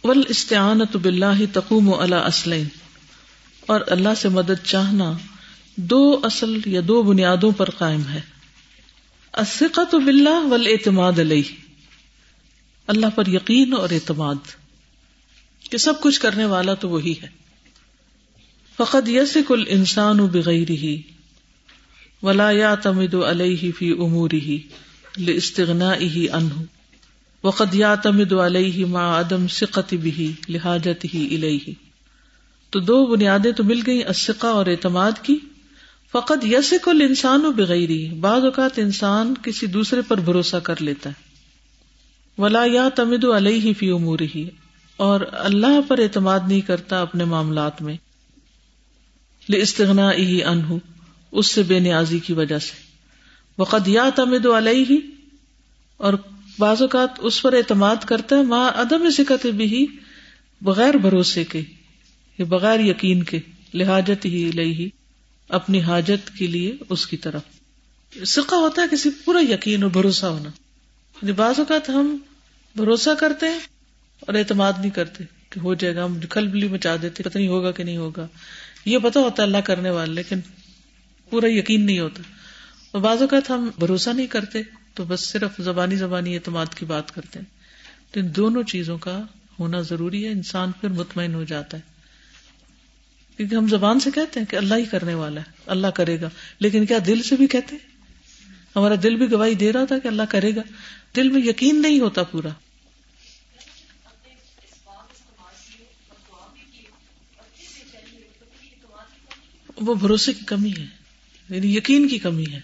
ول 0.05 0.23
استعانت 0.29 0.97
بلّہ 0.97 1.45
تقوم 1.53 1.89
و 1.89 2.01
اللہ 2.01 2.55
اور 3.61 3.81
اللہ 3.87 4.09
سے 4.17 4.29
مدد 4.29 4.65
چاہنا 4.65 5.19
دو 5.77 6.21
اصل 6.23 6.61
یا 6.67 6.81
دو 6.89 7.03
بنیادوں 7.03 7.53
پر 7.53 7.71
قائم 7.71 8.03
ہے۔ 8.13 8.21
الثقت 9.33 9.95
باللہ 9.95 10.47
والاعتماد 10.51 11.13
علیہ 11.13 11.43
اللہ 12.87 13.07
پر 13.15 13.27
یقین 13.27 13.75
اور 13.75 13.91
اعتماد 13.91 14.35
کہ 15.71 15.79
سب 15.79 16.01
کچھ 16.01 16.21
کرنے 16.21 16.45
والا 16.45 16.75
تو 16.75 16.89
وہی 16.89 17.15
ہے۔ 17.23 17.29
فقط 18.77 19.09
یسک 19.09 19.53
الانسان 19.53 20.17
بغیر 20.17 20.71
ہی 20.71 21.03
ولا 22.23 22.51
یا 22.51 22.75
تمد 22.75 23.15
علیہ 23.15 23.73
فی 23.79 23.93
امور 23.93 24.31
ہی 24.33 24.59
استغنا 25.19 25.97
ہی 25.97 26.31
انہ 26.31 26.63
وقد 27.45 27.75
یا 27.75 27.95
تمد 27.95 28.33
علیہ 28.33 28.87
ما 28.87 29.21
عدم 29.21 29.49
سقت 29.49 29.95
بھی 29.95 30.33
لہاجت 30.49 31.07
ہی 31.15 31.35
الہ 31.35 31.71
تو 32.71 32.81
دو 32.81 33.07
بنیادیں 33.07 33.53
تو 33.53 33.65
مل 33.65 33.81
گئی 33.87 34.05
اسقا 34.05 34.49
اور 34.49 34.67
اعتماد 34.67 35.13
کی۔ 35.23 35.37
فقط 36.13 36.45
یسک 36.45 36.89
الانسان 36.89 37.45
و 37.45 37.53
بغیری 37.53 38.09
بعض 38.09 38.45
اوقات 38.45 38.79
انسان 38.79 39.35
کسی 39.43 39.67
دوسرے 39.67 40.01
پر 40.03 40.21
بھروسہ 40.21 40.57
کر 40.57 40.75
لیتا 40.81 41.11
ہے۔ 41.11 41.25
ولا 42.39 42.65
یا 42.65 42.89
تمد 42.89 43.25
علیہ 43.25 43.73
فی 43.79 43.91
امور 43.91 44.19
ہی 44.35 44.49
اور 44.97 45.21
اللہ 45.33 45.81
پر 45.89 45.99
اعتماد 45.99 46.41
نہیں 46.47 46.61
کرتا 46.61 47.01
اپنے 47.03 47.25
معاملات 47.25 47.83
میں۔ 47.83 47.97
استغنا 49.49 50.13
ہی 50.13 50.45
انہ 50.45 50.75
اس 51.33 51.47
سے 51.47 51.63
بے 51.63 51.79
نیازی 51.79 52.19
کی 52.19 52.33
وجہ 52.33 52.59
سے۔ 52.59 52.73
وقد 53.59 53.89
یا 53.89 54.11
تمد 54.15 54.47
علیہ 54.47 54.97
اور 55.97 56.15
بعض 56.59 56.83
اوقات 56.83 57.09
اس 57.19 57.43
پر 57.43 57.53
اعتماد 57.53 57.97
کرتا 58.07 58.37
ہے 58.37 58.43
ماں 58.43 58.71
عدم 58.71 59.11
سکت 59.11 59.47
بھی 59.47 59.87
بغیر 60.63 60.95
بھروسے 60.95 61.45
کے، 61.45 61.63
یا 62.39 62.45
بغیر 62.45 62.81
یقین 62.81 63.23
کے 63.23 63.39
لہاجت 63.75 64.25
ہی 64.25 64.51
لئی 64.55 64.73
ہی 64.73 64.89
اپنی 65.49 65.81
حاجت 65.81 66.39
کے 66.39 66.47
لیے 66.47 66.77
اس 66.89 67.07
کی 67.07 67.17
طرف۔ 67.17 67.43
سکا 68.27 68.57
ہوتا 68.57 68.83
ہے 68.83 68.87
کسی 68.91 69.11
پورا 69.25 69.53
یقین 69.53 69.83
اور 69.83 69.91
بھروسہ 69.91 70.27
ہونا۔ 70.27 70.51
یعنی 71.23 71.33
بعض 71.33 71.55
اوقات 71.59 71.89
ہم 71.89 72.17
بھروسہ 72.77 73.11
کرتے 73.21 73.47
ہیں 73.47 73.59
اور 74.21 74.35
اعتماد 74.35 74.73
نہیں 74.79 74.91
کرتے 74.91 75.25
کہ 75.51 75.61
ہو 75.61 75.75
جائے 75.75 75.97
گا، 75.97 76.05
ہم 76.05 76.21
کھل 76.21 76.49
بلی 76.49 76.69
مچا 76.69 76.97
دیتے، 77.03 77.23
پتہ 77.23 77.39
نہیں 77.39 77.49
ہوگا 77.49 77.71
کہ 77.71 77.85
نہیں 77.85 77.97
ہوگا۔ 77.97 78.27
یہ 78.85 78.99
پتا 78.99 79.21
ہوتا 79.21 79.43
ہے 79.43 79.47
اللہ 79.47 79.59
کرنے 79.59 79.91
والے، 79.91 80.13
لیکن 80.13 80.41
پورا 81.31 81.47
یقین 81.49 81.87
نہیں 81.87 81.99
ہوتا۔ 81.99 82.23
اور 82.91 83.03
بعض 83.03 83.21
اوقات 83.21 83.51
ہم 83.51 83.71
بھروسہ 83.79 84.11
نہیں 84.11 84.27
کرتے، 84.27 84.63
تو 84.95 85.05
بس 85.05 85.21
صرف 85.21 85.51
زبانی 85.59 85.97
زبانی 85.97 86.35
اعتماد 86.35 86.67
کی 86.75 86.85
بات 86.85 87.15
کرتے 87.15 87.39
ہیں۔ 87.39 87.47
تو 88.15 88.21
ان 88.21 88.37
دونوں 88.37 88.63
چیزوں 88.63 88.99
کا 88.99 89.23
ہونا 89.59 89.81
ضروری 89.81 90.25
ہے، 90.25 90.31
انسان 90.31 90.73
پھر 90.73 90.89
مطمئن 90.89 91.35
ہو 91.35 91.45
جاتا 91.45 91.77
ہے۔ 91.77 91.83
کیونکہ 93.37 93.55
ہم 93.55 93.69
زبان 93.69 94.01
سے 94.01 94.11
کہتے 94.15 94.41
ہیں 94.41 94.47
کہ 94.47 94.57
اللہ 94.57 94.75
ہی 94.75 94.85
کرنے 94.85 95.15
والا 95.15 95.41
ہے، 95.41 95.51
اللہ 95.67 95.87
کرے 95.87 96.21
گا۔ 96.21 96.29
لیکن 96.59 96.87
کیا 96.87 96.99
دل 97.07 97.23
سے 97.23 97.37
بھی 97.37 97.47
کہتے 97.47 97.77
ہیں؟ 97.77 97.99
ہمارا 98.77 98.95
دل 99.03 99.17
بھی 99.17 99.33
گواہی 99.33 99.55
دے 99.55 99.73
رہا 99.73 99.85
تھا 99.85 99.99
کہ 99.99 100.09
اللہ 100.09 100.23
کرے 100.29 100.57
گا۔ 100.57 100.63
دل 101.17 101.29
میں 101.29 101.47
یقین 101.47 101.83
نہیں 101.83 102.01
ہوتا 102.01 102.23
پورا۔ 102.23 102.49
وہ 109.77 109.95
بھروسے 109.95 110.33
کی 110.33 110.45
کمی 110.45 110.73
ہے۔ 110.79 110.98
یعنی 111.51 111.77
یقین 111.77 112.09
کی 112.09 112.19
کمی 112.19 112.45
ہے۔ 112.53 112.61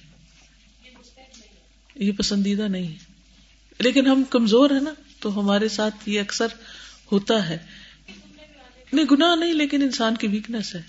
یہ 1.95 2.13
پسندیدہ 2.13 2.63
نہیں 2.63 2.89
ہے۔ 2.89 2.97
لیکن 3.79 4.07
ہم 4.07 4.23
کمزور 4.31 4.71
ہیں 4.71 4.81
نا، 4.81 4.91
تو 5.21 5.41
ہمارے 5.41 5.69
ساتھ 5.69 6.09
یہ 6.09 6.21
اکثر 6.21 6.47
ہوتا 7.13 7.49
ہے۔ 7.49 7.59
نہیں، 8.93 9.05
گناہ 9.11 9.37
نہیں، 9.37 9.55
لیکن 9.55 9.83
انسان 9.83 10.17
کی 10.17 10.27
ویکنیس 10.27 10.75
ہے۔ 10.75 10.83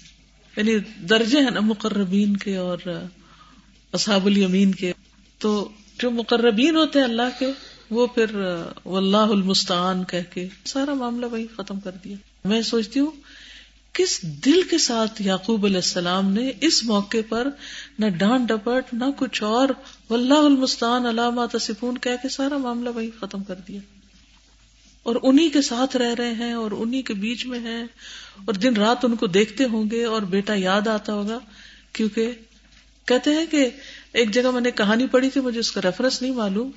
یعنی 0.58 0.71
درجے 1.10 1.39
ہیں 1.39 1.51
نا 1.51 1.60
مقربین 1.60 2.38
کے 2.38 2.55
اور 2.55 2.77
اصحاب 3.93 4.25
الیمین 4.25 4.71
کے۔ 4.71 4.93
تو 5.38 5.69
جو 5.99 6.12
مقربین 6.12 6.75
ہوتے 6.75 6.99
ہیں 6.99 7.05
اللہ 7.05 7.39
کے، 7.39 7.47
وہ 7.89 8.08
پھر 8.08 8.36
واللہ 8.86 9.17
المستعان 9.17 10.03
کہہ 10.03 10.34
کے 10.34 10.47
سارا 10.65 10.93
معاملہ 10.93 11.25
وہی 11.25 11.47
ختم 11.58 11.79
کر 11.79 11.91
دیا۔ 12.03 12.15
میں 12.45 12.62
سوچتی 12.62 12.99
ہوں 12.99 13.12
کس 13.95 14.21
دل 14.45 14.62
کے 14.62 14.77
ساتھ 14.77 15.21
یعقوب 15.21 15.65
علیہ 15.65 15.77
السلام 15.77 16.31
نے 16.31 16.51
اس 16.62 16.84
موقع 16.84 17.17
پر 17.29 17.47
نہ 17.99 18.05
ڈانٹ 18.10 18.49
ڈپٹ، 18.49 18.93
نہ 18.93 19.05
کچھ 19.17 19.43
اور، 19.43 19.69
واللہ 20.10 20.39
المستان 20.45 21.05
علامہ 21.05 21.45
تصفون 21.51 21.97
کہہ 21.97 22.21
کے 22.21 22.29
سارا 22.29 22.58
معاملہ 22.58 22.89
وہی 22.89 23.10
ختم 23.19 23.43
کر 23.43 23.55
دیا۔ 23.67 23.79
اور 25.03 25.15
انہی 25.23 25.49
کے 25.49 25.62
ساتھ 25.62 25.95
رہ 25.97 26.13
رہے 26.13 26.34
ہیں 26.34 26.53
اور 26.53 26.71
انہی 26.71 27.01
کے 27.01 27.13
بیچ 27.13 27.45
میں 27.45 27.60
ہیں 27.60 27.84
اور 28.45 28.53
دن 28.53 28.75
رات 28.75 29.05
ان 29.05 29.15
کو 29.15 29.27
دیکھتے 29.27 29.63
ہوں 29.63 29.89
گے 29.91 30.03
اور 30.05 30.21
بیٹا 30.21 30.53
یاد 30.55 30.88
آتا 30.88 31.13
ہوگا، 31.13 31.39
کیونکہ 31.93 32.31
کہتے 33.05 33.31
ہیں 33.31 33.45
کہ 33.45 33.69
ایک 34.13 34.31
جگہ 34.31 34.51
میں 34.51 34.62
نے 34.62 34.71
کہانی 34.71 35.08
پڑھی 35.08 35.29
تھی، 35.29 35.41
مجھے 35.41 35.60
اس 35.60 35.71
کا 35.71 35.81
ریفرنس 35.81 36.21
نہیں 36.21 36.36
معلوم 36.36 36.71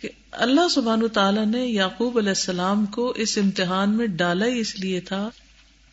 کہ 0.00 0.08
اللہ 0.32 0.68
سبحان 0.70 1.08
تعالیٰ 1.12 1.46
نے 1.46 1.66
یعقوب 1.66 2.18
علیہ 2.18 2.36
السلام 2.38 2.86
کو 2.86 3.08
اس 3.16 3.38
امتحان 3.38 3.96
میں 3.96 4.06
ڈالا 4.06 4.46
ہی 4.46 4.60
اس 4.60 4.78
لیے 4.80 5.00
تھا 5.00 5.28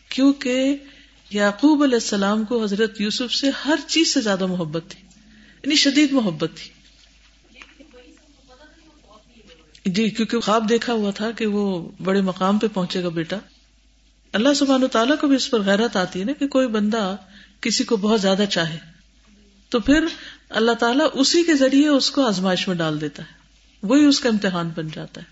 کیونکہ 0.10 0.76
یعقوب 1.32 1.84
علیہ 1.84 1.96
السلام 1.96 2.46
کو 2.46 2.64
حضرت 2.64 3.02
یوسف 3.02 3.34
سے 3.34 3.50
ہر 3.66 3.76
چیز 3.88 4.14
سے 4.14 4.22
زیادہ 4.22 4.46
محبت 4.46 4.84
تھی 4.90 5.02
یعنی 5.64 5.76
شدید 5.76 6.12
محبت 6.12 6.52
تھی۔ 6.56 6.72
جی 9.86 10.10
کیونکہ 10.10 10.40
خواب 10.40 10.70
دیکھا 10.70 10.94
ہوا 10.94 11.12
تھا 11.12 11.32
کہ 11.32 11.46
وہ 11.46 11.92
بڑے 12.04 12.22
مقام 12.22 12.60
پہ 12.60 12.68
پہنچے 12.74 13.04
گا 13.04 13.10
بیٹا۔ 13.10 13.38
اللہ 14.34 14.54
سبحان 14.54 14.88
تعالیٰ 14.92 15.18
کو 15.20 15.28
بھی 15.28 15.36
اس 15.36 15.52
پر 15.52 15.62
غیرت 15.62 15.96
آتی 15.96 16.20
ہے 16.20 16.26
نا 16.26 16.32
کہ 16.34 16.48
کوئی 16.48 16.68
بندہ 16.68 17.16
کسی 17.62 17.84
کو 17.84 17.98
بہت 17.98 18.22
زیادہ 18.22 18.46
چاہے۔ 18.50 18.78
تو 19.70 19.80
پھر 19.80 20.06
اللہ 20.50 20.72
تعالیٰ 20.72 21.08
اسی 21.14 21.44
کے 21.44 21.56
ذریعے 21.56 21.88
اس 21.88 22.12
کو 22.12 22.26
آزمائش 22.26 22.68
میں 22.68 22.76
ڈال 22.76 23.02
دیتا 23.02 23.24
ہے۔ 23.24 23.34
وہی 23.84 24.06
اس 24.06 24.20
کا 24.20 24.30
امتحان 24.30 24.70
بن 24.76 24.88
جاتا 24.94 25.22
ہے۔ 25.22 25.26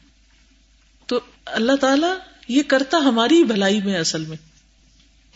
تو 1.05 1.19
اللہ 1.45 1.75
تعالیٰ 1.75 2.15
یہ 2.47 2.63
کرتا 2.63 2.97
ہماری 2.97 3.43
بھلائی 3.43 3.81
میں 3.81 3.95
اصل 3.95 4.25
میں۔ 4.25 4.37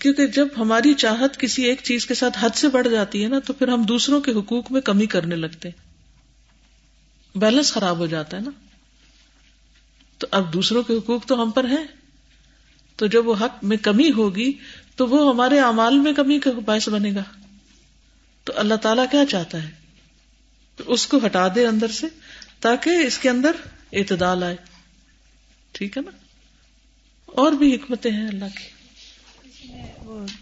کیونکہ 0.06 0.28
جب 0.28 0.48
ہماری 0.58 0.94
چاہت 0.94 1.38
کسی 1.40 1.64
ایک 1.64 1.80
چیز 1.84 2.06
کے 2.06 2.14
ساتھ 2.14 2.38
حد 2.40 2.50
سے 2.56 2.68
بڑھ 2.68 2.88
جاتی 2.88 3.24
ہے 3.24 3.28
نا، 3.28 3.40
تو 3.40 3.54
پھر 3.54 3.68
ہم 3.68 3.84
دوسروں 3.84 4.22
کے 4.22 4.32
حقوق 4.32 4.72
میں 4.72 4.82
کمی 4.82 5.06
کرنے 5.06 5.36
لگتے 5.36 5.70
بیلنس 7.36 7.72
خراب 7.72 7.98
ہو 7.98 8.06
جاتا 8.06 8.38
ہے 8.38 8.42
نا۔ 8.42 8.52
تو 10.18 10.28
اب 10.32 10.54
دوسروں 10.54 10.84
کے 10.84 10.94
حقوق 10.94 11.26
تو 11.26 11.44
ہم 11.44 11.52
پر 11.52 11.64
ہیں۔ 11.64 11.88
تو 12.96 13.08
جب 13.08 13.28
وہ 13.28 13.36
حق 13.42 13.64
میں 13.64 13.78
کمی 13.78 14.12
ہوگی، 14.12 14.54
تو 14.96 15.08
وہ 15.08 15.34
ہمارے 15.34 15.60
اعمال 15.60 16.00
میں 16.00 16.14
کمی 16.14 16.40
کا 16.40 16.52
باعث 16.66 16.90
بنے 16.90 17.12
گا۔ 17.16 17.24
تو 18.44 18.54
اللہ 18.56 18.76
تعالیٰ 18.76 19.06
کیا 19.12 19.26
چاہتا 19.26 19.64
ہے؟ 19.64 19.72
تو 20.76 20.84
اس 20.88 21.08
کو 21.08 21.20
ہٹا 21.26 21.48
دے 21.56 21.68
اندر 21.68 21.88
سے 21.88 22.08
تاکہ 22.60 22.90
اس 22.90 23.18
کے 23.18 23.30
اندر 23.30 23.52
اعتدال 23.94 24.44
آئے۔ 24.44 24.56
ٹھیک 25.72 25.98
ہے 25.98 26.02
نا؟ 26.02 26.12
اور 27.26 27.52
بھی 27.52 27.76
حکمتیں 27.76 28.12
ہیں 28.12 28.28
اللہ 28.28 28.46
کی۔ 28.46 28.75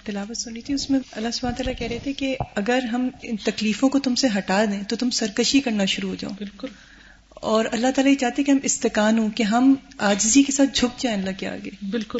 تلاوت 0.04 0.38
سنی 0.38 0.62
تھی 0.62 0.74
اس 0.74 0.90
میں 0.90 1.00
اللہ 1.12 1.32
سبحانہ 1.34 1.56
تعالیٰ 1.56 1.80
کہہ 1.80 1.88
رہے 1.88 2.00
تھے 2.04 2.14
کہ 2.14 2.38
اگر 2.56 2.80
ہم 2.84 3.10
ان 3.24 3.36
تکلیفوں 3.38 3.90
کو 3.90 4.00
تم 4.00 4.16
سے 4.16 4.28
ہٹا 4.38 4.66
دیں 4.66 4.84
تو 4.84 4.96
تم 4.96 5.10
سرکشی 5.10 5.62
کرنا 5.62 5.86
شروع 5.86 6.10
ہو 6.10 6.16
جاؤ۔ 6.16 6.32
بالکل۔ 6.32 6.68
اور 7.30 7.66
اللہ 7.72 7.88
تعالیٰ 7.96 8.14
یہ 8.14 8.18
چاہتے 8.18 8.44
کہ 8.44 8.52
ہم 8.52 8.58
استقان 8.64 9.20
ہوں 9.20 9.30
کہ 9.30 9.44
ہم 9.44 9.74
آجزی 9.98 10.44
کے 10.44 10.52
ساتھ 10.52 10.70
جھک 10.74 11.00
جائیں 11.00 11.18
اللہ 11.18 11.30
کے 11.38 11.48
آگے۔ 11.48 11.70
بالکل۔ 11.92 12.20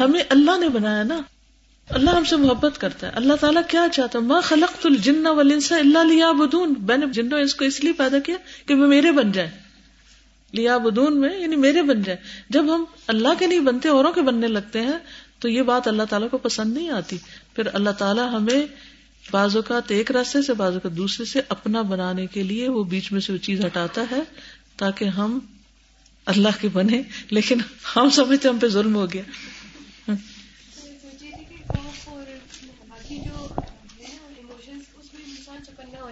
ہمیں 0.00 0.20
اللہ 0.28 0.58
نے 0.58 0.68
بنایا 0.68 1.02
نا۔ 1.02 1.20
اللہ 1.88 2.10
ہم 2.10 2.24
سے 2.24 2.36
محبت 2.36 2.80
کرتا 2.80 3.06
ہے۔ 3.06 3.12
اللہ 3.14 3.34
تعالیٰ 3.34 3.62
کیا 3.68 3.86
چاہتا 3.92 4.18
ہے؟ 4.18 4.24
ماں 4.24 4.40
خلق 4.40 4.86
الجن 4.86 5.26
والانس 5.26 5.72
الا 5.72 6.02
لیعبدون 6.02 6.74
میں 6.78 6.96
نے 6.96 7.06
جنوں 7.06 7.40
اس 7.40 7.54
کو 7.54 7.64
اس 7.64 7.84
لیے 7.84 7.92
پیدا 7.92 8.18
کیا 8.18 8.36
کہ 8.66 8.74
وہ 8.74 8.86
میرے 8.86 9.12
بن 9.12 9.32
جائیں۔ 9.32 9.50
لیعبدون 10.52 11.20
میں 11.20 11.38
یعنی 11.38 11.56
میرے 11.56 11.82
بن 11.82 12.02
جائیں۔ 12.02 12.20
جب 12.50 12.74
ہم 12.74 12.84
اللہ 13.06 13.28
کے 13.38 13.46
نہیں 13.46 13.60
بنتے 13.60 13.88
اوروں 13.88 14.12
کے 14.12 14.22
بننے 14.22 14.48
لگتے 14.48 14.80
ہیں 14.80 14.98
تو 15.38 15.48
یہ 15.48 15.62
بات 15.62 15.88
اللہ 15.88 16.02
تعالیٰ 16.10 16.30
کو 16.30 16.38
پسند 16.38 16.74
نہیں 16.74 16.90
آتی۔ 16.90 17.18
پھر 17.54 17.68
اللہ 17.72 17.90
تعالیٰ 17.90 18.34
ہمیں 18.34 18.66
بعض 19.30 19.56
اوقات 19.56 19.90
ایک 19.90 20.10
راستے 20.10 20.42
سے 20.42 20.54
بعض 20.54 20.72
اوقات 20.72 20.92
دوسرے 20.92 21.26
سے 21.26 21.40
اپنا 21.48 21.82
بنانے 21.82 22.26
کے 22.26 22.42
لیے 22.42 22.68
وہ 22.68 22.84
بیچ 22.84 23.12
میں 23.12 23.20
سے 23.20 23.32
وہ 23.32 23.38
چیز 23.38 23.64
ہٹاتا 23.64 24.04
ہے 24.10 24.20
تاکہ 24.76 25.04
ہم 25.04 25.38
اللہ 26.26 26.48
کے 26.60 26.68
بنے۔ 26.68 27.02
لیکن 27.30 27.58
ہم 27.96 28.10
سمجھتے 28.10 28.48
ہم 28.48 28.58
پہ 28.58 28.68
ظلم 28.68 28.94
ہو 28.96 29.06
گیا۔ 29.12 29.22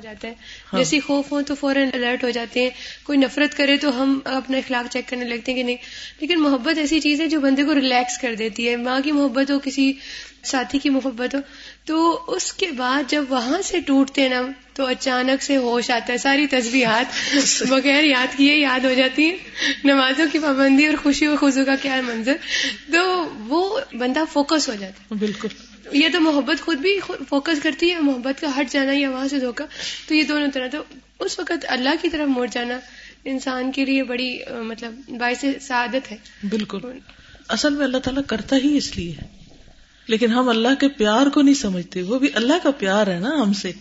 جاتا 0.02 0.28
ہے۔ 0.28 0.34
ہاں۔ 0.72 0.78
جیسے 0.78 1.00
خوف 1.00 1.32
ہو 1.32 1.42
تو 1.42 1.54
فوراً 1.54 1.88
الرٹ 1.94 2.24
ہو 2.24 2.30
جاتے 2.30 2.60
ہیں۔ 2.60 2.70
کوئی 3.02 3.18
نفرت 3.18 3.56
کرے 3.56 3.76
تو 3.76 4.02
ہم 4.02 4.18
اپنا 4.24 4.56
اخلاق 4.58 4.92
چیک 4.92 5.08
کرنے 5.08 5.24
لگتے 5.24 5.52
ہیں 5.52 5.58
کہ 5.58 5.64
نہیں۔ 5.64 5.76
لیکن 6.20 6.40
محبت 6.40 6.78
ایسی 6.78 7.00
چیز 7.00 7.20
ہے 7.20 7.26
جو 7.26 7.40
بندے 7.40 7.64
کو 7.64 7.74
ریلیکس 7.74 8.18
کر 8.18 8.34
دیتی 8.34 8.68
ہے۔ 8.68 8.76
ماں 8.76 9.00
کی 9.04 9.12
محبت 9.12 9.50
ہو 9.50 9.58
کسی 9.58 9.92
ساتھی 10.44 10.78
کی 10.78 10.90
محبت 10.90 11.34
ہو۔ 11.34 11.40
تو 11.84 12.24
اس 12.26 12.52
کے 12.52 12.70
بعد 12.70 13.02
جب 13.10 13.24
وہاں 13.28 13.62
سے 13.62 13.80
ٹوٹتے 13.80 14.28
نا 14.28 14.42
تو 14.74 14.86
اچانک 14.86 15.42
سے 15.42 15.56
ہوش 15.56 15.90
آتا 15.90 16.12
ہے 16.12 16.18
ساری 16.18 16.46
تصویرات 16.46 17.04
بغیر 17.68 18.04
یاد 18.04 18.36
کیے 18.36 18.56
یاد 18.56 18.80
ہو 18.84 18.94
جاتی 18.94 19.24
ہیں۔ 19.24 19.36
نمازوں 19.84 20.26
کی 20.32 20.38
پابندی 20.38 20.86
اور 20.86 20.94
خوشی 21.02 21.26
و 21.26 21.36
خزو 21.36 21.64
کا 21.64 21.74
کیا 21.82 22.00
منظر۔ 22.04 22.36
تو 22.92 23.28
وہ 23.46 23.80
بندہ 23.92 24.20
فوکس 24.32 24.68
ہو 24.68 24.74
جاتا 24.74 25.02
ہے۔ 25.02 25.14
بالکل۔ 25.14 25.48
یہ 25.92 26.08
تو 26.12 26.20
محبت 26.20 26.64
خود 26.64 26.78
بھی 26.78 27.00
فوکس 27.28 27.62
کرتی 27.62 27.90
ہے 27.90 28.00
محبت 28.00 28.40
کا 28.40 28.60
ہٹ 28.60 28.70
جانا 28.70 28.92
یا 28.92 29.10
وہاں 29.10 29.28
سے 29.28 29.40
دھوکا 29.40 29.64
تو 30.08 30.14
یہ 30.14 30.22
دونوں 30.22 30.50
طرح 30.50 30.68
تو 30.68 30.82
اس 31.18 31.38
وقت 31.38 31.66
اللہ 31.68 31.88
کی 32.02 32.08
طرف 32.08 32.28
موڑ 32.28 32.46
جانا 32.52 32.78
انسان 33.24 33.72
کے 33.72 33.84
لیے 33.84 34.02
بڑی 34.02 34.38
مطلب 34.50 35.00
باعث 35.08 35.44
سعادت 35.60 36.12
ہے۔ 36.12 36.16
بالکل۔ 36.48 36.78
اصل 37.48 37.74
میں 37.74 37.84
اللہ 37.84 37.98
تعالیٰ 37.98 38.22
کرتا 38.26 38.56
ہی 38.56 38.76
اس 38.76 38.96
لیے 38.96 39.12
ہے۔ 39.12 39.26
لیکن 40.06 40.30
ہم 40.30 40.48
اللہ 40.48 40.74
کے 40.80 40.88
پیار 40.88 41.26
کو 41.26 41.42
نہیں 41.42 41.54
سمجھتے 41.54 42.02
وہ 42.02 42.18
بھی 42.18 42.28
اللہ 42.34 42.52
کا 42.62 42.70
پیار 42.70 43.06
ہے 43.06 43.18
نا 43.18 43.30
ہم 43.42 43.52
سے۔ 43.52 43.72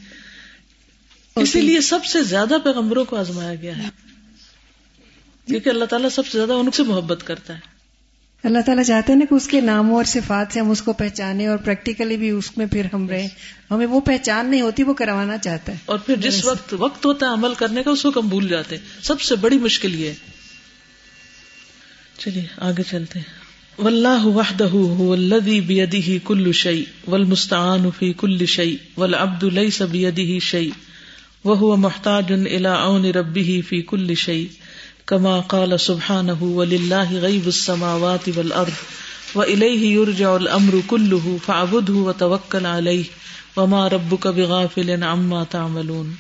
اسی 1.36 1.62
لیے 1.62 1.82
سب 1.82 2.06
سے 2.06 2.24
زیادہ 2.24 2.56
پیغمبروں 2.64 3.06
کو 3.06 3.16
آزمایا 3.16 3.56
گیا 3.56 3.78
ہے۔ 3.78 3.90
کیونکہ 5.48 5.70
اللہ 5.70 5.86
تعالیٰ 5.86 6.10
سب 6.10 6.28
سے 6.28 6.38
زیادہ 6.38 6.54
ان 6.54 6.72
سے 6.72 6.84
محبت 6.84 7.28
کرتا 7.28 7.56
ہے۔ 7.56 7.71
اللہ 8.44 8.60
تعالیٰ 8.66 8.84
چاہتے 8.84 9.14
ہیں 9.14 9.20
نا 9.20 9.26
کہ 9.30 9.36
اس 9.36 9.48
کے 9.48 9.62
ناموں 9.62 9.96
اور 9.96 10.04
صفات 10.04 10.54
سے 10.54 10.60
ہم 10.60 10.70
اس 10.72 10.82
کو 10.82 10.94
پہچانے 10.94 11.48
اور 11.48 11.58
پریکٹیکلی 11.58 12.18
بھی 12.18 12.30
اس 12.30 12.58
میں 12.58 12.66
پھر 12.66 12.86
ہم 12.94 13.10
رہے 13.10 13.28
ہمیں 13.72 13.86
وہ 13.86 14.00
پہچان 14.00 14.52
نہیں 14.52 14.62
ہوتی 14.62 14.84
وہ 14.84 14.94
کروانا 14.94 15.38
چاہتا 15.38 15.72
ہے۔ 15.72 15.78
اور 15.86 16.00
پھر 16.00 16.16
جس 16.16 16.46
وقت 16.46 16.76
وقت 16.78 17.06
ہوتا 17.06 17.26
ہے 17.26 17.32
عمل 17.32 17.54
کرنے 17.54 17.84
کا 17.84 17.92
اس 17.92 18.02
کو 18.02 18.20
ہم 18.20 18.28
بھول 18.28 18.48
جاتے 18.48 18.78
ہیں۔ 18.78 19.04
سب 19.04 19.22
سے 19.22 19.36
بڑی 19.36 19.58
مشکل 19.58 19.96
یہ 19.96 20.12
چلیے 22.18 22.44
آگے 22.58 22.84
چلتے 22.84 23.20
ہیں۔ 23.20 23.42
واللہ 23.82 24.26
وحدہ 24.26 24.68
هو 24.76 25.12
الذی 25.12 25.62
بیدہ 25.62 26.28
کل 26.28 26.52
شیء 26.52 27.10
والمستعان 27.10 27.90
فی 28.00 28.14
کل 28.14 28.46
شیء 28.46 28.76
والعبد 28.98 29.44
لیس 29.44 29.82
بیدہ 29.82 30.40
شیء 30.40 30.70
وهو 31.46 31.76
محتاج 31.76 32.32
الى 32.32 32.66
عون 32.66 33.06
ربه 33.06 33.60
فی 33.70 33.82
کل 33.82 34.16
شیء۔ 34.16 34.61
کما 35.12 35.42
قال 35.42 35.78
سبحانه 35.78 36.52
وللہ 36.52 37.12
غیب 37.12 37.46
السماوات 37.46 38.30
والارض 38.36 38.72
وإلیہ 39.36 40.00
یرجع 40.00 40.30
الامر 40.30 40.76
کلہ 40.88 41.38
فعبده 41.46 42.04
وتوکل 42.04 42.66
علیہ 42.66 43.04
وما 43.56 43.90
ربک 43.90 44.28
بغافل 44.28 45.04
عما 45.04 45.44
تعملون. 45.44 46.14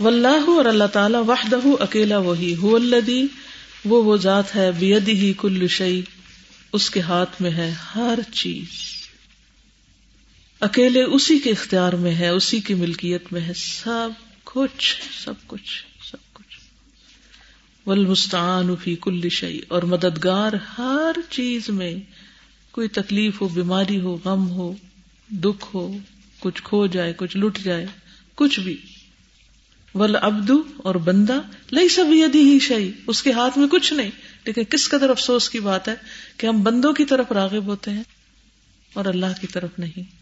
واللہ 0.00 0.44
اور 0.46 0.64
اللہ 0.64 0.84
تعالی 0.84 1.16
وحدہ 1.16 1.56
اکیلا 1.80 2.18
وہی، 2.18 2.54
هو 2.62 2.76
الذی، 2.76 3.26
وہ 3.84 4.04
وہ 4.04 4.16
ذات 4.16 4.56
ہے 4.56 4.70
بیدہ 4.72 5.40
کل 5.40 5.68
شیء، 5.68 6.02
اس 6.72 6.90
کے 6.90 7.00
ہاتھ 7.00 7.42
میں 7.42 7.50
ہے 7.50 7.74
ہر 7.94 8.18
چیز۔ 8.34 8.66
اکیلے 10.60 11.02
اسی 11.02 11.38
کے 11.38 11.50
اختیار 11.50 11.92
میں 11.92 12.14
ہے، 12.14 12.28
اسی 12.28 12.60
کی 12.60 12.74
ملکیت 12.74 13.32
میں 13.32 13.40
ہے، 13.40 13.52
سب 13.56 14.08
کچھ 14.44 14.96
سب 15.24 15.34
کچھ۔ 15.46 15.93
ولمستان 17.86 18.74
فی 18.76 18.94
کل 18.96 19.28
شعی 19.28 19.60
اور 19.68 19.82
مددگار 19.82 20.52
ہر 20.78 21.20
چیز 21.30 21.68
میں 21.68 21.94
کوئی 22.70 22.88
تکلیف 22.88 23.40
ہو، 23.40 23.48
بیماری 23.48 24.00
ہو، 24.00 24.16
غم 24.24 24.50
ہو، 24.50 24.74
دکھ 25.30 25.66
ہو، 25.74 25.96
کچھ 26.38 26.62
کھو 26.62 26.86
جائے، 26.86 27.12
کچھ 27.16 27.36
لٹ 27.36 27.58
جائے، 27.64 27.86
کچھ 28.34 28.60
بھی۔ 28.60 28.76
ول 29.94 30.16
ابدو 30.20 30.62
اور 30.76 30.94
بندہ 30.94 31.40
لئی 31.72 31.88
سب 31.88 32.04
یدی 32.10 32.40
ہی 32.40 32.58
شعی 32.58 32.90
اس 33.06 33.22
کے 33.22 33.32
ہاتھ 33.32 33.58
میں 33.58 33.68
کچھ 33.68 33.92
نہیں، 33.92 34.10
لیکن 34.44 34.64
کس 34.64 34.88
قدر 34.88 35.10
افسوس 35.10 35.48
کی 35.50 35.60
بات 35.60 35.88
ہے 35.88 35.94
کہ 36.36 36.46
ہم 36.46 36.62
بندوں 36.62 36.92
کی 36.92 37.04
طرف 37.04 37.32
راغب 37.32 37.66
ہوتے 37.66 37.90
ہیں 37.90 38.02
اور 38.92 39.04
اللہ 39.04 39.40
کی 39.40 39.46
طرف 39.46 39.78
نہیں۔ 39.78 40.12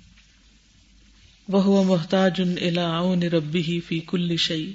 وہ 1.49 1.85
محتاج 1.85 2.41
ان 2.41 3.23
ربی 3.23 3.63
ہی 3.63 3.81
فی 3.81 4.01
کل 4.01 4.37
شعی 4.37 4.73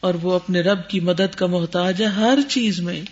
اور 0.00 0.14
وہ 0.14 0.32
اپنے 0.32 0.60
رب 0.60 0.88
کی 0.88 1.00
مدد 1.00 1.34
کا 1.34 1.46
محتاج 1.46 2.02
ہے 2.02 2.06
ہر 2.06 2.38
چیز 2.48 2.80
میں۔ 2.80 3.02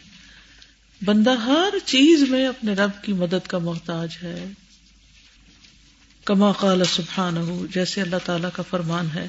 بندہ 1.05 1.31
ہر 1.31 1.75
چیز 1.85 2.23
میں 2.23 2.47
اپنے 2.47 2.73
رب 2.73 2.91
کی 3.03 3.13
مدد 3.13 3.47
کا 3.47 3.59
محتاج 3.59 4.09
ہے۔ 4.23 4.45
کما 6.25 6.53
قال 6.53 6.83
سبحان 6.85 7.37
ہو 7.37 7.67
جیسے 7.75 8.01
اللہ 8.01 8.17
تعالی 8.25 8.49
کا 8.53 8.63
فرمان 8.71 9.09
ہے 9.15 9.29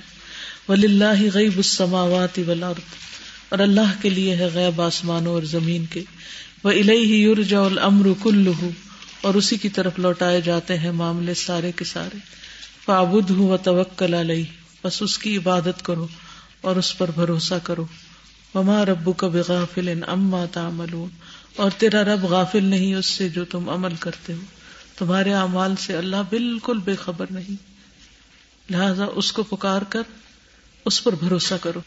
ولی 0.69 0.87
اللہ 0.87 1.21
غیب 1.33 1.57
السماوات 1.57 2.39
والارض 2.47 2.93
اور 3.49 3.59
اللہ 3.59 4.01
کے 4.01 4.09
لیے 4.09 4.35
ہے 4.35 4.49
غیب 4.53 4.81
آسمانوں 4.81 5.33
اور 5.33 5.43
زمین 5.43 5.85
کے۔ 5.85 6.03
وہ 6.63 6.71
الہی 6.71 7.21
یورجا 7.21 7.59
الامر 7.59 8.07
کلو 8.23 8.53
اور 9.21 9.33
اسی 9.33 9.57
کی 9.57 9.69
طرف 9.69 9.99
لوٹائے 9.99 10.41
جاتے 10.41 10.77
ہیں 10.77 10.91
معاملے 10.91 11.33
سارے 11.33 11.71
کے 11.75 11.85
سارے۔ 11.85 12.17
فابد 12.85 13.29
ہوں 13.29 13.49
و 13.49 13.57
توکل 13.57 14.13
علیہ 14.13 14.43
بس 14.83 15.01
اس 15.01 15.17
کی 15.17 15.37
عبادت 15.37 15.85
کرو۔ 15.85 16.07
اور 16.61 16.75
اس 16.75 16.97
پر 16.97 17.11
بھروسہ 17.15 17.53
کرو۔ 17.63 17.85
وما 18.55 18.85
ربو 18.85 19.13
کا 19.13 19.27
بغافل 19.27 20.03
اما 20.07 20.45
تعملون۔ 20.51 21.09
اور 21.55 21.71
تیرا 21.77 22.03
رب 22.03 22.25
غافل 22.25 22.63
نہیں 22.63 22.95
اس 22.95 23.05
سے 23.05 23.29
جو 23.29 23.45
تم 23.45 23.69
عمل 23.69 23.95
کرتے 23.95 24.33
ہو۔ 24.33 24.39
تمہارے 24.97 25.33
اعمال 25.33 25.75
سے 25.75 25.97
اللہ 25.97 26.15
بالکل 26.29 26.77
بے 26.77 26.95
خبر 26.95 27.25
نہیں۔ 27.31 27.69
لہذا 28.71 29.05
اس 29.15 29.31
کو 29.31 29.43
پکار 29.43 29.81
کر 29.89 30.01
اس 30.85 31.03
پر 31.03 31.13
بھروسہ 31.19 31.53
کرو۔ 31.61 31.79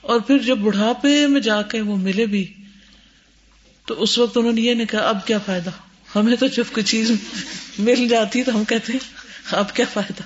اور 0.02 0.20
پھر 0.20 0.38
جب 0.38 0.58
بڑھاپے 0.58 1.28
میں 1.28 1.42
جا 1.42 1.62
کے 1.62 1.82
وہ 1.82 1.98
ملے 1.98 2.26
بھی، 2.26 2.54
تو 3.86 4.04
اس 4.04 4.18
وقت 4.18 4.38
انہوں 4.38 4.54
نے 4.54 4.62
یہ 4.62 4.74
نہیں 4.74 4.88
کہا، 4.88 5.10
اب 5.10 5.28
کیا 5.28 5.38
فائدہ؟ 5.38 5.70
ہمیں 6.16 6.36
تو 6.36 6.48
جب 6.48 6.64
کوئی 6.72 6.84
چیز 6.84 7.12
مل 7.80 8.08
جاتی 8.08 8.44
تو 8.44 8.58
ہم 8.58 8.64
کہتے 8.64 8.94
ہیں، 8.94 9.00
اب 9.52 9.76
کیا 9.76 9.86
فائدہ؟ 9.94 10.24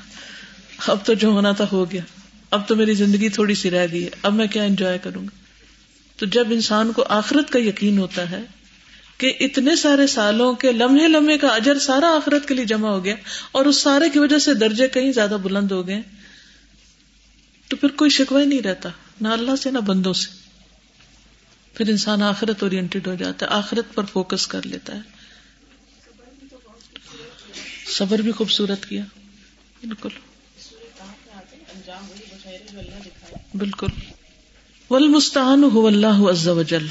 اب 0.91 1.05
تو 1.05 1.13
جو 1.13 1.27
ہونا 1.27 1.51
تھا 1.51 1.65
ہو 1.71 1.91
گیا۔ 1.91 2.01
اب 2.51 2.67
تو 2.67 2.75
میری 2.75 2.93
زندگی 2.93 3.29
تھوڑی 3.29 3.55
سی 3.55 3.71
رہ 3.71 3.87
گئی 3.91 4.03
ہے 4.03 4.09
اب 4.21 4.33
میں 4.33 4.47
کیا 4.47 4.63
انجوائے 4.63 4.97
کروں 5.03 5.23
گا؟ 5.23 5.45
تو 6.17 6.25
جب 6.25 6.47
انسان 6.51 6.91
کو 6.91 7.03
آخرت 7.09 7.49
کا 7.49 7.59
یقین 7.59 7.97
ہوتا 7.97 8.31
ہے 8.31 8.41
کہ 9.17 9.33
اتنے 9.39 9.75
سارے 9.75 10.07
سالوں 10.07 10.53
کے 10.53 10.71
لمحے 10.71 11.07
لمحے 11.07 11.37
کا 11.37 11.47
اجر 11.47 11.79
سارا 11.79 12.07
آخرت 12.07 12.47
کے 12.47 12.53
لیے 12.53 12.65
جمع 12.65 12.89
ہو 12.89 13.03
گیا 13.03 13.15
اور 13.51 13.65
اس 13.65 13.75
سارے 13.75 14.09
کی 14.09 14.19
وجہ 14.19 14.37
سے 14.37 14.53
درجے 14.53 14.87
کہیں 14.87 15.11
زیادہ 15.11 15.37
بلند 15.43 15.71
ہو 15.71 15.87
گئے 15.87 16.01
تو 17.67 17.75
پھر 17.75 17.89
کوئی 17.89 18.09
شکوا 18.09 18.41
ہی 18.41 18.45
نہیں 18.45 18.61
رہتا، 18.61 18.89
نہ 19.21 19.27
اللہ 19.27 19.55
سے، 19.55 19.71
نہ 19.71 19.79
بندوں 19.79 20.13
سے۔ 20.13 20.29
پھر 21.73 21.89
انسان 21.89 22.23
آخرت 22.23 22.63
اور 22.63 22.71
ہو 23.07 23.15
جاتا 23.15 23.45
ہے، 23.45 23.51
آخرت 23.51 23.95
پر 23.95 24.03
فوکس 24.05 24.47
کر 24.47 24.65
لیتا 24.65 24.95
ہے۔ 24.95 24.99
صبر 27.87 28.19
بھی 28.19 28.31
خوبصورت 28.31 28.85
کیا۔ 28.85 29.03
بالکل۔ 29.83 30.09
بالکل۔ 33.55 33.87
ولمستان 34.89 35.63
ہو 35.63 35.87
اللہ 35.87 36.29
عز 36.31 36.47
و 36.47 36.63
جل 36.63 36.87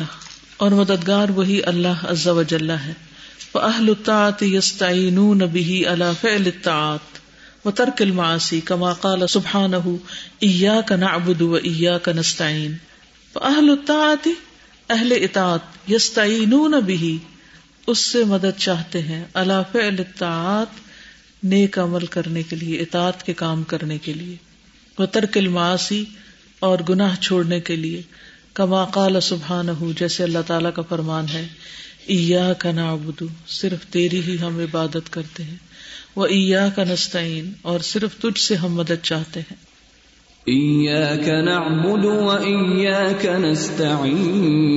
اور 0.57 0.71
مددگار 0.71 1.29
وہی 1.29 1.63
اللہ 1.63 2.07
عز 2.09 2.29
و 2.29 2.43
جل 2.43 2.71
ہے۔ 2.71 2.93
اہل 3.55 3.89
الطاعت 3.89 4.43
یستعینون 4.43 5.39
به 5.39 5.93
على 5.93 6.05
فعل 6.21 6.47
الطاعات 6.47 7.24
و 7.65 7.71
ترک 7.71 8.03
المعاصی 8.03 8.61
کما 8.61 8.93
قال 8.93 9.27
سبحانہ 9.27 9.89
ایاک 10.41 10.93
نعبد 10.93 11.41
و 11.41 11.55
ایاک 11.55 12.09
نستعین 12.09 12.75
فاہل 13.33 13.71
الطاعت 13.71 14.29
اہل 14.91 15.13
اطاعت 15.13 15.91
یستعینون 15.91 16.75
به. 16.81 17.17
اس 17.87 17.99
سے 17.99 18.25
مدد 18.25 18.59
چاہتے 18.59 19.03
ہیں. 19.03 19.25
علا 19.35 19.63
فعل 19.63 19.95
الطاعات 19.99 20.67
نیک 21.45 21.79
عمل 21.79 22.07
کرنے 22.07 22.43
کے 22.43 22.57
لیے، 22.57 22.79
اطاعت 22.79 23.27
کے 23.27 23.33
کام 23.33 23.63
کرنے 23.63 23.99
کے 23.99 24.13
لیے. 24.13 24.37
و 24.99 25.07
ترک 25.07 25.39
المعاصی 25.39 26.05
اور 26.59 26.79
گناہ 26.89 27.17
چھوڑنے 27.17 27.61
کے 27.61 27.77
لیے. 27.77 28.03
کما 28.55 28.85
قال 28.85 29.21
سبحانہ 29.21 29.71
جیسے 29.99 30.23
اللہ 30.23 30.39
تعالی 30.47 30.69
کا 30.75 30.83
فرمان 30.83 31.27
ہے 31.33 31.49
ایاک 32.07 32.67
نعبد، 32.67 33.23
صرف 33.49 33.87
تیری 33.87 34.23
ہی 34.23 34.37
ہم 34.41 34.59
عبادت 34.59 35.13
کرتے 35.13 35.43
ہیں. 35.43 35.57
وہ 36.17 36.27
ایا 36.27 36.69
کا 36.69 36.85
نستعین 36.85 37.53
اور 37.63 37.81
صرف 37.81 38.17
تجھ 38.21 38.41
سے 38.41 38.55
ہم 38.55 38.75
مدد 38.75 39.03
چاہتے 39.03 39.41
ہیں۔ 39.41 39.75
إياك 40.49 41.29
نعبد 41.29 42.05
وإياك 42.05 43.27
نستعين۔ 43.27 44.69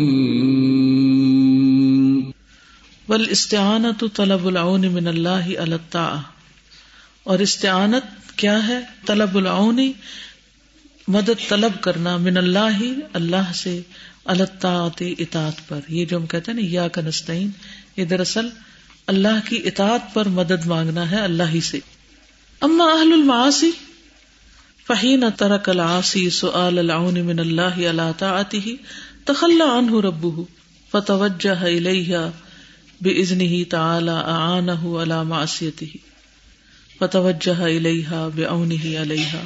والاستعانة 3.09 4.07
طلب 4.15 4.45
العون 4.45 4.93
من 4.93 5.07
اللہ 5.07 5.29
على 5.29 5.71
الطاعة۔ 5.71 6.21
اور 7.23 7.39
استعانت 7.39 8.37
کیا 8.37 8.67
ہے؟ 8.67 8.79
طلب 9.05 9.37
العون 9.37 9.91
مدد 11.07 11.49
طلب 11.49 11.71
کرنا 11.81 12.17
من 12.17 12.37
اللہ 12.37 12.83
اللہ 13.13 13.51
سے 13.55 13.81
الطاعت 14.25 15.03
اطاعت 15.19 15.67
پر۔ 15.67 15.79
یہ 15.87 16.05
جو 16.05 16.17
ہم 16.17 16.25
کہتے 16.25 16.51
ہیں 16.51 16.59
نا 16.59 16.67
یا 16.69 16.87
کا 16.87 17.01
نستعین 17.01 17.49
یہ 17.97 18.05
دراصل 18.05 18.49
اللہ 19.11 19.37
کی 19.49 19.57
اطاعت 19.65 20.13
پر 20.13 20.27
مدد 20.37 20.65
مانگنا 20.65 21.09
ہے 21.11 21.19
اللہ 21.23 21.51
ہی 21.53 21.61
سے۔ 21.61 21.79
اما 22.61 22.85
اہل 22.93 23.13
المعاصی 23.13 23.69
فہین 24.87 25.23
ترک 25.37 25.69
العاصی 25.69 26.23
سؤال 26.29 26.79
العون 26.79 27.19
من 27.25 27.39
اللہ 27.39 27.79
علی 27.91 28.07
طاعته 28.17 28.73
تخلى 29.29 29.67
عنه 29.67 30.01
ربه 30.01 30.45
فتوجه 30.91 31.71
الیہ 31.71 32.21
باذنه 33.01 33.59
تعالی 33.73 34.15
اعانه 34.15 34.93
على 35.03 35.19
معصیته 35.31 36.03
فتوجه 36.99 37.69
الیہ 37.69 38.21
بعونه 38.35 38.93
علیہا 39.03 39.43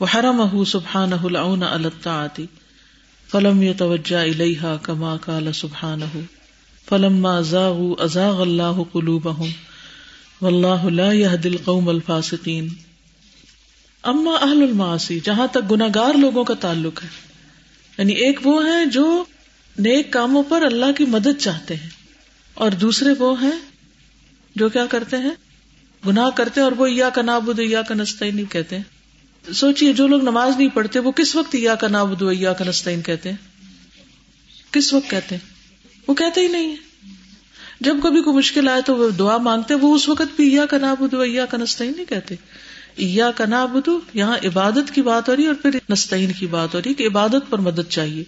وحرمه 0.00 0.64
سبحانه 0.72 1.32
العون 1.32 1.66
على 1.70 1.92
الطاعه 1.92 2.48
فلم 3.28 3.62
يتوجه 3.62 4.24
الیہا 4.24 4.74
كما 4.88 5.14
قال 5.24 5.54
سبحانه 5.60 6.26
فلما 6.88 7.34
زاغوا 7.46 8.02
ازاغ 8.04 8.40
اللہ 8.42 8.82
قلوبهم 8.90 9.52
واللہ 10.40 10.82
لا 10.92 11.06
يهدي 11.12 11.48
القوم 11.50 11.88
الفاسقین۔ 11.88 12.68
اما 14.04 14.34
اہل 14.36 14.62
المعاصی، 14.62 15.18
جہاں 15.24 15.46
تک 15.52 15.70
گناگار 15.70 16.18
لوگوں 16.20 16.44
کا 16.44 16.54
تعلق 16.60 17.02
ہے 17.04 17.08
یعنی 17.98 18.14
ایک 18.24 18.40
وہ 18.44 18.54
ہیں 18.66 18.84
جو 18.96 19.06
نیک 19.76 20.12
کاموں 20.12 20.42
پر 20.48 20.66
اللہ 20.66 20.92
کی 20.96 21.04
مدد 21.10 21.40
چاہتے 21.40 21.74
ہیں، 21.76 21.88
اور 22.56 22.76
دوسرے 22.80 23.14
وہ 23.18 23.30
ہیں 23.42 23.56
جو 24.56 24.68
کیا 24.68 24.86
کرتے 24.90 25.16
ہیں، 25.18 25.34
گناہ 26.02 26.30
کرتے 26.36 26.60
ہیں، 26.60 26.64
اور 26.64 26.78
وہ 26.78 26.90
یا 26.90 27.08
کا 27.10 27.22
نابود 27.22 27.58
یا 27.60 27.82
کا 27.82 27.94
نستعین 27.94 28.44
کہتے 28.50 28.76
ہیں۔ 28.76 29.52
سوچیے 29.54 29.92
جو 29.92 30.06
لوگ 30.06 30.22
نماز 30.22 30.56
نہیں 30.56 30.68
پڑھتے، 30.74 30.98
وہ 31.00 31.12
کس 31.16 31.34
وقت 31.36 31.54
یا 31.56 31.74
کا 31.74 31.88
نابود 31.88 32.22
یا 32.34 32.52
کا 32.52 32.64
نستعین 32.64 33.02
کہتے 33.02 33.30
ہیں؟ 33.30 33.36
کس 34.72 34.92
وقت 34.92 35.10
کہتے 35.10 35.34
ہیں؟ 35.34 35.55
وہ 36.06 36.14
کہتے 36.14 36.40
ہی 36.40 36.48
نہیں 36.48 36.76
جب 37.80 37.96
کبھی 38.02 38.22
کوئی 38.22 38.36
مشکل 38.36 38.68
آئے 38.68 38.82
تو 38.82 38.96
وہ 38.96 39.10
دعا 39.10 39.36
مانگتے 39.36 39.74
وہ 39.74 39.94
اس 39.94 40.08
وقت 40.08 40.36
بھی 40.36 40.54
یا 40.54 40.66
کا 40.66 40.78
نابدو 40.78 41.24
یا 41.24 41.46
کا 41.46 41.56
نستعین 41.56 41.92
نہیں 41.96 42.04
کہتے۔ 42.04 42.34
یا 42.98 43.30
کا 43.30 43.46
نابدو 43.46 44.00
یہاں 44.14 44.36
عبادت 44.44 44.94
کی 44.94 45.02
بات 45.02 45.28
ہو 45.28 45.36
رہی 45.36 45.46
اور 45.46 45.54
پھر 45.54 45.78
نستعین 45.90 46.32
کی 46.32 46.46
بات 46.46 46.74
ہو 46.74 46.80
رہی 46.80 46.94
کہ 46.94 47.06
عبادت 47.06 47.50
پر 47.50 47.58
مدد 47.58 47.90
چاہیے۔ 47.90 48.24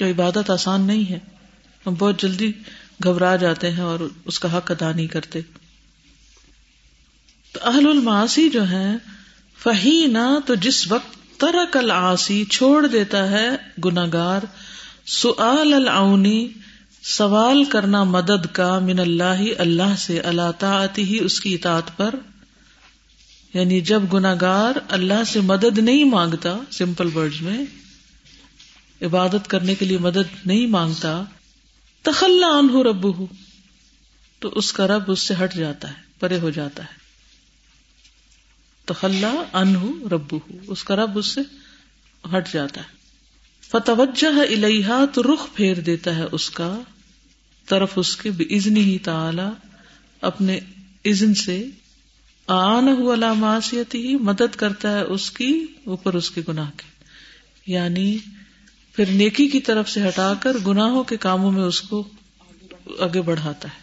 جو 0.00 0.06
عبادت 0.06 0.50
آسان 0.50 0.80
نہیں 0.80 1.10
ہے، 1.10 1.18
ہم 1.86 1.94
بہت 1.94 2.22
جلدی 2.22 2.52
گھبرا 3.04 3.36
جاتے 3.36 3.70
ہیں 3.70 3.82
اور 3.82 4.00
اس 4.24 4.40
کا 4.40 4.56
حق 4.56 4.70
ادا 4.70 4.92
نہیں 4.92 5.06
کرتے۔ 5.06 5.40
تو 7.52 7.60
اہل 7.62 7.86
الماسی 7.88 8.50
جو 8.50 8.68
ہے 8.68 8.96
فہی 9.58 10.06
نہ 10.06 10.38
تو 10.46 10.54
جس 10.54 10.92
وقت 10.92 11.40
ترک 11.40 11.76
العاصی 11.76 12.44
چھوڑ 12.44 12.86
دیتا 12.86 13.30
ہے 13.30 13.48
گناگار 13.84 14.40
سؤال 15.08 15.72
العونی، 15.72 16.48
سوال 17.02 17.64
کرنا 17.64 18.04
مدد 18.04 18.46
کا 18.52 18.78
من 18.78 18.98
اللہ 18.98 19.42
اللہ 19.58 19.96
سے 19.98 20.20
اللہ 20.20 20.52
تعاتی 20.58 21.02
ہی 21.02 21.24
اس 21.24 21.40
کی 21.40 21.54
اطاعت 21.54 21.96
پر۔ 21.96 22.14
یعنی 23.54 23.80
جب 23.80 24.02
گناگار 24.12 24.72
اللہ 24.88 25.24
سے 25.26 25.40
مدد 25.40 25.78
نہیں 25.78 26.04
مانگتا 26.04 26.56
سمپل 26.70 27.16
ورڈ 27.16 27.42
میں، 27.42 27.58
عبادت 29.02 29.50
کرنے 29.50 29.74
کے 29.74 29.84
لیے 29.84 29.98
مدد 29.98 30.46
نہیں 30.46 30.66
مانگتا 30.66 31.22
تخلا 32.02 32.46
ان 32.46 32.68
رب 32.86 33.18
ہو 33.18 33.26
تو 34.38 34.48
اس 34.48 34.72
کا 34.72 34.86
رب 34.86 35.02
اس 35.06 35.20
سے 35.20 35.34
ہٹ 35.44 35.54
جاتا 35.54 35.88
ہے، 35.88 35.94
پرے 36.18 36.38
ہو 36.38 36.50
جاتا 36.50 36.82
ہے۔ 36.82 36.98
تخلا 38.84 39.32
ان 39.52 39.76
ہو 39.76 40.08
رب 40.08 40.32
ہو 40.32 40.38
اس 40.66 40.84
کا 40.84 40.96
رب 40.96 41.18
اس 41.18 41.26
سے 41.26 41.40
ہٹ 42.36 42.52
جاتا 42.52 42.80
ہے۔ 42.80 42.97
فتوجہ 43.70 44.40
الحا 44.40 45.04
تو 45.14 45.22
رخ 45.22 45.46
پھیر 45.54 45.80
دیتا 45.80 46.16
ہے 46.16 46.24
اس 46.32 46.50
کا، 46.50 46.80
طرف 47.66 47.90
اس 47.96 48.16
کے 48.16 48.28
ازنی 48.28 48.80
ہی 48.80 48.98
تعالی، 48.98 49.42
اپنے 50.20 50.60
ازن 51.04 51.34
سے۔ 51.34 51.66
آن 52.46 52.88
ہوا 52.88 53.32
معاشیتی 53.32 54.08
ہی 54.08 54.16
مدد 54.16 54.56
کرتا 54.56 54.92
ہے 54.92 55.02
اس 55.02 55.30
کی 55.30 55.66
اوپر 55.84 56.14
اس 56.14 56.30
کے 56.30 56.40
گناہ 56.48 56.70
کے 56.76 57.04
یعنی 57.66 58.18
پھر 58.92 59.04
نیکی 59.08 59.48
کی 59.48 59.60
طرف 59.60 59.90
سے 59.90 60.08
ہٹا 60.08 60.34
کر 60.40 60.56
گناہوں 60.66 61.04
کے 61.04 61.16
کاموں 61.16 61.50
میں 61.50 61.62
اس 61.62 61.80
کو 61.80 62.08
آگے 62.98 63.22
بڑھاتا 63.22 63.68
ہے۔ 63.68 63.82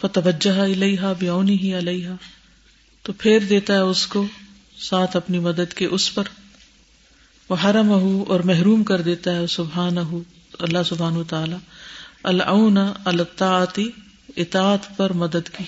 فتوجہ 0.00 0.60
الحا 0.60 1.12
بیونی 1.12 1.58
ہی 1.58 1.74
الحا 1.74 2.14
تو 3.02 3.12
پھیر 3.12 3.38
دیتا 3.38 3.74
ہے 3.74 3.78
اس 3.78 4.06
کو 4.06 4.26
ساتھ 4.78 5.16
اپنی 5.16 5.38
مدد 5.38 5.74
کے 5.74 5.86
اس 5.86 6.14
پر۔ 6.14 6.24
وہ 7.48 7.56
حرم 7.64 7.92
اور 8.28 8.40
محروم 8.40 8.84
کر 8.84 9.00
دیتا 9.00 9.36
ہے 9.36 9.46
سبحان 9.46 9.98
اللہ 10.58 10.78
سبحان 10.86 11.24
تعالی 11.28 11.56
العون 12.22 12.78
الطاعتی 13.04 13.90
اطاعت 14.36 14.96
پر 14.96 15.12
مدد 15.12 15.48
کی 15.58 15.64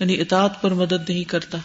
یعنی 0.00 0.20
اطاعت 0.20 0.62
پر 0.62 0.70
مدد 0.70 1.08
نہیں 1.08 1.24
کرتا۔ 1.24 1.58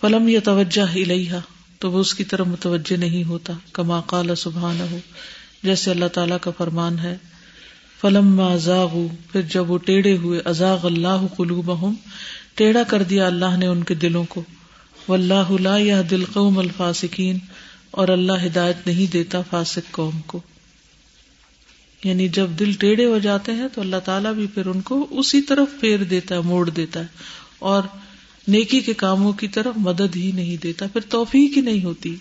فلم 0.00 0.28
یا 0.28 0.40
توجہ 0.44 1.10
الحا 1.10 1.38
تو 1.78 1.90
وہ 1.90 2.00
اس 2.00 2.14
کی 2.14 2.24
طرف 2.24 2.46
متوجہ 2.46 2.96
نہیں 2.96 3.24
ہوتا، 3.24 3.52
کما 3.72 4.00
قال 4.00 4.34
سبحان 4.34 4.80
ہو 4.80 4.98
جیسے 5.62 5.90
اللہ 5.90 6.08
تعالیٰ 6.08 6.36
کا 6.40 6.50
فرمان 6.58 6.98
ہے 6.98 7.16
فلم 8.00 8.40
ازاغ 8.40 9.06
پھر 9.32 9.42
جب 9.42 9.70
وہ 9.70 9.78
ٹیڑھے 9.78 10.16
ہوئے، 10.16 10.40
ازاغ 10.44 10.86
اللہ 10.86 11.26
قلوب 11.36 11.86
ٹیڑھا 12.54 12.82
کر 12.82 13.02
دیا 13.02 13.26
اللہ 13.26 13.56
نے 13.56 13.66
ان 13.66 13.84
کے 13.84 13.94
دلوں 13.94 14.24
کو۔ 14.28 14.42
و 15.08 15.12
اللہ 15.12 15.78
یا 15.78 16.02
دل 16.10 16.24
قوم 16.24 16.58
الفاسکین 16.58 17.38
اور 17.90 18.08
اللہ 18.08 18.32
ہدایت 18.46 18.86
نہیں 18.86 19.12
دیتا 19.12 19.40
فاسق 19.50 19.90
قوم 19.90 20.20
کو۔ 20.26 20.40
یعنی 22.04 22.28
جب 22.28 22.46
دل 22.58 22.72
ٹیڑھے 22.72 23.04
ہو 23.04 23.18
جاتے 23.18 23.52
ہیں 23.52 23.68
تو 23.74 23.80
اللہ 23.80 23.96
تعالیٰ 24.04 24.32
بھی 24.32 24.46
پھر 24.54 24.66
ان 24.66 24.80
کو 24.80 25.06
اسی 25.10 25.42
طرف 25.42 25.80
پھیر 25.80 26.04
دیتا 26.04 26.34
ہے، 26.34 26.40
موڑ 26.40 26.70
دیتا 26.70 27.00
ہے۔ 27.00 27.06
اور 27.58 27.82
نیکی 28.48 28.80
کے 28.80 28.94
کاموں 28.94 29.32
کی 29.32 29.48
طرف 29.48 29.74
مدد 29.76 30.16
ہی 30.16 30.32
نہیں 30.34 30.62
دیتا، 30.62 30.86
پھر 30.92 31.00
توفیق 31.00 31.56
ہی 31.56 31.62
نہیں 31.62 31.84
ہوتی۔ 31.84 32.16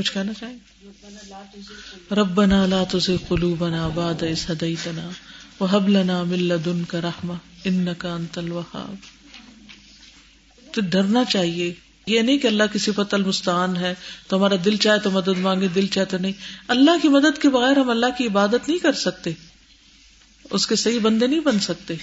کچھ 0.00 0.12
کہنا 0.12 0.32
چاہیں 0.40 0.58
ربنا 2.14 2.66
لا 2.66 2.84
تزغ 2.90 3.12
قلوبنا 3.28 3.88
بعد 3.88 4.14
إذ 4.14 4.52
هديتنا 4.52 5.10
وهب 5.60 5.88
لنا 5.88 6.22
من 6.22 6.38
لدنك 6.38 6.94
رحمة 6.94 7.34
إنك 7.68 8.06
أنت 8.18 8.38
الوهاب۔ 8.38 8.94
تو 10.72 10.80
ڈرنا 10.80 11.24
چاہیے۔ 11.24 11.74
یہ 12.06 12.20
نہیں 12.20 12.38
کہ 12.38 12.46
اللہ 12.46 12.62
کسی 12.72 12.92
صفت 12.92 13.14
المستان 13.14 13.76
ہے، 13.76 13.94
تو 14.28 14.36
ہمارا 14.36 14.54
دل 14.64 14.76
چاہے 14.76 14.98
تو 14.98 15.10
مدد 15.10 15.38
مانگے، 15.38 15.68
دل 15.68 15.86
چاہے 15.86 16.06
تو 16.06 16.18
نہیں۔ 16.18 16.32
اللہ 16.68 16.90
کی 17.02 17.08
مدد 17.08 17.42
کے 17.42 17.48
بغیر 17.48 17.76
ہم 17.76 17.90
اللہ 17.90 18.06
کی 18.18 18.26
عبادت 18.26 18.68
نہیں 18.68 18.78
کر 18.78 18.92
سکتے۔ 18.92 19.30
اس 20.50 20.66
کے 20.66 20.76
صحیح 20.76 21.00
بندے 21.02 21.26
نہیں 21.26 21.40
بن 21.40 21.58
سکتے۔ 21.58 21.94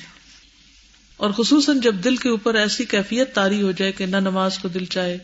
اور 1.18 1.30
خصوصاً 1.32 1.80
جب 1.80 1.96
دل 2.04 2.16
کے 2.16 2.30
اوپر 2.30 2.56
ایسی 2.56 2.86
کیفیت 2.86 3.36
تاری 3.36 3.62
ہو 3.62 3.72
جائے 3.72 3.92
کہ 3.92 4.06
نہ 4.06 4.18
نماز 4.18 4.60
کو 4.60 4.68
دل 4.68 4.86
چاہے 4.86 5.18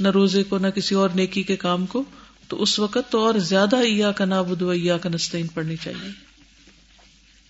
نہ 0.00 0.08
روزے 0.08 0.42
کو، 0.42 0.58
نہ 0.58 0.66
کسی 0.66 0.94
اور 0.94 1.10
نیکی 1.14 1.42
کے 1.42 1.56
کام 1.56 1.86
کو، 1.86 2.04
تو 2.48 2.62
اس 2.62 2.78
وقت 2.78 3.10
تو 3.10 3.24
اور 3.24 3.34
زیادہ 3.34 3.76
ایا 3.76 4.12
کا 4.12 4.24
نابود 4.24 4.62
ایا 4.62 4.98
کا 4.98 5.08
نستعین 5.08 5.46
پڑھنی 5.46 5.76
چاہیے۔ 5.76 6.10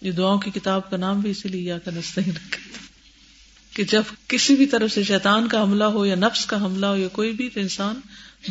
یہ 0.01 0.13
دعاؤں 0.13 0.39
کی 0.39 0.51
کتاب 0.51 0.91
کا 0.91 0.97
نام 0.97 1.21
بھی 1.21 1.31
اسی 1.31 1.49
لیے 1.49 1.63
یا 1.63 1.79
کا 1.79 1.91
نستعین 1.91 2.31
رکھا 2.31 2.69
کہ 3.77 3.85
جب 3.85 4.03
کسی 4.29 4.55
بھی 4.55 4.67
طرف 4.67 4.93
سے 4.93 5.03
شیطان 5.03 5.49
کا 5.49 5.63
حملہ 5.63 5.85
ہو 5.85 6.07
یا 6.07 6.15
نفس 6.15 6.47
کا 6.47 6.65
حملہ 6.65 6.87
ہو 6.87 6.97
یا 6.97 7.09
کوئی 7.09 7.33
بھی، 7.33 7.49
تو 7.49 7.61
انسان 7.61 7.95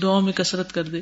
دعاؤں 0.01 0.21
میں 0.21 0.33
کسرت 0.33 0.71
کر 0.71 0.83
دے۔ 0.83 1.01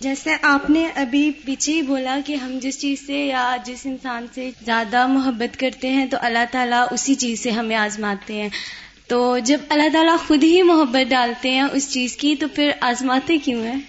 جیسے 0.00 0.30
آپ 0.42 0.70
نے 0.70 0.86
ابھی 0.86 1.30
پیچھے 1.30 1.72
ہی 1.72 1.82
بولا 1.82 2.18
کہ 2.26 2.34
ہم 2.34 2.58
جس 2.62 2.80
چیز 2.80 3.06
سے 3.06 3.26
یا 3.26 3.56
جس 3.64 3.86
انسان 3.86 4.26
سے 4.34 4.50
زیادہ 4.64 5.06
محبت 5.06 5.60
کرتے 5.60 5.88
ہیں، 5.88 6.06
تو 6.06 6.16
اللہ 6.20 6.44
تعالیٰ 6.52 6.86
اسی 6.90 7.14
چیز 7.14 7.42
سے 7.42 7.50
ہمیں 7.50 7.76
آزماتے 7.76 8.42
ہیں۔ 8.42 8.48
تو 9.06 9.38
جب 9.38 9.60
اللہ 9.68 9.88
تعالیٰ 9.92 10.18
خود 10.26 10.44
ہی 10.44 10.62
محبت 10.62 11.10
ڈالتے 11.10 11.50
ہیں 11.50 11.62
اس 11.72 11.92
چیز 11.92 12.16
کی 12.16 12.34
تو 12.34 12.48
پھر 12.48 12.70
آزماتے 12.80 13.38
کیوں 13.38 13.66
ہیں؟ 13.66 13.80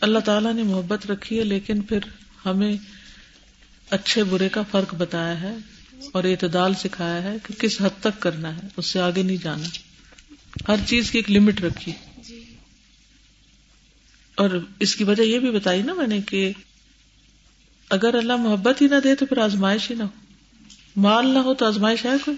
اللہ 0.00 0.18
تعالیٰ 0.18 0.54
نے 0.54 0.62
محبت 0.62 1.06
رکھی 1.06 1.38
ہے 1.38 1.44
لیکن 1.44 1.80
پھر 1.80 1.98
ہمیں 2.46 2.72
اچھے 3.90 4.24
برے 4.24 4.48
کا 4.48 4.62
فرق 4.70 4.94
بتایا 4.94 5.40
ہے 5.40 5.56
اور 6.12 6.24
اعتدال 6.24 6.74
سکھایا 6.74 7.22
ہے 7.22 7.36
کہ 7.42 7.60
کس 7.60 7.80
حد 7.80 8.00
تک 8.00 8.20
کرنا 8.20 8.56
ہے 8.56 8.60
اس 8.76 8.86
سے 8.86 9.00
آگے 9.00 9.22
نہیں 9.22 9.36
جانا۔ 9.36 9.66
ہر 10.68 10.76
چیز 10.86 11.10
کی 11.10 11.18
ایک 11.18 11.30
لمٹ 11.30 11.60
رکھی۔ 11.60 11.92
جی۔ 12.28 12.44
اور 14.34 14.50
اس 14.80 14.96
کی 14.96 15.04
وجہ 15.04 15.22
یہ 15.22 15.38
بھی 15.38 15.50
بتائی 15.50 15.82
نا 15.82 15.94
میں 15.94 16.06
نے 16.06 16.20
کہ 16.20 16.52
اگر 17.90 18.14
اللہ 18.14 18.36
محبت 18.36 18.82
ہی 18.82 18.86
نہ 18.86 18.96
دے 19.04 19.14
تو 19.14 19.26
پھر 19.26 19.38
آزمائش 19.38 19.90
ہی 19.90 19.96
نہ 19.96 20.02
ہو۔ 20.02 20.18
مال 20.96 21.26
نہ 21.26 21.38
ہو 21.38 21.54
تو 21.54 21.66
آزمائش 21.66 22.04
ہے 22.04 22.10
کوئی؟ 22.24 22.36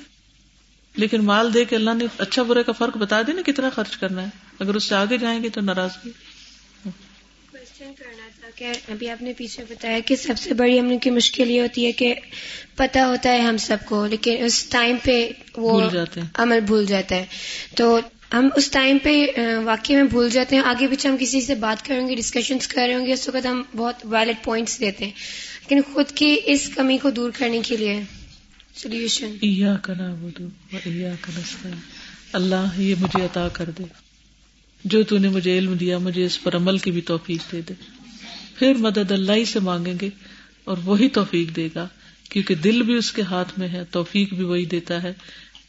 لیکن 0.97 1.25
مال 1.25 1.55
دے 1.55 1.65
کے 1.65 1.77
اللہ 1.77 1.91
نے 1.95 2.05
اچھا 2.19 2.43
برے 2.43 2.63
کا 2.63 2.73
فرق 2.73 2.97
بتا 2.97 3.23
دیا 3.23 3.35
نا 3.35 3.43
کتنا 3.47 3.71
خرچ 3.71 3.97
کرنا 3.97 4.23
ہے۔ 4.23 4.29
اگر 4.59 4.75
اس 4.75 4.85
سے 4.85 4.95
آگے 4.95 5.19
جائیں 5.19 5.43
گے 5.43 5.49
تو 5.49 5.61
ناراضگی۔ 5.61 6.11
کرنا 7.79 8.29
تھا 8.41 8.49
کہ 8.55 8.73
ابھی 8.89 9.11
آپ 9.11 9.23
نے 9.23 9.33
پیچھے 9.33 9.65
بتایا 9.69 9.99
کہ 10.07 10.17
سب 10.17 10.35
سے 10.39 10.55
بڑی 10.55 10.81
ہم 10.81 10.99
کی 10.99 11.11
مشکل 11.11 11.51
یہ 11.51 11.61
ہوتی 11.61 11.87
ہے 11.87 11.93
کہ 11.93 12.15
پتا 12.77 13.07
ہوتا 13.07 13.31
ہے 13.31 13.39
ہم 13.41 13.57
سب 13.57 13.77
کو 13.87 14.07
لیکن 14.07 14.45
اس 14.45 14.65
ٹائم 14.65 14.97
پہ 15.03 15.31
وہ 15.57 15.81
عمل 16.35 16.61
بھول 16.61 16.87
جاتا 16.87 17.15
ہے۔ 17.17 17.25
تو 17.77 18.01
ہم 18.33 18.49
اس 18.57 18.71
ٹائم 18.71 18.99
پہ 19.03 19.27
واقعی 19.65 19.97
میں 19.97 20.05
بھول 20.05 20.31
جاتے 20.31 20.57
ہیں۔ 20.57 20.63
آگے 20.63 20.87
پیچھے 20.87 21.09
ہم 21.09 21.17
کسی 21.21 21.41
سے 21.41 21.55
بات 21.55 21.87
کریں 21.87 22.09
گے 22.09 22.15
ڈسکشنز 22.15 22.69
کر 22.69 22.83
رہے 22.87 22.95
ہوں 22.95 23.07
گے 23.07 23.13
اس 23.13 23.29
وقت 23.29 23.47
ہم 23.47 23.63
بہت 23.77 23.95
ویلڈ 24.05 24.45
پوائنٹس 24.45 24.81
دیتے 24.81 25.05
ہیں۔ 25.05 25.13
لیکن 25.69 25.93
خود 25.95 26.11
کی 26.15 26.39
اس 26.45 26.71
کمی 26.75 26.99
کو 26.99 27.11
دور 27.11 27.31
کرنے 27.39 27.61
کے 27.61 27.77
لیے 27.77 28.03
اللہ 32.33 32.81
یہ 32.81 32.95
مجھے 33.01 33.25
عطا 33.25 33.49
کر 33.49 33.71
دے۔ 33.79 33.83
جو 34.85 35.03
تو 35.03 35.19
نے 35.19 35.29
مجھے 35.29 35.59
علم 35.59 35.75
دیا 35.75 35.99
مجھے 35.99 36.25
اس 36.25 36.43
پر 36.43 36.57
عمل 36.57 36.79
کی 36.79 36.91
بھی 36.91 37.01
توفیق 37.01 37.53
دے 37.53 37.61
دے۔ 37.61 37.75
پھر 38.59 38.75
مدد 38.75 39.13
اللہ 39.13 39.33
ہی 39.33 39.45
سے 39.45 39.61
مانگیں 39.61 39.95
گے 40.01 40.11
اور 40.65 40.77
وہی 40.85 41.09
توفیق 41.09 41.57
دے 41.57 41.69
گا 41.75 41.89
کیونکہ 42.31 42.55
دل 42.55 42.83
بھی 42.83 42.95
اس 42.95 43.13
کے 43.13 43.23
ہاتھ 43.23 43.59
میں 43.59 43.69
ہے 43.69 43.85
توفیق 43.85 44.35
بھی 44.35 44.45
وہی 44.45 44.65
دیتا 44.65 45.03
ہے۔ 45.03 45.13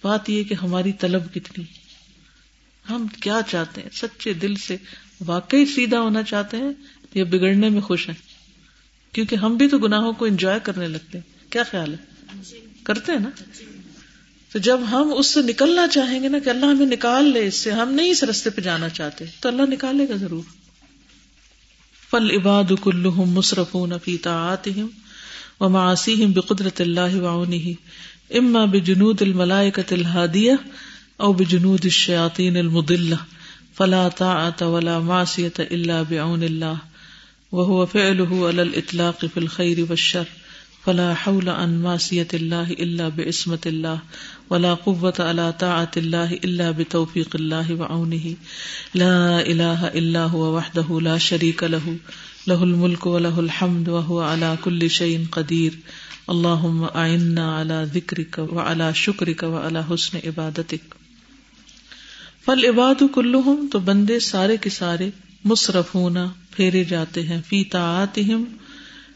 بات 0.02 0.30
یہ 0.30 0.44
کہ 0.44 0.54
ہماری 0.54 0.92
طلب 0.92 1.34
کتنی۔ 1.34 1.66
ہم 2.90 3.08
کیا 3.22 3.40
چاہتے 3.48 3.82
ہیں؟ 3.82 3.90
سچے 3.94 4.34
دل 4.34 4.56
سے 4.56 4.78
واقعی 5.26 5.66
سیدھا 5.66 6.00
ہونا 6.00 6.24
چاہتے 6.24 6.58
ہیں 6.58 6.72
یا 7.14 7.24
بگڑنے 7.24 7.70
میں 7.70 7.82
خوش 7.82 8.10
ہیں؟ 8.10 8.16
کیونکہ 9.14 9.36
ہم 9.36 9.56
بھی 9.56 9.68
تو 9.68 9.78
گناہوں 9.78 10.14
کو 10.14 10.26
انجوائے 10.26 10.60
کرنے 10.64 10.88
لگتے 10.88 11.18
ہیں۔ 11.18 11.52
کیا 11.52 11.64
خیال 11.64 11.94
ہے؟ 11.94 12.14
کرتے 12.84 13.12
ہیں 13.12 13.20
نا۔ 13.20 13.30
تو 14.52 14.60
جب 14.60 14.80
ہم 14.92 15.14
اس 15.18 15.28
سے 15.28 15.42
نکلنا 15.42 15.88
چاہیں 15.88 16.24
گے 16.24 16.28
نا 16.28 16.40
کہ 16.40 16.50
اللہ 16.50 16.66
ہمیں 16.66 16.86
نکال 16.86 17.26
لے، 17.26 17.48
اس 17.48 17.56
سے 17.56 17.72
ہم 17.72 17.92
نہیں 17.92 18.10
اس 18.10 18.24
رستے 18.24 18.50
پہ 18.50 18.62
جانا 18.62 18.90
چاہتے، 18.90 19.26
تو 19.40 19.50
اللہ 19.50 19.62
نکالے 19.62 20.10
گا 20.10 20.16
ضرور۔ 20.16 20.44
فل 22.12 22.32
عباد 22.32 22.64
کلحم 22.82 23.30
مصرف 23.30 23.76
فیتا 24.04 24.52
آتم 24.52 24.88
و 25.60 25.70
معاسیم 25.70 26.32
بقدرت 26.32 26.82
اللہ 26.82 27.16
وعونی 27.16 27.74
اما 28.30 28.66
بجنود 28.66 29.22
الملائکت 29.22 29.94
الحادیہ 29.94 30.54
او 31.18 31.34
بجنود 31.34 31.80
الشیاطین 31.84 32.58
المدلہ 32.58 33.16
فلا 33.78 34.10
طاعت 34.10 34.64
ولا 34.64 35.00
معصیت 35.00 35.60
الا 35.72 36.02
بعون 36.02 36.44
اللہ 36.44 36.74
وهو 37.56 37.86
فعله 37.86 38.50
على 38.50 38.62
الاطلاق 38.62 39.22
في 39.22 39.40
الخير 39.40 39.80
والشر۔ 39.80 40.24
فلا 40.86 41.14
حول 41.26 41.50
عن 41.50 41.74
معصیت 41.82 42.34
اللہ 42.34 42.72
الا 42.78 43.08
بعصمت 43.16 43.68
اللہ 43.68 44.52
ولا 44.52 44.74
قوت 44.84 45.20
على 45.20 45.50
طاعت 45.58 45.98
اللہ 45.98 46.34
الا 46.42 46.72
بتوفیق 46.72 47.36
اللہ 47.36 47.72
وعونه 47.72 48.34
لا 48.96 49.38
الہ 49.38 49.92
الا 49.92 50.26
هو 50.26 50.56
وحده 50.56 51.00
لا 51.02 51.18
شریک 51.18 51.64
له. 51.64 51.94
له 52.48 52.64
الملک 52.64 53.08
وله 53.08 53.40
الحمد 53.40 53.90
وهو 53.90 54.22
على 54.22 54.56
كل 54.62 54.90
شيء 54.90 55.22
قدیر. 55.32 55.80
اللهم 56.28 56.84
اعنا 56.96 57.60
على 57.60 57.80
ذکرك 57.94 58.40
وعلى 58.40 58.90
شکرك 58.96 59.44
وعلى 59.44 59.82
حسن 59.90 60.18
عبادتك 60.24 60.94
فالعباد 62.46 63.04
كلهم 63.12 63.68
تو 63.72 63.80
بندے 63.80 64.20
سارے 64.20 64.58
کے 64.58 64.70
سارے 64.70 65.10
مصرف 65.46 65.96
ہونا 65.96 66.26
پھیرے 66.52 66.84
جاتے 66.84 67.22
ہیں 67.24 67.40
فی 67.48 67.64
طاعتهم 67.64 68.46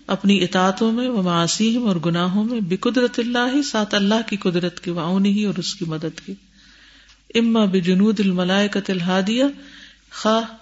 اپنی 0.08 0.43
اطاعتوں 0.43 0.91
میں 0.91 1.10
وہ 1.10 1.22
معاسیم 1.22 1.88
اور 1.88 1.95
گناہوں 1.95 2.43
میں 2.43 2.60
بے 2.60 2.78
قدرت 2.78 3.20
اللہ 3.20 3.55
ہی، 3.55 3.64
ساتھ 3.64 3.95
اللہ 3.95 4.28
کی 4.28 4.38
قدرت 4.38 4.80
کی 4.80 4.91
واؤنی 4.91 5.32
ہی 5.32 5.43
اور 5.43 5.53
اس 5.58 5.76
کی 5.76 5.86
مدد 5.86 6.26
کی۔ 6.26 6.34
اما 7.36 7.66
بجنود 7.66 8.20
الملائکت 8.20 8.89
الحادیہ 8.89 9.43
خواہ 10.12 10.55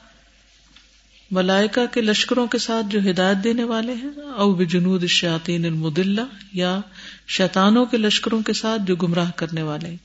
ملائکہ 1.32 1.94
کے 1.94 2.02
لشکروں 2.02 2.48
کے 2.48 2.58
ساتھ 2.58 2.86
جو 2.90 3.00
ہدایت 3.10 3.44
دینے 3.44 3.64
والے 3.64 3.94
ہیں، 3.94 4.22
او 4.36 4.56
بجنود 4.56 5.02
الشیاطین 5.02 5.66
المدلہ، 5.66 6.22
یا 6.54 6.80
شیطانوں 7.28 7.86
کے 7.86 7.98
لشکروں 7.98 8.42
کے 8.42 8.54
ساتھ 8.54 8.82
جو 8.86 8.96
گمراہ 8.96 9.32
کرنے 9.36 9.62
والے 9.62 9.90
ہیں۔ 9.90 9.98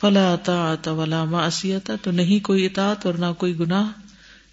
فلا 0.00 0.32
اطاعت 0.32 0.88
ولا 0.88 1.24
معصیت، 1.24 1.90
تو 2.02 2.10
نہیں 2.10 2.44
کوئی 2.44 2.66
اطاعت 2.66 3.06
اور 3.06 3.14
نہ 3.14 3.32
کوئی 3.38 3.58
گناہ 3.58 3.86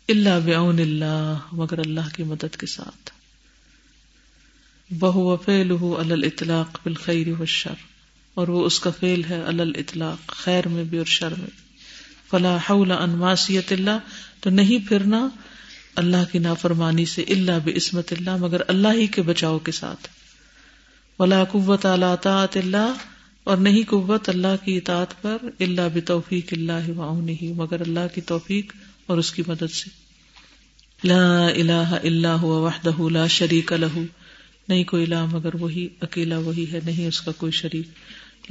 اللہ 0.09 0.39
بعون 0.45 0.79
اللہ، 0.79 1.37
مگر 1.51 1.79
اللہ 1.79 2.15
کی 2.15 2.23
مدد 2.23 2.55
کے 2.55 2.65
ساتھ۔ 2.65 3.20
بہو 4.91 5.35
فعلہ 5.37 5.83
علی 5.99 6.13
الاطلاق 6.13 6.79
بالخیر 6.83 7.27
والشر، 7.37 7.79
اور 8.37 8.47
وہ 8.47 8.65
اس 8.65 8.79
کا 8.79 8.89
فعل 8.99 9.21
ہے 9.29 9.41
علی 9.47 9.61
الاطلاق، 9.61 10.33
خیر 10.35 10.67
میں 10.67 10.83
بھی 10.83 10.97
اور 10.97 11.05
شر 11.07 11.33
میں 11.37 11.49
فلا 12.31 12.55
حول 12.69 12.91
ان 12.91 13.17
معصیت 13.17 13.71
اللہ، 13.71 13.97
تو 14.41 14.49
نہیں 14.49 14.87
پھرنا 14.87 15.27
اللہ 15.95 16.31
کی 16.31 16.39
نافرمانی 16.39 17.05
سے 17.05 17.23
اللہ 17.29 17.59
بعصمت 17.65 18.13
اللہ، 18.17 18.37
مگر 18.39 18.61
اللہ 18.67 18.93
ہی 18.93 19.07
کے 19.07 19.21
بچاؤ 19.21 19.57
کے 19.59 19.71
ساتھ۔ 19.71 20.07
ولا 21.19 21.43
قوت 21.51 21.85
اعلی 21.85 22.13
طاعت 22.21 22.57
اللہ، 22.57 22.93
اور 23.43 23.57
نہیں 23.57 23.89
قوت 23.89 24.29
اللہ 24.29 24.55
کی 24.65 24.77
اطاعت 24.77 25.21
پر 25.21 25.37
اللہ 25.59 25.87
بتوفیق 25.93 26.53
اللہ 26.53 26.89
وعونہ 26.97 27.43
مگر 27.55 27.81
اللہ 27.81 28.13
کی 28.15 28.21
توفیق 28.27 28.73
اور 29.05 29.17
اس 29.17 29.31
کی 29.31 29.43
مدد 29.47 29.73
سے۔ 29.73 29.89
لا 31.03 31.47
الہ 31.47 31.99
الا 31.99 32.35
هو 32.35 32.59
وحدہ 32.63 33.09
لا 33.11 33.25
شریک 33.35 33.73
لہ 33.75 33.95
نہیں 34.67 34.83
کوئی 34.83 35.03
الہ 35.03 35.25
مگر 35.25 35.55
وہی، 35.55 35.87
اکیلا 36.01 36.37
وہی 36.37 36.71
ہے، 36.71 36.79
نہیں 36.85 37.07
اس 37.07 37.21
کا 37.21 37.31
کوئی 37.31 37.51
شریک۔ 37.51 37.87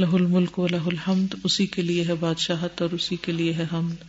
لہ 0.01 0.07
الملک 0.07 0.59
و 0.59 0.67
لہ 0.67 0.87
الحمد، 0.87 1.35
اسی 1.45 1.67
کے 1.67 1.83
لیے 1.83 2.05
ہے 2.09 2.15
بادشاہت 2.15 2.83
اور 2.83 2.91
اسی 2.91 3.17
کے 3.17 3.33
لیے 3.33 3.53
ہے 3.53 3.67
حمد۔ 3.73 4.05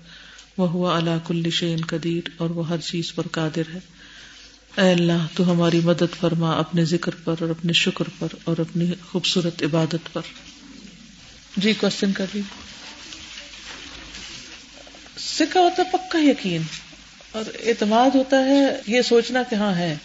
وہ 0.58 0.70
ہوا 0.70 0.98
اللہ 0.98 1.18
کل 1.28 1.50
شعین 1.50 1.86
قدیر، 1.88 2.30
اور 2.38 2.50
وہ 2.50 2.70
ہر 2.70 2.78
چیز 2.78 3.14
پر 3.14 3.28
قادر 3.28 3.62
ہے۔ 3.74 3.80
اے 4.82 4.92
اللہ، 4.92 5.28
تو 5.36 5.52
ہماری 5.52 5.80
مدد 5.80 6.20
فرما 6.20 6.52
اپنے 6.52 6.86
ذکر 6.86 7.12
پر 7.24 7.36
اور 7.40 7.50
اپنے 7.50 7.74
شکر 7.74 8.06
پر 8.20 8.28
اور 8.44 8.58
اپنی 8.58 8.86
خوبصورت 9.10 9.64
عبادت 9.64 10.14
پر۔ 10.14 10.22
جی 11.58 11.74
کوشچن 11.74 12.12
کر 12.12 12.26
لی 12.34 12.42
سکھا 15.18 15.60
ہوتا 15.60 15.84
پکا 15.84 16.20
یقین۔ 16.20 16.62
اور 17.32 17.44
اعتماد 17.66 18.16
ہوتا 18.16 18.38
ہے، 18.46 18.82
یہ 18.88 19.02
سوچنا 19.02 19.44
کہ 19.50 19.56
ہاں 19.56 19.76
ہے۔ 19.76 19.98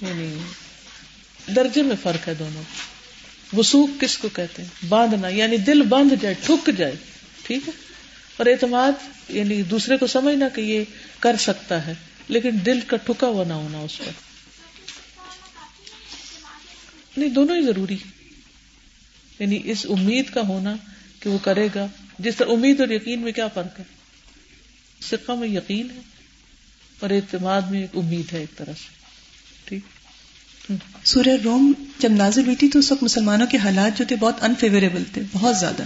یعنی 0.00 0.34
درجے 1.56 1.82
میں 1.82 1.96
فرق 2.02 2.28
ہے 2.28 2.34
دونوں۔ 2.34 2.62
وسوخ 3.56 3.90
کس 4.00 4.18
کو 4.18 4.28
کہتے 4.28 4.62
ہیں؟ 4.62 4.86
باندھنا 4.88 5.28
یعنی 5.28 5.56
دل 5.56 5.82
بند 5.82 6.22
جائے، 6.22 6.34
ٹھک 6.44 6.70
جائے، 6.76 6.96
ٹھیک 7.42 7.68
ہے؟ 7.68 7.72
اور 8.36 8.46
اعتماد 8.46 8.92
یعنی 9.28 9.62
دوسرے 9.62 9.96
کو 9.96 10.06
سمجھنا 10.06 10.48
کہ 10.48 10.60
یہ 10.60 10.84
کر 11.18 11.36
سکتا 11.36 11.86
ہے، 11.86 11.94
لیکن 12.28 12.50
دل 12.66 12.80
کا 12.80 12.96
ٹھکا 12.96 13.26
ہوا 13.26 13.44
نہ 13.44 13.52
ہونا 13.52 13.78
اس 13.78 13.98
پر۔ 13.98 14.10
نہیں، 17.16 17.28
دونوں 17.28 17.56
ہی 17.56 17.62
ضروری 17.62 17.96
یعنی 19.38 19.60
اس 19.64 19.86
امید 19.88 20.30
کا 20.30 20.40
ہونا 20.40 20.76
کہ 21.20 21.30
وہ 21.30 21.38
کرے 21.38 21.68
گا۔ 21.74 21.86
جس 22.18 22.36
طرح 22.36 22.52
امید 22.52 22.80
اور 22.80 22.88
یقین 22.88 23.20
میں 23.20 23.32
کیا 23.32 23.48
فرق 23.48 23.78
ہے؟ 23.78 23.84
سکھا 25.00 25.34
میں 25.34 25.48
یقین 25.48 25.90
ہے 25.90 26.00
اور 27.00 27.10
اعتماد 27.10 27.62
میں 27.62 27.80
ایک 27.80 27.90
امید 27.96 28.32
ہے 28.32 28.38
ایک 28.38 28.56
طرح 28.56 28.72
سے۔ 28.72 29.03
سورہ 31.04 31.28
روم 31.44 31.72
جب 31.98 32.12
نازل 32.12 32.44
ہوئی 32.44 32.56
تھی 32.56 32.68
تو 32.68 32.78
اس 32.78 32.92
وقت 32.92 33.02
مسلمانوں 33.02 33.46
کے 33.46 33.56
حالات 33.56 33.98
جو 33.98 34.04
تھے 34.08 34.16
بہت 34.16 34.42
انفیوریبل 34.42 35.02
تھے 35.12 35.22
بہت 35.32 35.56
زیادہ۔ 35.56 35.82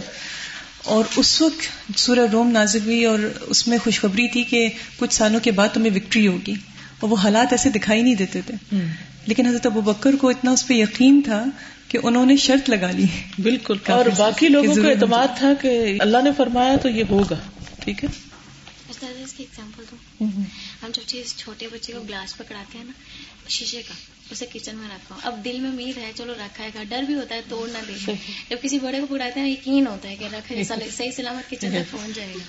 اور 0.85 1.05
اس 1.16 1.43
وقت 1.43 1.99
سورہ 1.99 2.26
روم 2.33 2.51
نازل 2.51 2.81
ہوئی 2.85 3.05
اور 3.05 3.18
اس 3.41 3.68
میں 3.68 3.79
خوشخبری 3.79 4.29
تھی 4.29 4.45
کہ 4.45 4.68
کچھ 4.99 5.14
سالوں 5.14 5.41
کے 5.41 5.51
بعد 5.51 5.68
تمہیں 5.74 5.97
وکٹری 5.97 6.26
ہوگی۔ 6.26 6.55
اور 7.01 7.11
وہ 7.11 7.16
حالات 7.16 7.47
ایسے 7.51 7.70
دکھائی 7.70 8.03
نہیں 8.03 8.14
دیتے 8.14 8.41
تھے۔ 8.47 8.76
لیکن 9.26 9.47
حضرت 9.47 9.66
ابو 9.66 9.81
بکر 9.81 10.16
کو 10.16 10.29
اتنا 10.29 10.51
اس 10.51 10.66
پہ 10.66 10.74
یقین 10.74 11.22
تھا 11.24 11.45
کہ 11.89 11.99
انہوں 12.03 12.26
نے 12.26 12.37
شرط 12.37 12.70
لگا 12.70 12.91
لی۔ 12.91 13.07
بالکل۔ 13.43 13.74
اور 13.93 14.05
باقی 14.18 14.49
لوگوں 14.49 14.74
کو 14.74 14.81
اعتماد 14.91 15.39
تھا 15.39 15.53
کہ 15.61 15.97
اللہ 16.01 16.18
نے 16.24 16.31
فرمایا 16.37 16.76
تو 16.83 16.89
یہ 16.89 17.05
ہوگا۔ 17.11 17.37
ٹھیک 17.81 18.05
ہے؟ 18.05 18.09
ہم 20.83 20.91
جب 20.93 21.03
چیز 21.07 21.37
چھوٹے 21.37 21.66
بچے 21.72 21.93
کو 21.93 22.01
گلاس 22.09 22.37
پکڑاتے 22.37 22.79
ہیں 22.79 22.85
نا 22.85 22.93
شیشے 23.49 23.83
کا 23.89 23.95
اسے 24.31 24.47
کچن 24.53 24.76
میں 24.76 24.89
رکھا 24.89 25.14
ہوں۔ 25.14 25.20
اب 25.24 25.45
دل 25.45 25.59
میں 25.61 25.70
امید 25.70 25.99
ہے 25.99 26.12
چلو 26.14 26.33
رکھا 26.33 26.64
ہے 26.64 26.85
ڈر 26.85 27.03
بھی 27.03 27.14
ہوتا 27.14 27.35
ہے 27.35 27.41
توڑ 27.49 27.68
نہ 27.68 27.79
دے۔ 27.89 28.12
جب 28.51 28.57
کسی 28.62 28.79
بڑے 28.79 29.01
کو 29.01 29.07
پکڑاتے 29.07 29.41
ہیں 29.41 29.51
یقین 29.51 29.87
ہوتا 29.87 30.09
ہے 30.09 30.16
کہ 30.16 30.24
رکھا 30.24 30.74
صحیح 30.97 31.11
سلامت 31.11 31.51
کچن 31.51 31.70
تک 31.70 31.93
پہنچ 31.93 32.16
جائے 32.16 32.35
گا۔ 32.35 32.41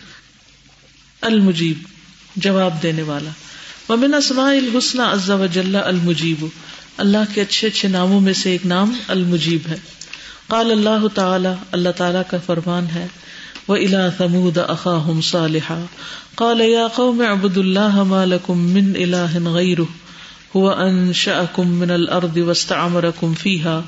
المجیب 1.21 1.77
جواب 2.35 2.83
دینے 2.83 3.01
والا۔ 3.01 3.29
ومن 3.89 4.13
اسماء 4.13 4.51
الحسن 4.51 4.99
عز 4.99 5.29
وجل 5.29 5.75
المجیب۔ 5.75 6.45
اللہ 6.97 7.17
کے 7.33 7.41
اچھے 7.41 7.67
اچھے 7.67 7.87
ناموں 7.87 8.21
میں 8.21 8.33
سے 8.33 8.51
ایک 8.51 8.65
نام 8.65 8.99
المجیب 9.07 9.67
ہے۔ 9.67 9.75
قال 10.47 10.71
اللہ 10.71 11.07
تعالی 11.07 11.49
اللہ 11.71 11.89
تعالی 11.89 12.19
کا 12.29 12.37
فرمان 12.45 12.85
ہے 12.93 13.07
وہ 13.67 13.75
الا 13.75 14.09
ثمود 14.17 14.57
اخاهم 14.57 15.21
صالحا۔ 15.21 15.85
قال 16.35 16.61
يا 16.61 16.87
قوم 16.87 17.21
اعبدوا 17.21 17.63
الله 17.63 18.03
ما 18.03 18.25
لكم 18.25 18.59
من 18.59 18.93
اله 18.95 19.49
غيره 19.49 19.83
هو 20.55 20.69
انشأكم 20.69 21.71
من 21.71 21.91
الارض 21.91 22.37
واستعمركم 22.37 23.33
فيها 23.33 23.81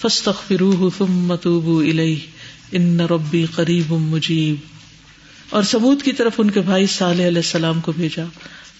فاستغفروه 0.00 0.88
ثم 0.98 1.34
توبوا 1.36 1.82
اليه 1.82 2.16
ان 2.72 3.00
ربي 3.00 3.44
قریب 3.44 3.92
مجیب 3.92 4.56
اور 5.50 5.62
سمود 5.62 6.02
کی 6.02 6.12
طرف 6.12 6.32
ان 6.38 6.50
کے 6.50 6.60
بھائی 6.60 6.86
صالح 6.86 7.26
علیہ 7.26 7.36
السلام 7.36 7.80
کو 7.80 7.92
بھیجا، 7.92 8.24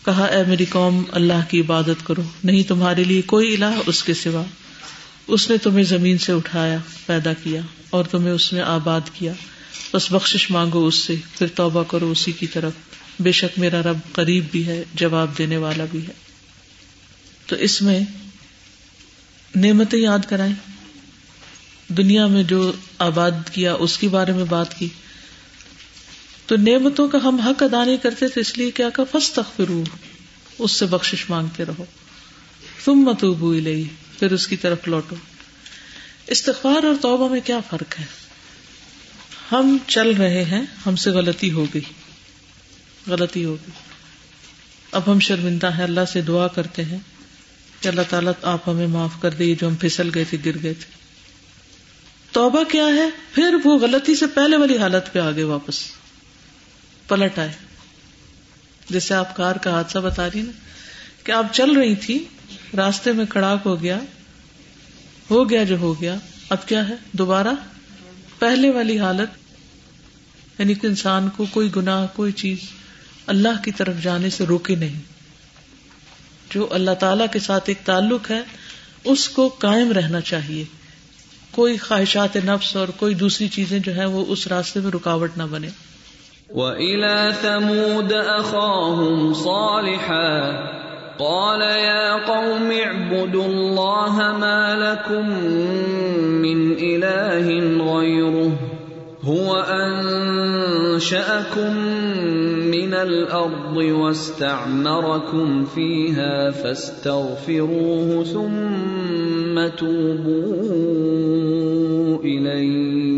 کہا، 0.05 0.25
اے 0.25 0.43
میری 0.49 0.65
قوم، 0.65 1.03
اللہ 1.11 1.41
کی 1.49 1.61
عبادت 1.61 2.07
کرو، 2.07 2.23
نہیں 2.45 2.63
تمہارے 2.63 3.05
لیے 3.05 3.23
کوئی 3.23 3.55
الہ 3.55 3.81
اس 3.87 4.03
کے 4.03 4.15
سوا۔ 4.15 4.43
اس 5.27 5.51
نے 5.51 5.59
تمہیں 5.59 5.85
زمین 5.85 6.19
سے 6.19 6.33
اٹھایا، 6.33 6.79
پیدا 7.07 7.33
کیا، 7.33 7.61
اور 7.91 8.05
تمہیں 8.05 8.33
اس 8.33 8.53
میں 8.53 8.63
آباد 8.63 9.01
کیا۔ 9.15 9.33
بس 9.95 10.13
بخشش 10.13 10.51
مانگو 10.51 10.87
اس 10.87 10.95
سے، 10.95 11.15
پھر 11.39 11.47
توبہ 11.55 11.83
کرو 11.83 12.11
اسی 12.11 12.33
کی 12.33 12.47
طرف۔ 12.47 12.73
بے 13.21 13.33
شک 13.33 13.59
میرا 13.59 13.83
رب 13.83 13.99
قریب 14.13 14.45
بھی 14.51 14.67
ہے، 14.67 14.85
جواب 14.95 15.39
دینے 15.39 15.57
والا 15.57 15.85
بھی 15.91 16.07
ہے۔ 16.07 16.28
تو 17.49 17.57
اس 17.57 17.83
میں 17.83 18.01
نعمتیں 19.55 19.99
یاد 19.99 20.19
کرائیں۔ 20.29 20.55
دنیا 21.89 22.27
میں 22.27 22.43
جو 22.43 22.73
آباد 22.99 23.31
کیا، 23.53 23.75
اس 23.75 23.99
کے 23.99 24.09
بارے 24.09 24.33
میں 24.33 24.45
بات 24.45 24.79
کی۔ 24.79 24.89
تو 26.47 26.57
نعمتوں 26.57 27.09
کا 27.09 27.19
ہم 27.25 27.41
حق 27.41 27.63
ادا 27.63 27.85
نہیں 27.85 27.97
کرتے 27.97 28.29
تھے 28.29 28.41
اس 28.41 28.59
لیے 28.59 28.71
کیا 28.71 28.91
کہ 28.91 29.03
فس 29.13 29.33
تخرو 29.33 29.85
اس 30.59 30.73
سے 30.73 30.87
بخشش 30.87 31.31
مانگتے 31.31 31.65
رہو۔ 31.65 31.85
تم 32.85 32.95
متوبو 32.95 33.53
لئی 33.53 33.85
پھر 34.19 34.33
اس 34.33 34.47
کی 34.47 34.57
طرف 34.57 34.89
لوٹو۔ 34.89 35.17
استغفار 36.27 36.85
اور 36.85 36.95
توبہ 37.03 37.29
میں 37.29 37.41
کیا 37.45 37.61
فرق 37.71 37.99
ہے؟ 37.99 38.05
ہم 39.53 39.77
چل 39.87 40.11
رہے 40.11 40.45
ہیں، 40.45 40.63
ہم 40.87 40.97
سے 40.97 41.11
غلطی 41.11 41.53
ہو 41.53 41.67
گئی۔ 41.75 41.83
غلطی 43.07 43.45
ہو 43.45 43.55
گئی۔ 43.55 43.71
اب 44.93 45.13
ہم 45.13 45.21
شرمندہ 45.21 45.77
ہیں، 45.77 45.85
اللہ 45.85 46.05
سے 46.13 46.21
دعا 46.21 46.49
کرتے 46.49 46.85
ہیں۔ 46.85 46.99
کہ 47.81 47.89
اللہ 47.89 48.01
تعالیٰ 48.09 48.33
آپ 48.43 48.69
ہمیں 48.69 48.87
معاف 48.87 49.13
کر 49.21 49.31
دے 49.31 49.55
جو 49.55 49.69
ہم 49.69 49.75
پھسل 49.75 50.11
گئے 50.15 50.25
تھے، 50.25 50.39
گر 50.45 50.63
گئے 50.63 50.75
تھے۔ 50.75 50.99
توبہ 52.33 52.65
کیا 52.65 52.87
ہے؟ 52.87 53.11
پھر 53.35 53.57
وہ 53.65 53.79
غلطی 53.79 54.15
سے 54.15 54.27
پہلے 54.27 54.57
والی 54.57 54.79
حالت 54.79 55.13
پہ 55.13 55.19
آگے 55.19 55.43
واپس۔ 55.43 55.81
پلٹ 57.09 57.39
آئے۔ 57.39 57.53
جیسے 58.91 59.15
آپ 59.15 59.37
کار 59.37 59.57
کا 59.57 59.71
حادثہ 59.71 59.99
بتا 59.99 60.27
رہی 60.27 60.43
نا، 60.43 60.53
کہ 61.25 61.33
آپ 61.33 61.47
چل 61.53 61.71
رہی 61.71 61.95
تھی، 61.95 62.25
راستے 62.77 63.13
میں 63.13 63.25
کڑاک 63.29 63.59
ہو 63.67 63.83
گیا 63.83 63.99
ہو 65.31 65.51
گیا 65.51 65.65
جو 65.65 65.79
ہو 65.79 66.01
گیا۔ 66.01 66.17
اب 66.49 66.69
کیا 66.69 66.89
ہے؟ 66.89 66.95
دوبارہ 67.13 67.49
پہلے 68.39 68.71
والی 68.71 68.99
حالت۔ 68.99 69.29
یعنی 70.61 70.75
کہ 70.75 70.87
انسان 70.87 71.29
کو 71.37 71.47
کوئی 71.51 71.71
گناہ، 71.77 72.07
کوئی 72.17 72.33
چیز 72.33 72.59
اللہ 73.27 73.63
کی 73.65 73.73
طرف 73.73 73.95
جانے 74.03 74.31
سے 74.31 74.45
روکے 74.45 74.75
نہیں۔ 74.75 75.18
جو 76.51 76.67
اللہ 76.71 76.91
تعالی 76.91 77.25
کے 77.33 77.39
ساتھ 77.39 77.65
ایک 77.67 77.79
تعلق 77.85 78.31
ہے، 78.31 78.41
اس 79.05 79.29
کو 79.29 79.49
قائم 79.59 79.93
رہنا 79.93 80.21
چاہیے۔ 80.21 80.65
کوئی 81.51 81.77
خواہشات 81.77 82.37
نفس 82.37 82.77
اور 82.77 82.89
کوئی 82.89 83.15
دوسری 83.15 83.49
چیزیں 83.49 83.79
جو 83.79 83.95
ہے 83.95 84.05
وہ 84.05 84.25
اس 84.29 84.47
راستے 84.47 84.81
میں 84.81 84.91
رکاوٹ 84.91 85.31
نہ 85.37 85.43
بنے۔ 85.51 85.69
وَإِلَى 86.51 87.33
ثَمُودَ 87.43 88.15
أَخَاهُمْ 88.15 89.37
صَالِحًا، 89.37 90.51
قال 91.19 91.63
يا 91.63 92.17
قوم 92.27 92.73
اعبدوا 92.85 93.45
الله 93.45 94.39
ما 94.39 94.75
لكم 94.75 95.33
من 96.29 96.75
إله 96.83 97.59
غيره، 97.93 98.55
هو 99.27 99.61
أنشأكم 100.93 101.79
من 102.69 102.95
الأرض 102.95 103.77
واستعمركم 103.77 105.65
فيها 105.65 106.51
فاستغفروه 106.51 108.25
ثم 108.33 109.61
توبوا 109.77 110.59
إليه. 112.25 113.09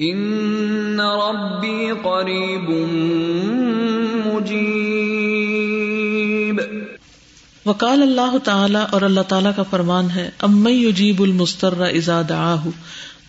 إن 0.00 1.00
ربي 1.00 1.90
قريب 2.02 2.70
مجيب. 4.26 4.68
وقال 7.66 8.02
اللہ 8.02 8.38
تعالی 8.44 8.78
اور 8.90 9.02
اللہ 9.02 9.20
تعالیٰ 9.28 9.52
کا 9.56 9.62
فرمان 9.62 10.10
ہے، 10.10 10.30
ام 10.42 10.66
یجیب 10.68 11.22
المستر 11.22 11.74
اذا 11.80 12.22
دعاہ، 12.28 12.66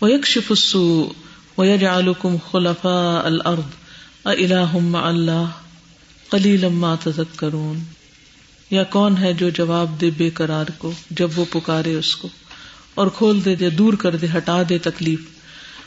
ویکشف 0.02 0.50
السوء، 0.50 1.12
ویجعلکم 1.58 2.36
خلفاء 2.50 3.26
الارض. 3.26 3.79
الہ 4.24 4.76
مع 4.76 5.02
اللہ 5.02 5.58
قلیلا 6.28 6.68
ما 6.70 6.94
تذکرون 6.94 7.78
یا 8.70 8.82
کون 8.86 9.16
ہے 9.18 9.32
جو 9.32 9.48
جواب 9.50 10.00
دے 10.00 10.10
بے 10.16 10.28
قرار 10.30 10.66
کو 10.78 10.90
جب 11.10 11.38
وہ 11.38 11.44
پکارے 11.50 11.94
اس 11.94 12.14
کو 12.16 12.28
اور 12.94 13.06
کھول 13.14 13.44
دے 13.44 13.54
دے 13.54 13.70
دور 13.70 13.94
کر 13.94 14.16
دے 14.16 14.26
ہٹا 14.36 14.60
دے 14.68 14.78
تکلیف 14.78 15.20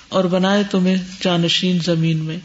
اور 0.09 0.25
بنائے 0.29 0.63
تمہیں 0.71 0.95
جانشین 1.21 1.77
زمین 1.79 2.25
میں 2.25 2.38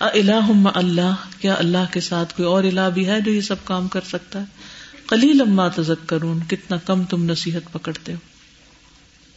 الہ 0.00 0.50
مع 0.54 0.70
اللہ 0.74 1.22
کیا 1.40 1.54
اللہ 1.54 1.92
کے 1.92 2.00
ساتھ 2.00 2.36
کوئی 2.36 2.48
اور 2.48 2.64
الہ 2.64 2.88
بھی 2.94 3.06
ہے 3.08 3.20
جو 3.20 3.32
یہ 3.32 3.40
سب 3.40 3.64
کام 3.64 3.86
کر 3.88 4.00
سکتا 4.08 4.40
ہے 4.40 4.66
کلی 5.08 5.32
لما 5.32 5.68
تذکرون 5.68 6.40
کتنا 6.48 6.76
کم 6.84 7.04
تم 7.04 7.24
نصیحت 7.24 7.72
پکڑتے 7.72 8.12
ہو 8.12 8.18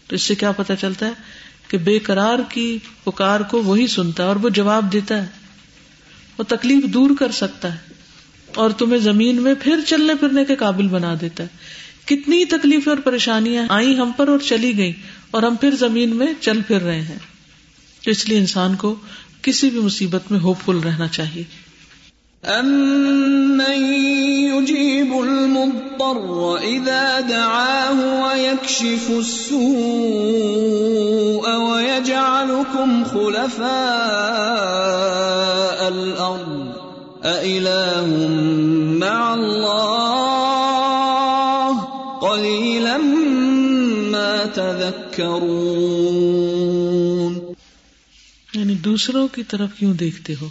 تو 0.09 0.15
اس 0.15 0.23
سے 0.23 0.35
کیا 0.35 0.51
پتا 0.51 0.75
چلتا 0.75 1.05
ہے 1.05 1.11
کہ 1.67 1.77
بے 1.79 1.97
قرار 1.99 2.39
کی 2.49 2.67
پکار 3.03 3.41
کو 3.49 3.61
وہی 3.63 3.87
سنتا 3.89 4.23
ہے 4.23 4.27
اور 4.27 4.35
وہ 4.35 4.49
جواب 4.51 4.91
دیتا 4.93 5.21
ہے 5.21 5.40
وہ 6.41 6.45
تکلیف 6.47 6.83
دور 6.83 7.09
کر 7.19 7.31
سکتا 7.31 7.73
ہے 7.73 7.79
اور 8.55 8.69
تمہیں 8.69 8.99
زمین 8.99 9.41
میں 9.41 9.53
پھر 9.63 9.79
چلنے 9.87 10.15
پھرنے 10.15 10.45
کے 10.45 10.55
قابل 10.55 10.87
بنا 10.87 11.15
دیتا 11.21 11.43
ہے۔ 11.43 11.47
کتنی 12.05 12.45
تکلیفیں 12.45 12.93
اور 12.93 13.01
پریشانیاں 13.01 13.65
آئی 13.69 13.97
ہم 13.97 14.11
پر 14.11 14.27
اور 14.27 14.39
چلی 14.39 14.77
گئی 14.77 14.93
اور 15.31 15.43
ہم 15.43 15.55
پھر 15.55 15.71
زمین 15.71 16.15
میں 16.15 16.27
چل 16.39 16.61
پھر 16.61 16.81
رہے 16.81 17.01
ہیں۔ 17.01 17.19
تو 18.03 18.11
اس 18.11 18.29
لیے 18.29 18.37
انسان 18.37 18.75
کو 18.75 18.95
کسی 19.41 19.69
بھی 19.69 19.79
مصیبت 19.79 20.31
میں 20.31 20.39
ہوپ 20.39 20.57
فل 20.65 20.77
رہنا 20.77 21.07
چاہیے۔ 21.07 21.43
أَمَّن 22.41 23.81
يُجِيبُ 24.49 25.21
الْمُضْطَرَّ 25.21 26.57
إِذَا 26.57 27.19
دَعَاهُ 27.19 28.23
وَيَكْشِفُ 28.23 29.11
السُّوءَ 29.11 29.61
وَيَجْعَلُكُمْ 31.55 33.03
خُلَفَاءَ 33.03 33.69
الْأَرْضِ 35.87 36.73
أَإِلَٰهٌ 37.23 38.07
مَّعَ 38.97 39.33
اللَّهِ 39.33 40.61
قَلِيلًا 42.21 42.97
مَّا 44.17 44.45
تَذَكَّرُونَ 44.45 45.61
یعنی 48.53 48.73
دوسروں 48.73 49.27
کی 49.27 49.43
طرف 49.43 49.69
کیوں 49.79 49.93
دیکھتے 49.93 50.33
ہو 50.41 50.47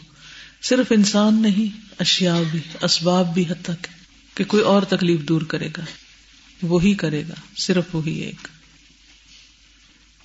صرف 0.63 0.93
انسان 0.93 1.43
نہیں، 1.43 1.81
اشیاء 1.99 2.41
بھی، 2.51 2.61
اسباب 2.83 3.35
بھی 3.35 3.45
حد 3.49 3.65
تک 3.65 3.87
کہ 4.37 4.45
کوئی 4.45 4.63
اور 4.63 4.83
تکلیف 4.83 5.21
دور 5.21 5.43
کرے 5.43 5.69
گا۔ 5.77 5.85
وہی 6.63 6.95
کرے 6.95 7.23
گا، 7.29 7.35
صرف 7.57 7.85
وہی 7.93 8.19
ایک۔ 8.19 8.49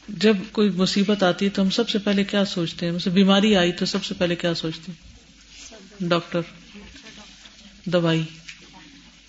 جب 0.09 0.37
کوئی 0.51 0.69
مصیبت 0.69 1.23
آتی 1.23 1.45
ہے 1.45 1.49
تو 1.49 1.61
ہم 1.61 1.69
سب 1.69 1.89
سے 1.89 1.97
پہلے 1.97 2.23
کیا 2.23 2.45
سوچتے 2.45 2.89
ہیں؟ 2.89 3.09
بیماری 3.09 3.55
آئی 3.55 3.71
تو 3.71 3.85
سب 3.85 4.03
سے 4.03 4.13
پہلے 4.13 4.35
کیا 4.35 4.53
سوچتے 4.53 4.91
ہیں؟ 4.91 5.15
ڈاکٹر، 6.09 6.41
دوائی، 7.85 8.23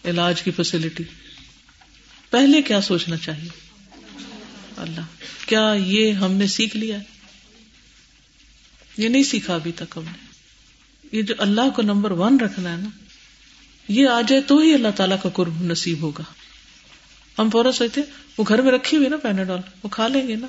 علاج 0.05 0.43
کی 0.43 0.51
فیسلٹی 0.51 1.05
پہلے 2.31 2.63
کیا 2.63 2.81
سوچنا 2.81 3.17
چاہیے؟ 3.17 3.49
اللہ، 4.77 5.01
کیا 5.47 5.75
یہ 5.87 6.13
ہم 6.13 6.33
نے 6.33 6.47
سیکھ 6.47 6.77
لیا 6.77 6.99
یہ 8.97 9.09
نہیں 9.09 9.23
سیکھا 9.23 9.55
ابھی 9.55 9.73
تک 9.73 9.95
ہم 9.97 10.03
نے۔ 10.03 10.26
یہ 11.13 11.23
جو 11.23 11.35
اللہ 11.39 11.71
کو 11.77 11.83
نمبر 11.83 12.11
ون 12.11 12.41
رکھنا 12.41 12.73
ہے 12.73 12.83
نا 12.83 12.89
یہ 13.89 14.09
آ 14.09 14.21
جائے 14.21 14.43
تو 14.43 14.59
ہی 14.59 14.75
اللہ 14.75 14.89
تعالیٰ 14.97 15.17
کا 15.23 15.29
قرب 15.29 15.63
نصیب 15.63 16.03
ہوگا۔ 16.03 16.23
ہم 17.39 17.51
فوراً 17.51 17.73
سوچتے 17.73 18.01
وہ 18.39 18.45
گھر 18.49 18.63
میں 18.63 18.73
رکھی 18.73 18.97
ہوئی 18.97 19.09
نا 19.09 19.17
پیناڈول 19.17 19.61
وہ 19.83 19.89
کھا 19.89 20.09
لیں 20.09 20.29
گے 20.29 20.37
نا۔ 20.37 20.47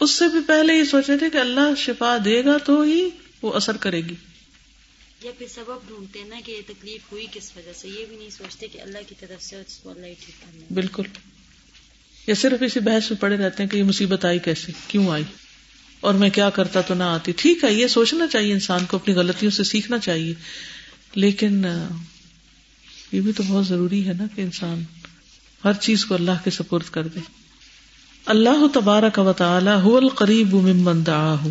اس 0.00 0.10
سے 0.10 0.28
بھی 0.28 0.40
پہلے 0.46 0.74
یہ 0.74 0.84
سوچ 0.84 1.10
رہے 1.10 1.18
تھے 1.18 1.30
کہ 1.30 1.38
اللہ 1.38 1.74
شفا 1.76 2.16
دے 2.24 2.44
گا 2.44 2.56
تو 2.58 2.80
ہی 2.82 3.08
وہ 3.42 3.52
اثر 3.52 3.76
کرے 3.76 4.00
گی۔ 4.00 4.14
یا 5.22 5.30
پھر 5.38 5.46
سبب 5.54 5.88
ڈھونڈتے 5.88 6.22
نا 6.28 6.40
کہ 6.44 6.52
یہ 6.52 6.62
تکلیف 6.66 7.00
ہوئی 7.12 7.26
کس 7.32 7.52
وجہ 7.56 7.72
سے 7.72 7.88
یہ 7.88 8.04
بھی 8.08 8.16
نہیں 8.16 8.30
سوچتے 8.30 8.66
کہ 8.68 8.80
اللہ 8.80 8.98
کی 9.08 9.14
طرف 9.20 9.42
سے 9.42 9.56
اللہ 9.56 10.06
ہی 10.06 10.14
ٹھیک 10.24 10.40
کرنا 10.40 10.64
بالکل۔ 10.70 11.02
یا 12.26 12.34
صرف 12.34 12.62
اسی 12.62 12.80
بحث 12.80 13.10
میں 13.10 13.20
پڑے 13.20 13.36
رہتے 13.36 13.62
ہیں 13.62 13.70
کہ 13.70 13.76
یہ 13.76 13.82
مصیبت 13.82 14.24
آئی 14.24 14.38
کیسے 14.38 14.72
کیوں 14.88 15.10
آئی؟ 15.10 15.24
اور 16.02 16.14
میں 16.14 16.30
کیا 16.30 16.50
کرتا 16.50 16.80
تو 16.80 16.94
نہ 16.94 17.02
آتی۔ 17.02 17.32
ٹھیک 17.36 17.64
ہے، 17.64 17.72
یہ 17.72 17.86
سوچنا 17.86 18.26
چاہیے 18.26 18.52
انسان 18.52 18.84
کو، 18.84 18.96
اپنی 18.96 19.14
غلطیوں 19.14 19.50
سے 19.50 19.64
سیکھنا 19.64 19.98
چاہیے۔ 19.98 20.34
لیکن 21.14 21.64
یہ 23.12 23.20
بھی 23.20 23.32
تو 23.32 23.42
بہت 23.48 23.66
ضروری 23.66 24.08
ہے 24.08 24.12
نا 24.12 24.24
کہ 24.36 24.42
انسان 24.42 24.84
ہر 25.64 25.72
چیز 25.72 26.04
کو 26.04 26.14
اللہ 26.14 26.30
کے 26.44 26.50
سپرد 26.50 26.90
کر 26.90 27.08
دے۔ 27.08 27.20
اللہ 28.26 28.66
تبارک 28.74 29.18
و 29.18 29.32
تعالی 29.32 29.70
هو 29.70 29.96
القریب 29.96 30.54
ممن 30.54 31.06
دعاه 31.06 31.48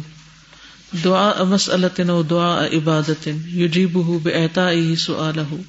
دعا 1.03 1.43
مسألة 1.43 2.17
و 2.17 2.23
دعا 2.23 2.65
عبادت 2.65 3.27
یجیبه 3.53 4.17
بعطائه 4.23 4.93
سؤاله 4.95 5.61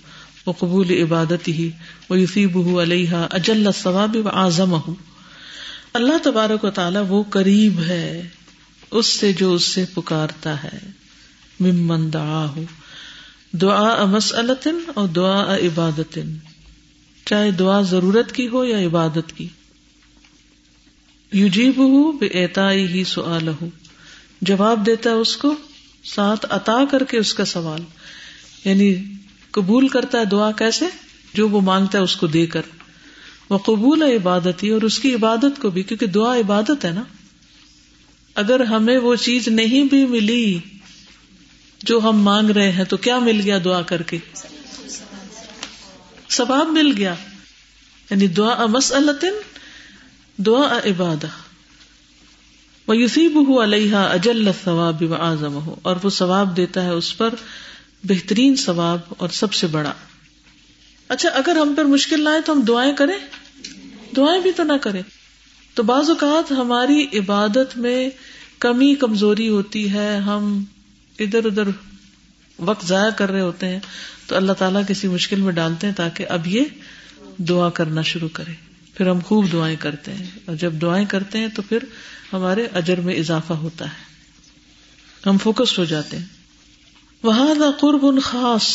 وقبول 0.47 0.91
عبادته 0.91 1.68
ويثيبه 2.11 2.83
عليها 2.83 3.26
اجل 3.30 3.66
الثواب 3.66 4.16
وعظمه 4.16 4.93
اللہ 5.93 6.18
تبارک 6.24 6.64
و 6.64 6.70
تعالی 6.70 6.99
وہ 7.09 7.22
قریب 7.30 7.80
ہے۔ 7.80 8.28
اس 8.93 9.07
سے 9.07 9.32
جو 9.32 9.55
اس 9.55 9.64
سے 9.64 9.84
پکارتا 9.95 10.64
ہے۔ 10.64 10.78
ممن 11.61 12.12
دعا 12.12 12.49
ہو 12.49 12.62
دعا 13.53 14.05
مسلط 14.05 14.68
اور 14.95 15.09
دعا 15.09 15.57
عبادت 15.57 16.18
چاہے 17.24 17.51
دعا 17.51 17.80
ضرورت 17.80 18.32
کی 18.32 18.49
ہو 18.49 18.64
یا 18.64 18.86
عبادت 18.86 19.32
کی۔ 19.36 19.49
یوجیب 21.32 21.76
ہو 21.76 22.12
بے 22.12 22.26
اعتائی 22.26 22.86
ہی 22.86 23.05
سوال 23.05 23.49
ہو 23.49 23.68
جواب 24.40 24.86
دیتا 24.86 25.11
ہے 25.11 25.14
اس 25.14 25.36
کو، 25.36 25.55
ساتھ 26.05 26.47
عطا 26.51 26.84
کر 26.90 27.05
کے 27.05 27.18
اس 27.18 27.34
کا 27.34 27.45
سوال۔ 27.45 27.80
یعنی 28.64 28.95
قبول 29.51 29.88
کرتا 29.88 30.18
ہے 30.18 30.24
دعا 30.24 30.53
کیسے؟ 30.53 30.84
جو 31.34 31.49
وہ 31.49 31.61
مانگتا 31.61 31.99
ہے 31.99 32.03
اس 32.03 32.16
کو 32.16 32.26
دے 32.26 32.47
کر۔ 32.47 32.62
وہ 33.51 33.59
قبول 33.59 34.03
ہے 34.03 34.16
عبادت 34.16 34.62
ہی 34.62 34.70
اور 34.70 34.82
اس 34.82 34.99
کی 34.99 35.14
عبادت 35.14 35.62
کو 35.62 35.70
بھی، 35.70 35.82
کیونکہ 35.82 36.07
دعا 36.07 36.36
عبادت 36.36 36.84
ہے 36.84 36.90
نا۔ 36.90 37.03
اگر 38.35 38.61
ہمیں 38.61 38.99
وہ 38.99 39.16
چیز 39.16 39.49
نہیں 39.49 39.85
بھی 39.85 40.07
ملی 40.07 40.59
جو 41.83 41.99
ہم 41.99 42.22
مانگ 42.22 42.51
رہے 42.51 42.72
ہیں، 42.72 42.85
تو 42.85 42.97
کیا 42.97 43.18
مل 43.18 43.41
گیا 43.41 43.59
دعا 43.64 43.83
کر 43.83 44.03
کے؟ 44.03 44.18
ثواب 46.30 46.68
مل 46.68 46.93
گیا۔ 46.97 47.14
یعنی 48.11 48.26
دعا 48.26 48.66
مسلطن 48.66 49.35
دعا 50.37 50.78
عباد 50.78 51.24
وہ 52.87 52.97
یوسیب 52.97 53.49
ہو 53.49 53.62
علیہ 53.62 53.97
اجل 53.97 54.49
ثواب 54.64 55.03
و 55.03 55.14
اعظم 55.14 55.55
ہو 55.55 55.74
اور 55.83 55.97
وہ 56.03 56.11
ثواب 56.11 56.57
دیتا 56.57 56.85
ہے 56.85 56.91
اس 56.91 57.18
پر 57.18 57.35
بہترین 58.05 58.57
ثواب 58.57 58.99
اور 59.09 59.28
سب 59.28 59.55
سے 59.55 59.66
بڑا۔ 59.66 59.93
اچھا 61.09 61.28
اگر 61.28 61.57
ہم 61.57 61.74
پر 61.76 61.85
مشکل 61.85 62.24
نہ 62.24 62.28
آئے 62.28 62.41
تو 62.41 62.53
ہم 62.53 62.61
دعائیں 62.61 62.97
کریں؟ 62.97 63.18
دعائیں 64.16 64.43
بھی 64.43 64.53
تو 64.53 64.62
نہ 64.62 64.72
کریں۔ 64.83 65.03
تو 65.75 65.83
بعض 65.83 66.11
اوقات 66.11 66.53
ہماری 66.53 67.07
عبادت 67.14 67.77
میں 67.77 68.11
کمی 68.59 68.95
کمزوری 68.95 69.49
ہوتی 69.49 69.93
ہے، 69.93 70.16
ہم 70.16 70.64
ادھر 71.18 71.45
ادھر 71.45 71.62
وقت 72.59 72.87
ضائع 72.87 73.11
کر 73.11 73.31
رہے 73.31 73.41
ہوتے 73.41 73.68
ہیں، 73.68 73.81
تو 74.27 74.37
اللہ 74.37 74.53
تعالیٰ 74.53 74.83
کسی 74.89 75.09
مشکل 75.09 75.41
میں 75.41 75.53
ڈالتے 75.53 75.87
ہیں 75.87 75.95
تاکہ 75.95 76.27
اب 76.29 76.47
یہ 76.47 76.61
دعا 77.39 77.70
کرنا 77.70 78.03
شروع 78.03 78.29
کرے۔ 78.33 78.53
پھر 78.95 79.09
ہم 79.09 79.18
خوب 79.25 79.53
دعائیں 79.53 79.77
کرتے 79.77 80.14
ہیں۔ 80.14 80.27
اور 80.47 80.57
جب 80.57 80.73
دعائیں 80.73 81.07
کرتے 81.07 81.39
ہیں 81.39 81.49
تو 81.49 81.62
پھر 81.62 81.79
ہمارے 82.33 82.66
اجر 82.66 83.01
میں 83.01 83.14
اضافہ 83.14 83.53
ہوتا 83.53 83.85
ہے۔ 83.85 84.12
ہم 85.29 85.39
فوکسڈ 85.39 85.79
ہو 85.79 85.85
جاتے 85.85 86.18
ہیں۔ 86.18 86.27
وہاں 87.23 87.55
قرب 87.81 87.99
ان 88.03 88.20
خاص 88.20 88.68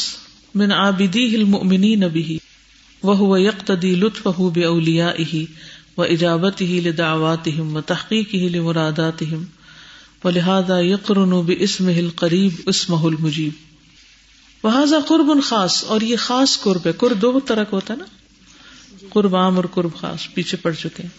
من 0.56 0.72
آبدی 0.72 1.36
المنی 1.36 1.96
نبی 1.96 2.38
وہ 3.04 3.42
یکتدی 3.42 3.96
لطف 3.96 4.28
بے 4.54 4.66
اولیا 4.66 5.08
و 5.98 6.02
اجابت 6.02 6.62
ہی 6.62 6.80
لدعوات 6.80 7.48
و 7.74 7.82
تحقیق 7.82 8.34
ہی 8.34 8.50
لمرادات 8.50 9.24
و 10.24 10.30
لہٰذا 10.30 10.80
یقرن 10.80 11.30
بسم 11.30 11.90
ہل 11.90 12.10
قریب 12.16 12.52
اسم 12.66 12.94
المجیب 12.94 13.54
وہذا 14.64 14.98
قرب 15.08 15.44
خاص، 15.44 15.84
اور 15.84 16.02
یہ 16.02 16.16
خاص 16.16 16.60
قرب 16.62 16.86
ہے. 16.86 16.92
قرب 16.92 17.22
دو 17.22 17.40
طرح 17.40 17.64
کا 17.64 17.76
ہوتا 17.78 17.94
ہے 17.94 18.00
نا؟ 18.00 18.06
قرب 19.10 19.36
عام 19.36 19.56
اور 19.56 19.64
قرب 19.64 19.96
خاص، 19.96 20.34
پیچھے 20.34 20.58
پڑ 20.58 20.72
چکے 20.72 21.04
ہیں۔ 21.04 21.10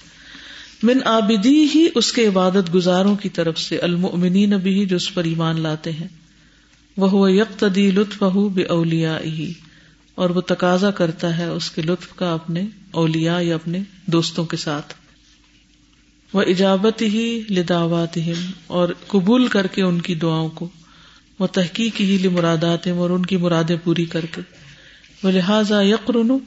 من 0.83 0.99
آبدی 1.05 1.69
ہی 1.75 1.87
اس 1.95 2.13
کے 2.13 2.27
عبادت 2.27 2.75
گزاروں 2.75 3.17
کی 3.17 3.29
طرف 3.29 3.59
سے، 3.59 3.79
المؤمنین 3.79 4.51
بھی، 4.51 4.87
جو 4.87 4.97
اس 4.97 5.15
پر 5.15 5.25
ایمان 5.25 5.61
لاتے 5.61 5.93
ہیں۔ 5.93 6.09
وہ 6.97 7.33
یکتدی 7.33 7.91
لطف 7.91 8.23
بے 8.55 8.63
اولیا 8.63 9.21
ہی 9.21 9.53
اور 10.19 10.31
وہ 10.31 10.41
تقاضا 10.41 10.91
کرتا 10.91 11.39
ہے 11.39 11.45
اس 11.45 11.71
کے 11.71 11.83
لطف 11.83 12.17
کا 12.17 12.33
اپنے 12.33 12.63
اولیا 12.91 13.39
یا 13.41 13.55
اپنے 13.55 13.79
دوستوں 14.07 14.45
کے 14.45 14.57
ساتھ۔ 14.57 14.95
وہ 16.33 16.43
ایجابت 16.43 17.03
ہی 17.03 17.43
لداوات 17.51 18.19
اور 18.67 18.89
قبول 19.07 19.47
کر 19.47 19.67
کے 19.67 19.83
ان 19.83 20.01
کی 20.01 20.15
دعاؤں 20.15 20.49
کو۔ 20.49 20.69
وہ 21.39 21.47
تحقیق 21.47 22.01
ہی 22.01 22.19
لمرادات 22.25 22.87
اور 22.87 23.11
ان 23.11 23.27
کی 23.27 23.37
مرادیں 23.37 23.77
پوری 23.85 24.05
کر 24.05 24.27
کے۔ 24.27 24.41
وہ 25.23 25.31
لہٰذا 25.31 25.83
یقرن 25.83 26.39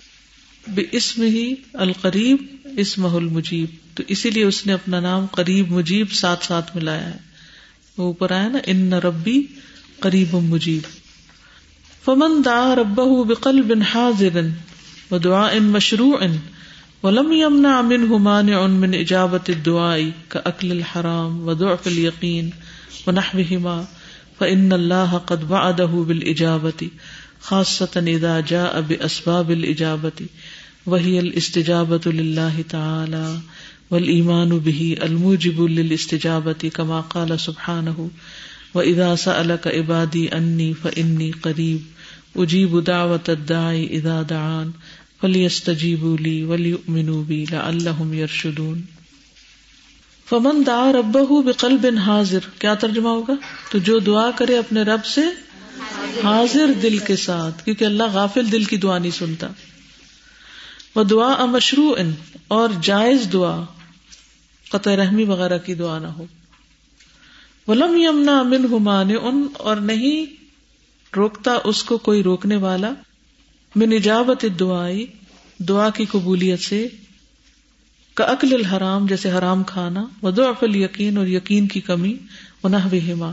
بے 0.67 0.83
اسم 0.91 1.21
ہی 1.21 1.53
القریب 1.73 2.37
اسم 2.63 3.05
المجیب۔ 3.05 3.97
تو 3.97 4.03
اسی 4.07 4.29
لیے 4.29 4.43
اس 4.43 4.65
نے 4.65 4.73
اپنا 4.73 4.99
نام 4.99 5.25
قریب 5.25 5.71
مجیب 5.71 6.11
ساتھ 6.11 6.45
ساتھ 6.45 6.77
ملایا 6.77 7.05
ہے۔ 7.05 7.17
وہ 7.97 8.03
اوپر 8.03 8.31
آیا 8.31 8.47
نا، 8.47 8.59
ان 8.65 8.93
ربی 8.93 9.43
قریب 9.99 10.35
مجیب۔ 10.35 11.00
فمن 12.05 12.41
دا 12.41 12.73
رب 12.73 12.95
بقل 13.27 13.61
بن 13.63 13.83
حاضر 13.83 14.51
و 15.11 15.17
دعا 15.17 15.57
ان 15.57 15.71
مشروع 15.71 16.29
ولم 17.03 17.31
يمنع 17.31 17.81
منه 17.81 18.17
مانع 18.17 18.67
من 18.67 18.95
اجابة 18.95 19.41
الدعاء 19.49 20.11
كأكل 20.29 20.71
الحرام 20.71 21.47
وضعف 21.47 21.87
اليقين 21.87 22.53
ونحوهما 23.07 23.87
فإن 24.39 24.73
الله 24.73 25.17
قد 25.17 25.51
وعده 25.51 25.85
بالإجابة، 25.85 26.89
خاصة 27.41 28.03
إذا 28.07 28.39
جاء 28.39 28.81
بأسباب 28.81 29.51
الإجابة، 29.51 30.25
وهي 30.85 31.19
الاستجابة 31.19 32.11
لله 32.11 32.63
تعالى 32.69 33.39
والایمان 33.91 34.59
به 34.59 34.97
الموجب 35.03 35.61
للاستجابة 35.61 36.53
كما 36.53 37.01
قال 37.01 37.39
سبحانه 37.39 38.09
واذا 38.73 39.15
سالك 39.15 39.67
عبادي 39.67 40.27
انی 40.31 40.73
فاني 40.81 41.31
قریب 41.31 42.39
اجیب 42.39 42.87
دعوت 42.87 43.29
الداعي 43.29 43.87
اذا 43.89 44.21
دعان 44.29 44.71
فليستجيبوا 45.21 46.17
لي 46.17 46.43
وليؤمنوا 46.43 47.23
بي 47.23 47.45
لعلهم 47.51 48.13
يرشدون 48.13 48.81
فمن 50.29 50.63
دعا 50.67 50.91
ربه 50.91 51.41
بقلب 51.41 51.85
حاضر، 52.05 52.39
کیا 52.59 52.73
ترجمہ 52.73 53.09
ہوگا؟ 53.09 53.33
تو 53.71 53.77
جو 53.77 53.99
دعا 53.99 54.31
کرے 54.31 54.57
اپنے 54.57 54.81
رب 54.81 55.05
سے 55.05 55.21
حاضر 56.23 56.73
دل 56.81 56.97
کے 56.97 57.15
ساتھ، 57.15 57.65
کیونکہ 57.65 57.85
اللہ 57.85 58.03
غافل 58.13 58.51
دل 58.51 58.63
کی 58.63 58.77
دعا 58.77 58.97
نہیں 58.97 59.11
سنتا۔ 59.11 59.47
وہ 60.95 61.03
دعا 61.03 61.45
مشروع، 61.45 61.95
اور 62.47 62.69
جائز 62.81 63.27
دعا، 63.33 63.65
قطع 64.71 64.95
رحمی 64.95 65.23
وغیرہ 65.23 65.57
کی 65.57 65.73
دعا 65.73 65.99
نہ 65.99 66.07
ہو۔ 66.07 66.25
ولم 67.71 67.97
یمنا 67.97 68.39
امن 68.39 68.65
ہمان 68.71 69.09
ان 69.21 69.47
اور 69.57 69.75
نہیں 69.75 70.25
روکتا 71.15 71.51
اس 71.63 71.83
کو 71.83 71.97
کوئی 71.97 72.23
روکنے 72.23 72.55
والا 72.55 72.91
من 73.75 73.93
اجابت 73.93 74.45
دعائی 74.59 75.05
دعا 75.59 75.89
کی 75.89 76.05
قبولیت 76.05 76.59
سے 76.59 76.87
کا 78.13 78.25
عقل 78.25 78.53
الحرام 78.53 79.05
جیسے 79.05 79.31
حرام 79.31 79.63
کھانا 79.63 80.05
ودو 80.23 80.43
یقین 80.61 81.17
اور 81.17 81.27
یقین 81.27 81.67
کی 81.67 81.81
کمی 81.81 82.17
انہ 82.63 82.75
ہما 82.75 83.31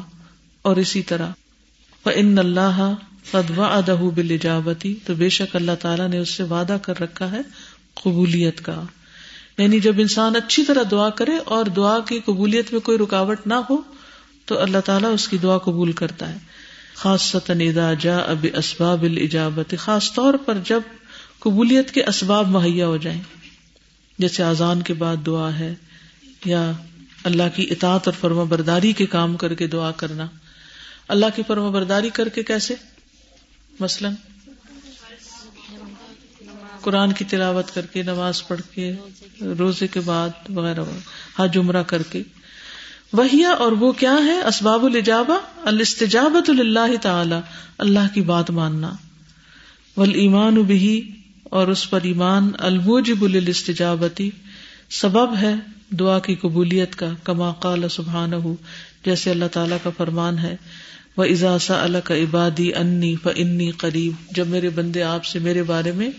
اور 0.62 0.76
اسی 0.76 1.02
طرح۔ 1.02 1.30
ان 2.04 2.38
اللہ 2.38 2.94
قدوا 3.30 3.66
ادہ 3.66 3.96
بل 4.14 4.30
اجابتی 4.30 4.94
تو 5.06 5.14
بے 5.14 5.28
شک 5.28 5.56
اللہ 5.56 5.72
تعالیٰ 5.80 6.08
نے 6.08 6.18
اس 6.18 6.30
سے 6.30 6.42
وعدہ 6.42 6.76
کر 6.82 7.00
رکھا 7.00 7.30
ہے 7.30 7.40
قبولیت 7.94 8.64
کا۔ 8.64 8.82
یعنی 9.58 9.80
جب 9.80 9.94
انسان 9.98 10.36
اچھی 10.36 10.64
طرح 10.64 10.82
دعا 10.90 11.10
کرے 11.10 11.36
اور 11.36 11.64
دعا 11.64 11.98
کی 12.00 12.20
قبولیت 12.24 12.72
میں 12.72 12.80
کوئی 12.80 12.98
رکاوٹ 12.98 13.46
نہ 13.46 13.54
ہو 13.54 13.76
تو 14.48 14.58
اللہ 14.58 14.78
تعالیٰ 14.78 15.12
اس 15.14 15.28
کی 15.28 15.38
دعا 15.38 15.58
قبول 15.58 15.92
کرتا 15.92 16.32
ہے۔ 16.32 16.36
خاص 16.94 17.22
ستندا 17.22 17.94
جا 17.94 18.18
اب 18.18 18.46
اسباب 18.54 19.02
الجابت 19.02 19.74
خاص 19.78 20.12
طور 20.12 20.34
پر 20.34 20.58
جب 20.64 20.80
قبولیت 21.38 21.90
کے 21.90 22.04
اسباب 22.04 22.48
مہیا 22.48 22.86
ہو 22.86 22.96
جائیں۔ 22.96 23.22
جیسے 24.18 24.42
آزان 24.42 24.82
کے 24.82 24.94
بعد 24.94 25.16
دعا 25.26 25.58
ہے 25.58 25.74
یا 26.44 26.72
اللہ 27.24 27.42
کی 27.54 27.66
اطاعت 27.70 28.08
اور 28.08 28.14
فرما 28.20 28.44
برداری 28.44 28.92
کے 28.92 29.06
کام 29.06 29.36
کر 29.36 29.54
کے 29.54 29.66
دعا 29.66 29.90
کرنا۔ 29.90 30.26
اللہ 31.08 31.26
کی 31.36 31.42
فرما 31.46 31.70
برداری 31.70 32.10
کر 32.10 32.28
کے 32.28 32.42
کیسے؟ 32.42 32.74
مثلاً 33.80 34.14
قرآن 36.80 37.12
کی 37.12 37.24
تلاوت 37.24 37.74
کر 37.74 37.86
کے، 37.86 38.02
نماز 38.02 38.48
پڑھ 38.48 38.60
کے، 38.74 38.92
روزے 39.40 39.86
کے 39.86 40.00
بعد 40.00 40.28
وغیرہ، 40.54 40.80
حج 41.36 41.58
عمرہ 41.58 41.82
کر 41.82 42.02
کے۔ 42.02 42.22
وہیا 43.12 43.48
اور 43.48 43.72
وہ 43.72 43.92
کیا 43.92 44.16
ہے؟ 44.24 44.40
اسباب 44.40 44.84
الجابا 44.84 45.36
الاستجابت 45.64 46.50
اللہ 46.50 46.96
تعالی، 47.02 47.34
اللہ 47.78 48.14
کی 48.14 48.20
بات 48.20 48.50
ماننا۔ 48.50 48.92
ول 49.96 50.14
ایمان 50.14 50.54
بھی 50.54 51.10
اور 51.44 51.68
اس 51.68 51.90
پر 51.90 52.00
ایمان، 52.02 52.50
الموجب 52.58 53.22
الاستجابتی 53.22 54.30
سبب 54.90 55.36
ہے 55.36 55.54
دعا 55.90 56.18
کی 56.18 56.34
قبولیت 56.34 56.96
کا، 56.96 57.06
کما 57.24 57.52
قال 57.52 57.88
سبحان 57.88 58.32
ہو 58.32 58.56
جیسے 59.04 59.30
اللہ 59.30 59.44
تعالیٰ 59.52 59.78
کا 59.82 59.90
فرمان 59.96 60.38
ہے۔ 60.38 60.56
وہ 61.16 61.24
اضاسا 61.24 61.82
اللہ 61.82 61.98
کا 61.98 62.14
عبادی 62.14 62.74
انی 62.74 63.16
ف 63.22 63.28
انی 63.34 63.70
قریب 63.70 64.12
جب 64.30 64.46
میرے 64.46 64.68
بندے 64.68 65.02
آپ 65.02 65.24
سے 65.24 65.38
میرے 65.38 65.62
بارے 65.62 65.92
میں 65.92 66.10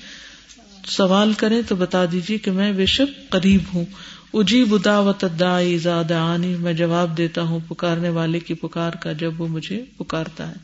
سوال 0.85 1.33
کریں 1.33 1.61
تو 1.67 1.75
بتا 1.75 2.05
دیجیے 2.11 2.37
کہ 2.37 2.51
میں 2.51 2.71
بے 2.71 2.85
شک 2.85 3.29
قریب 3.29 3.61
ہوں۔ 3.73 3.85
اجی 4.33 4.63
بداوت 4.63 5.25
دائی 5.39 5.77
زاد 5.77 6.11
آنی، 6.11 6.55
میں 6.59 6.73
جواب 6.73 7.17
دیتا 7.17 7.41
ہوں 7.41 7.59
پکارنے 7.67 8.09
والے 8.09 8.39
کی 8.39 8.53
پکار 8.53 8.91
کا 8.91 9.11
جب 9.11 9.41
وہ 9.41 9.47
مجھے 9.47 9.83
پکارتا 9.97 10.47
ہے۔ 10.47 10.55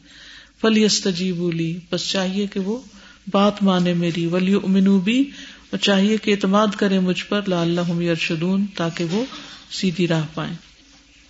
فلی 0.61 0.85
استجی 0.85 1.31
بولی 1.31 1.79
بس 1.91 2.09
چاہیے 2.09 2.47
کہ 2.47 2.59
وہ 2.59 2.79
بات 3.31 3.63
مانے 3.63 3.93
میری۔ 3.93 4.25
ولی 4.25 4.53
امنو 4.53 4.99
بھی 4.99 5.21
اور 5.69 5.77
چاہیے 5.77 6.17
کہ 6.17 6.31
اعتماد 6.31 6.67
کرے 6.77 6.99
مجھ 6.99 7.25
پر 7.29 7.41
لا 7.47 7.61
اللہ 7.61 8.01
یرشدون، 8.01 8.65
تاکہ 8.75 9.05
وہ 9.05 9.25
سیدھی 9.71 10.07
راہ 10.07 10.23
پائیں۔ 10.33 10.55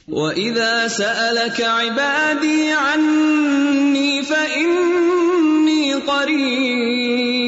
وَإِذَا 0.08 0.88
سَأَلَكَ 0.90 1.64
عِبَادِي 1.64 2.70
عَنِّي 2.70 4.22
فَإِنِّي 4.28 5.92
قَرِيبٌ 6.06 7.45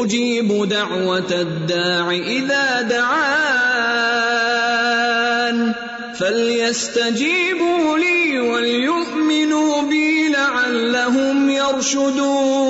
اجیب 0.00 0.70
دعوت 0.70 1.32
الداع 1.32 2.16
اذا 2.26 2.80
دعان 2.90 5.72
فليستجيبوا 6.18 7.98
لي 7.98 8.38
وليؤمنوا 8.38 9.82
بي 9.82 10.28
لعلهم 10.28 11.50
يرشدون 11.50 12.60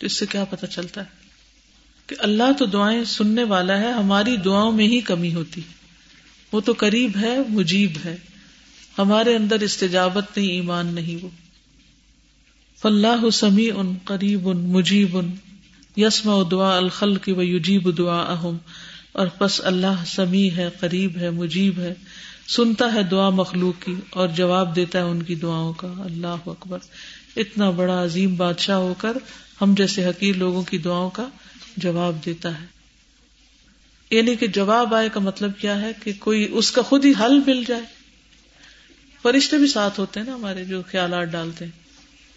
اس 0.00 0.12
سے 0.12 0.26
کیا 0.26 0.44
پتہ 0.50 0.66
چلتا 0.66 1.00
ہے 1.00 1.06
کہ 2.06 2.16
اللہ 2.18 2.52
تو 2.58 2.66
دعائیں 2.66 3.04
سننے 3.04 3.44
والا 3.44 3.80
ہے، 3.80 3.92
ہماری 3.92 4.36
دعاؤں 4.36 4.72
میں 4.72 4.84
ہی 4.84 5.00
کمی 5.00 5.34
ہوتی 5.34 5.60
وہ 6.52 6.60
تو 6.60 6.72
قریب 6.78 7.10
ہے، 7.20 7.36
مجیب 7.48 7.92
ہے۔ 8.04 8.16
ہمارے 8.98 9.36
اندر 9.36 9.60
استجابت 9.60 10.24
نہیں، 10.36 10.50
ایمان 10.50 10.86
نہیں 10.86 11.24
وہ۔ 11.24 11.28
فلاح 12.82 13.30
سمی 13.32 13.70
ان 13.70 13.94
قریب 14.04 14.48
ان 14.48 14.56
مجیب 14.56 15.18
ان 15.18 15.30
یسم 15.96 16.42
دعا 16.42 16.76
الخل 16.76 17.16
کی 17.16 17.32
و 17.32 17.42
یوجیب 17.42 17.98
دعا 17.98 18.22
اہم 18.22 18.56
اور 19.12 19.26
بس 19.40 19.60
اللہ 19.64 20.04
سمی 20.06 20.50
ہے، 20.50 20.70
قریب 20.80 21.16
ہے، 21.16 21.30
مجیب 21.30 21.78
ہے۔ 21.78 21.94
سنتا 22.48 22.94
ہے 22.94 23.02
دعا 23.02 23.30
مخلوق 23.30 23.84
کی 23.84 23.94
اور 24.10 24.28
جواب 24.28 24.76
دیتا 24.76 24.98
ہے 24.98 25.04
ان 25.04 25.22
کی 25.22 25.34
دعاؤں 25.34 25.72
کا۔ 25.72 25.94
اللہ 25.98 26.36
اکبر۔ 26.46 26.78
اتنا 27.36 27.70
بڑا 27.70 28.04
عظیم 28.04 28.34
بادشاہ 28.34 28.76
ہو 28.76 28.94
کر 28.98 29.16
ہم 29.60 29.74
جیسے 29.76 30.04
حقیر 30.04 30.36
لوگوں 30.36 30.62
کی 30.62 30.78
دعاؤں 30.78 31.10
کا 31.10 31.28
جواب 31.76 32.16
دیتا 32.26 32.60
ہے۔ 32.60 32.66
یعنی 34.10 34.36
کہ 34.36 34.46
جواب 34.46 34.94
آئے 34.94 35.08
کا 35.08 35.20
مطلب 35.20 35.50
کیا 35.58 35.80
ہے 35.80 35.92
کہ 36.04 36.12
کوئی 36.18 36.48
اس 36.50 36.72
کا 36.72 36.82
خود 36.82 37.04
ہی 37.04 37.12
حل 37.20 37.40
مل 37.46 37.64
جائے۔ 37.66 37.82
فرشتے 39.22 39.56
بھی 39.56 39.66
ساتھ 39.66 40.00
ہوتے 40.00 40.20
ہیں 40.20 40.26
نا 40.26 40.34
ہمارے 40.34 40.64
جو 40.64 40.82
خیالات 40.90 41.26
ڈالتے 41.28 41.64
ہیں۔ 41.64 41.89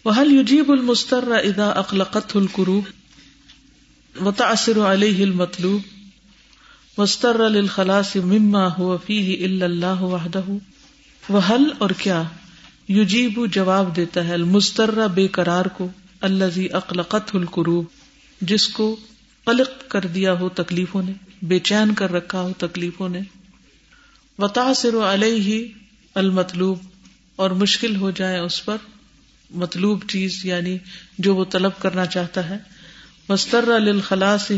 وحل 0.04 0.32
یجیب 0.32 0.72
المستر 0.72 1.24
ادا 1.44 1.70
اخلقت 1.70 2.36
القروب 2.36 2.84
و 4.26 4.30
تاثر 4.30 4.78
علیہ 4.78 5.22
المطلوب. 5.24 5.82
مستر 6.98 7.40
الخلاص 7.40 8.16
مما 8.16 8.68
ہو 8.78 8.96
فی 9.06 9.44
اللہ 9.44 10.02
وحدہ 10.02 10.42
وحل 11.32 11.70
اور 11.78 11.90
کیا 11.90 12.22
یجیب 12.88 13.46
جواب 13.52 13.96
دیتا 13.96 14.28
ہے 14.28 14.34
المستر 14.34 15.08
بے 15.14 15.28
قرار 15.28 15.64
کو؟ 15.64 15.88
اللہ 16.20 16.74
اقلقت 16.74 17.34
القروب 17.34 17.84
جس 18.40 18.68
کو 18.68 18.96
قلق 19.44 19.90
کر 19.90 20.00
دیا 20.00 20.38
ہو 20.40 20.48
تکلیفوں 20.48 21.02
نے، 21.02 21.12
بے 21.42 21.58
چین 21.58 21.94
کر 21.94 22.12
رکھا 22.12 22.40
ہو 22.40 22.52
تکلیفوں 22.58 23.08
نے. 23.08 23.20
وتاثر 24.38 24.94
علیہ 24.94 25.68
المطلوب 26.14 26.78
اور 27.36 27.50
مشکل 27.50 27.96
ہو 27.96 28.10
جائے 28.10 28.38
اس 28.38 28.64
پر. 28.64 28.76
مطلوب 29.54 30.08
چیز 30.08 30.44
یعنی 30.44 30.76
جو 31.18 31.34
وہ 31.36 31.44
طلب 31.44 31.78
کرنا 31.78 32.06
چاہتا 32.06 32.48
ہے۔ 32.48 32.58
مستر 33.28 33.68
الخلاص 33.68 34.50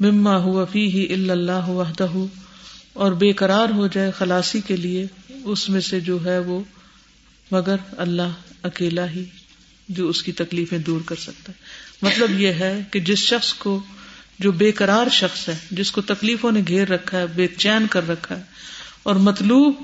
مما 0.00 0.36
ہوا 0.36 0.64
فی 0.64 0.86
ہی 0.92 1.30
اللہ 1.30 1.68
وحدہ 1.68 2.06
اور 2.92 3.12
بے 3.12 3.32
قرار 3.32 3.68
ہو 3.68 3.86
جائے 3.86 4.10
خلاصی 4.18 4.60
کے 4.60 4.76
لیے 4.76 5.06
اس 5.44 5.68
میں 5.68 5.80
سے 5.80 6.00
جو 6.00 6.24
ہے 6.24 6.38
وہ 6.38 6.60
مگر 7.50 7.76
اللہ 7.96 8.62
اکیلا 8.62 9.10
ہی 9.10 9.24
جو 9.88 10.08
اس 10.08 10.22
کی 10.22 10.32
تکلیفیں 10.32 10.78
دور 10.78 11.00
کر 11.06 11.16
سکتا 11.16 11.52
ہے۔ 11.52 12.06
مطلب 12.06 12.40
یہ 12.40 12.52
ہے 12.52 12.80
کہ 12.90 13.00
جس 13.00 13.18
شخص 13.18 13.52
کو 13.54 13.80
جو 14.38 14.52
بے 14.52 14.72
قرار 14.72 15.08
شخص 15.08 15.48
ہے، 15.48 15.56
جس 15.70 15.90
کو 15.92 16.00
تکلیفوں 16.00 16.52
نے 16.52 16.60
گھیر 16.68 16.88
رکھا 16.88 17.18
ہے، 17.18 17.26
بے 17.26 17.46
چین 17.46 17.86
کر 17.86 18.08
رکھا 18.08 18.36
ہے، 18.36 18.42
اور 19.02 19.16
مطلوب 19.16 19.82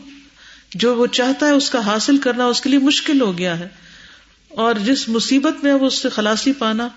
جو 0.75 0.97
وہ 0.97 1.07
چاہتا 1.07 1.47
ہے 1.47 1.51
اس 1.51 1.71
کا 1.71 1.87
حاصل 1.87 2.19
کرنا 2.19 2.45
اس 2.45 2.61
کے 2.61 2.69
لیے 2.71 2.79
مشکل 2.79 3.21
ہو 3.21 3.39
گیا 3.39 3.59
ہے 3.59 3.69
اور 4.51 4.75
جس 4.75 5.09
مصیبت 5.09 5.65
میں 5.65 5.73
وہ 5.73 5.87
اس 5.87 5.95
سے 5.95 6.09
خلاصی 6.09 6.53
پانا 6.53 6.89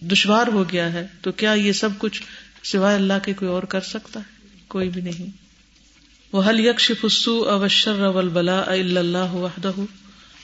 دشوار 0.00 0.46
ہو 0.46 0.64
گیا 0.72 0.92
ہے، 0.92 1.06
تو 1.22 1.32
کیا 1.32 1.52
یہ 1.52 1.72
سب 1.72 1.90
کچھ 1.98 2.22
سوائے 2.64 2.96
اللہ 2.96 3.12
کے 3.22 3.32
کوئی 3.32 3.50
اور 3.50 3.62
کر 3.62 3.80
سکتا 3.80 4.20
ہے؟ 4.20 4.46
کوئی 4.68 4.88
بھی 4.88 5.02
نہیں۔ 5.02 5.26
وہ 6.32 6.42
حل 6.48 6.60
یکش 6.60 6.92
فسو 7.00 7.48
اوشر 7.48 8.04
اول 8.04 8.28
بلا 8.28 8.60
اللہ 8.60 9.34
وحدہ 9.34 9.70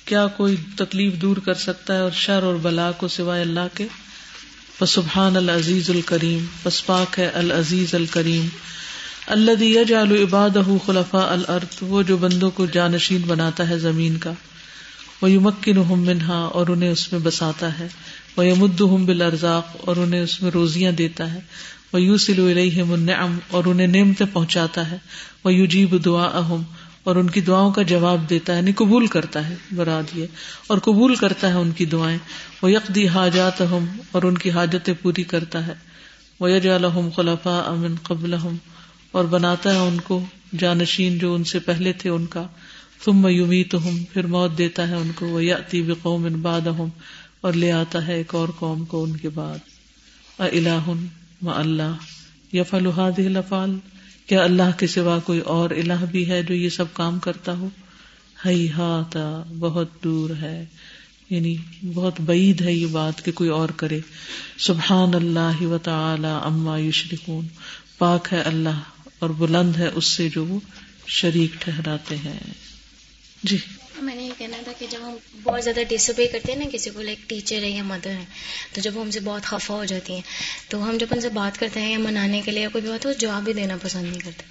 کیا 0.04 0.26
کوئی 0.26 0.56
تکلیف 0.76 1.14
دور 1.14 1.36
کر 1.36 1.54
سکتا 1.54 1.94
ہے 1.94 2.00
اور 2.00 2.11
شر 2.11 2.42
اور 2.42 2.54
بلا 2.54 2.92
کو 2.92 3.09
سوائے 3.09 3.42
اللہ 3.42 3.66
کے؟ 3.74 3.86
سبحان 4.88 5.36
العزیز 5.36 5.90
الکریم 5.90 6.68
پاک 6.86 7.18
ہے 7.18 7.30
العزیز 7.34 7.94
الکریم۔ 7.94 8.46
اللہ 9.26 9.62
یجعل 9.62 10.12
عبادہ 10.12 10.62
خلفاء 10.86 11.26
الارض 11.26 11.76
وہ 11.80 12.02
جو 12.02 12.16
بندوں 12.16 12.50
کو 12.50 12.66
جانشین 12.66 13.20
بناتا 13.20 13.68
ہے 13.68 13.78
زمین 13.78 14.16
کا۔ 14.16 14.32
وہ 15.23 15.31
یمکن 15.31 15.77
منہا 15.89 16.39
اور 16.39 16.66
انہیں 16.66 16.91
اس 16.91 17.12
میں 17.12 17.21
بساتا 17.21 17.79
ہے۔ 17.79 17.89
وہ 18.37 18.47
یمد 18.47 18.81
ہم 18.81 19.07
بالارزاق 19.07 19.77
اور 19.81 19.97
انہیں 19.97 20.21
اس 20.21 20.43
میں 20.43 20.51
روزیاں 20.51 20.93
دیتا 20.93 21.35
ہے۔ 21.35 21.41
وہ 21.93 22.01
یو 22.03 22.16
سلو 22.16 22.47
النعم 22.47 23.39
اور 23.51 23.64
انہیں 23.64 23.87
نعمتیں 23.87 24.27
پہنچاتا 24.33 24.91
ہے۔ 24.91 24.99
وہ 25.45 25.55
یو 25.55 25.66
جیب 25.66 26.05
دعا 26.05 26.25
اہم 26.25 26.62
اور 27.05 27.16
ان 27.16 27.31
کی 27.31 27.41
دعاؤں 27.41 27.73
کا 27.73 27.83
جواب 27.83 28.31
دیتا 28.31 28.53
ہے 28.53 28.59
یعنی 28.59 28.73
قبول 28.73 29.07
کرتا 29.07 29.49
ہے 29.49 29.55
براد 29.73 30.03
یہ۔ 30.14 30.27
اور 30.66 30.79
قبول 30.79 31.14
کرتا 31.14 31.49
ہے 31.49 31.55
ان 31.55 31.71
کی 31.71 31.85
دعائیں۔ 31.85 32.19
وہ 32.62 32.73
یکدی 32.73 33.09
حاجات 33.09 33.61
ہم 33.61 33.87
اور 34.11 34.23
ان 34.23 34.39
کی 34.39 34.51
حاجتیں 34.51 34.95
پوری 35.03 35.23
کرتا 35.23 35.66
ہے۔ 35.66 35.75
وہ 36.41 36.51
یج 36.51 36.69
الحم 36.69 37.11
خلفا 37.11 37.59
امن 37.66 37.95
قبل 38.03 38.35
اور 39.12 39.25
بناتا 39.25 39.75
ہے 39.75 39.79
ان 39.79 40.01
کو 40.01 40.25
جانشین 40.59 41.19
جو 41.19 41.35
ان 41.35 41.45
سے 41.45 41.59
پہلے 41.59 41.93
تھے 41.93 42.11
ان 42.11 42.27
کا۔ 42.27 42.47
تم 43.05 43.22
میومی 43.22 43.64
تو 43.64 43.88
ہم 43.88 44.05
پھر 44.05 44.26
موت 44.26 44.59
دیتا 44.59 44.88
ہے 44.88 44.94
ان 44.94 45.11
کو 45.14 45.28
وہ 45.28 45.44
یاتی 45.44 45.82
بقوم 45.82 46.24
ان 46.24 46.34
باد 46.34 46.68
اور 47.40 47.53
لے 47.53 47.72
آتا 47.72 48.07
ہے 48.07 48.14
ایک 48.14 48.34
اور 48.34 48.49
قوم 48.59 48.84
کو 48.84 49.03
ان 49.03 49.16
کے 49.16 49.28
بعد۔ 49.28 49.59
اللہ 50.38 50.88
و 50.88 51.51
اللہ۔ 51.51 51.94
یا 52.53 52.62
فلحاد 52.62 53.18
لفال 53.18 53.78
کیا 54.26 54.42
اللہ 54.42 54.78
کے 54.78 54.86
سوا 54.86 55.18
کوئی 55.18 55.38
اور 55.40 55.70
الہ 55.70 56.05
بھی 56.11 56.30
ہے 56.30 56.42
جو 56.42 56.55
یہ 56.55 56.68
سب 56.68 56.84
کام 56.92 57.18
کرتا 57.18 57.53
ہو؟ 57.53 57.68
ہئی 58.44 58.70
ہاتا 58.70 59.42
بہت 59.59 59.88
دور 60.05 60.30
ہے۔ 60.30 60.64
یعنی 61.30 61.57
بہت 61.94 62.20
بعید 62.20 62.61
ہے 62.61 62.72
یہ 62.72 62.86
بات 62.86 63.24
کہ 63.24 63.32
کوئی 63.32 63.51
اور 63.51 63.68
کرے۔ 63.68 64.01
سبحان 64.59 65.14
اللہ 65.14 65.62
و 65.62 65.78
تعالی 65.78 66.38
اما 66.42 66.78
یشرکون۔ 66.78 67.46
پاک 67.99 68.28
ہے 68.32 68.40
اللہ 68.40 68.80
اور 69.18 69.30
بلند 69.30 69.76
ہے 69.76 69.88
اس 69.94 70.05
سے 70.05 70.28
جو 70.28 70.44
وہ 70.44 70.61
شریک 71.07 71.51
ٹھہراتے 71.59 72.16
ہیں۔ 72.16 72.68
جی۔ 73.43 73.57
میں 74.01 74.14
نے 74.14 74.22
یہ 74.22 74.32
کہنا 74.39 74.57
تھا 74.64 74.72
کہ 74.78 74.86
جب 74.91 74.99
ہم 75.03 75.16
بہت 75.43 75.64
زیادہ 75.64 75.80
ڈس 75.89 76.11
اوبے 76.11 76.26
کرتے 76.26 76.53
ہیں 76.53 76.59
نا، 76.59 76.64
کسی 76.72 76.91
کو 76.91 77.03
لائک 77.03 77.18
ٹیچر 77.28 77.62
ہے 77.62 77.68
یا 77.68 77.82
مدر 77.82 78.11
ہے 78.11 78.24
تو 78.72 78.80
جب 78.80 78.97
وہ 78.97 79.05
ہم 79.05 79.11
سے 79.11 79.20
بہت 79.20 79.43
خفا 79.43 79.74
ہو 79.74 79.84
جاتی 79.84 80.14
ہیں، 80.14 80.22
تو 80.68 80.89
ہم 80.89 80.97
جب 80.97 81.07
ان 81.11 81.20
سے 81.20 81.28
بات 81.28 81.61
کرتے 81.61 81.80
ہیں 81.80 81.93
یا 81.93 81.99
منانے 81.99 82.41
کے 82.45 82.51
لیے 82.51 82.62
یا 82.62 82.68
کوئی 82.68 82.82
بھی 82.82 82.91
بات 82.91 83.07
ہو 83.07 83.12
جواب 83.12 83.45
بھی 83.45 83.53
دینا 83.53 83.76
پسند 83.82 84.03
نہیں 84.03 84.20
کرتے۔ 84.20 84.43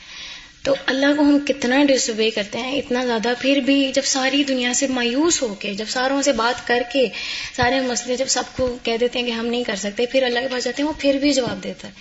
تو 0.63 0.75
اللہ 0.85 1.05
کو 1.17 1.23
ہم 1.23 1.39
کتنا 1.47 1.83
ڈس 1.83 2.11
کرتے 2.35 2.57
ہیں، 2.57 2.77
اتنا 2.77 3.05
زیادہ 3.05 3.33
پھر 3.39 3.59
بھی 3.65 3.91
جب 3.93 4.01
ساری 4.05 4.43
دنیا 4.43 4.73
سے 4.73 4.87
مایوس 4.87 5.41
ہو 5.41 5.53
کے، 5.53 5.73
جب 5.73 5.85
ساروں 5.89 6.21
سے 6.21 6.31
بات 6.31 6.67
کر 6.67 6.83
کے، 6.93 7.07
سارے 7.55 7.79
مسئلے 7.79 8.15
جب 8.15 8.27
سب 8.27 8.43
کو 8.55 8.77
کہہ 8.83 8.97
دیتے 8.97 9.19
ہیں 9.19 9.25
کہ 9.25 9.31
ہم 9.31 9.45
نہیں 9.45 9.63
کر 9.63 9.75
سکتے، 9.75 10.05
پھر 10.05 10.23
اللہ 10.23 10.39
کے 10.39 10.47
پاس 10.51 10.63
جاتے 10.63 10.81
ہیں، 10.81 10.87
وہ 10.87 10.93
پھر 10.99 11.17
بھی 11.21 11.33
جواب 11.33 11.63
دیتا 11.63 11.87
ہے۔ 11.87 11.93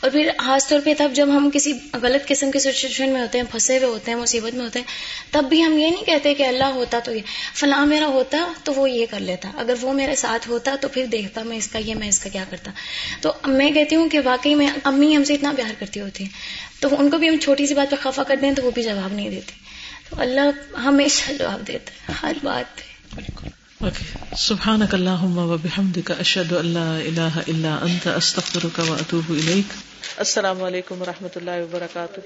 اور 0.00 0.10
پھر 0.10 0.30
خاص 0.38 0.68
طور 0.68 0.80
پہ 0.84 0.94
تب 0.98 1.10
جب 1.14 1.28
ہم 1.28 1.50
کسی 1.54 1.72
غلط 2.02 2.28
قسم 2.28 2.50
کی 2.50 2.58
سچویشن 2.58 3.08
میں 3.08 3.20
ہوتے 3.20 3.38
ہیں، 3.38 3.44
پھنسے 3.50 3.78
ہوئے 3.78 3.88
ہوتے 3.88 4.10
ہیں، 4.10 4.18
مصیبت 4.18 4.54
میں 4.54 4.64
ہوتے 4.64 4.78
ہیں، 4.78 4.86
تب 5.30 5.44
بھی 5.48 5.64
ہم 5.64 5.78
یہ 5.78 5.90
نہیں 5.90 6.04
کہتے 6.04 6.34
کہ 6.34 6.42
اللہ 6.42 6.64
ہوتا 6.64 6.98
تو 6.98 7.14
یہ، 7.14 7.20
فلاں 7.54 7.86
میرا 7.86 8.06
ہوتا 8.06 8.52
تو 8.64 8.74
وہ 8.74 8.90
یہ 8.90 9.06
کر 9.10 9.20
لیتا، 9.20 9.50
اگر 9.56 9.74
وہ 9.80 9.92
میرے 9.92 10.16
ساتھ 10.16 10.48
ہوتا 10.48 10.76
تو 10.80 10.88
پھر 10.88 11.06
دیکھتا 11.06 11.42
میں 11.42 11.56
اس 11.56 11.68
کا 11.68 11.78
یہ، 11.78 11.94
میں 11.94 12.08
اس 12.08 12.18
کا 12.18 12.28
کیا 12.28 12.44
کرتا۔ 12.50 12.70
تو 13.20 13.32
میں 13.46 13.70
کہتی 13.70 13.96
ہوں 13.96 14.08
کہ 14.08 14.18
واقعی 14.24 14.54
میں 14.54 14.68
امی 14.84 15.16
ہم 15.16 15.24
سے 15.24 15.34
اتنا 15.34 15.52
پیار 15.56 15.72
کرتی 15.78 16.00
ہوتی 16.00 16.24
ہیں۔ 16.24 16.30
تو 16.80 16.88
ان 16.98 17.10
کو 17.10 17.18
بھی 17.18 17.28
ہم 17.28 17.36
چھوٹی 17.42 17.66
سی 17.66 17.74
بات 17.74 17.90
پہ 17.90 17.96
خفا 18.02 18.22
کر 18.22 18.36
دیں 18.36 18.52
تو 18.54 18.62
وہ 18.62 18.70
بھی 18.70 18.82
جواب 18.82 19.12
نہیں 19.12 19.30
دیتی 19.30 19.52
تو 20.10 20.20
اللہ 20.20 20.76
ہمیشہ 20.78 21.32
جواب 21.32 21.66
دیتا 21.66 21.90
ہے۔ 21.90 22.14
ہر 22.22 22.32
بات 22.42 22.76
پہ۔ 22.76 22.82
سبحانك 24.36 24.94
اللهم 24.94 25.38
وبحمدك 25.38 26.10
اشهد 26.18 26.52
ان 26.52 26.66
لا 26.66 26.96
اله 26.96 27.40
الا 27.48 27.78
انت 27.82 28.06
استغفرك 28.06 28.78
واتوب 28.78 29.30
اليك 29.30 29.74
السلام 30.16 30.62
علیکم 30.62 31.02
و 31.02 31.04
رحمۃ 31.04 31.36
اللہ 31.36 31.50
وبرکاتہ۔ 31.50 32.20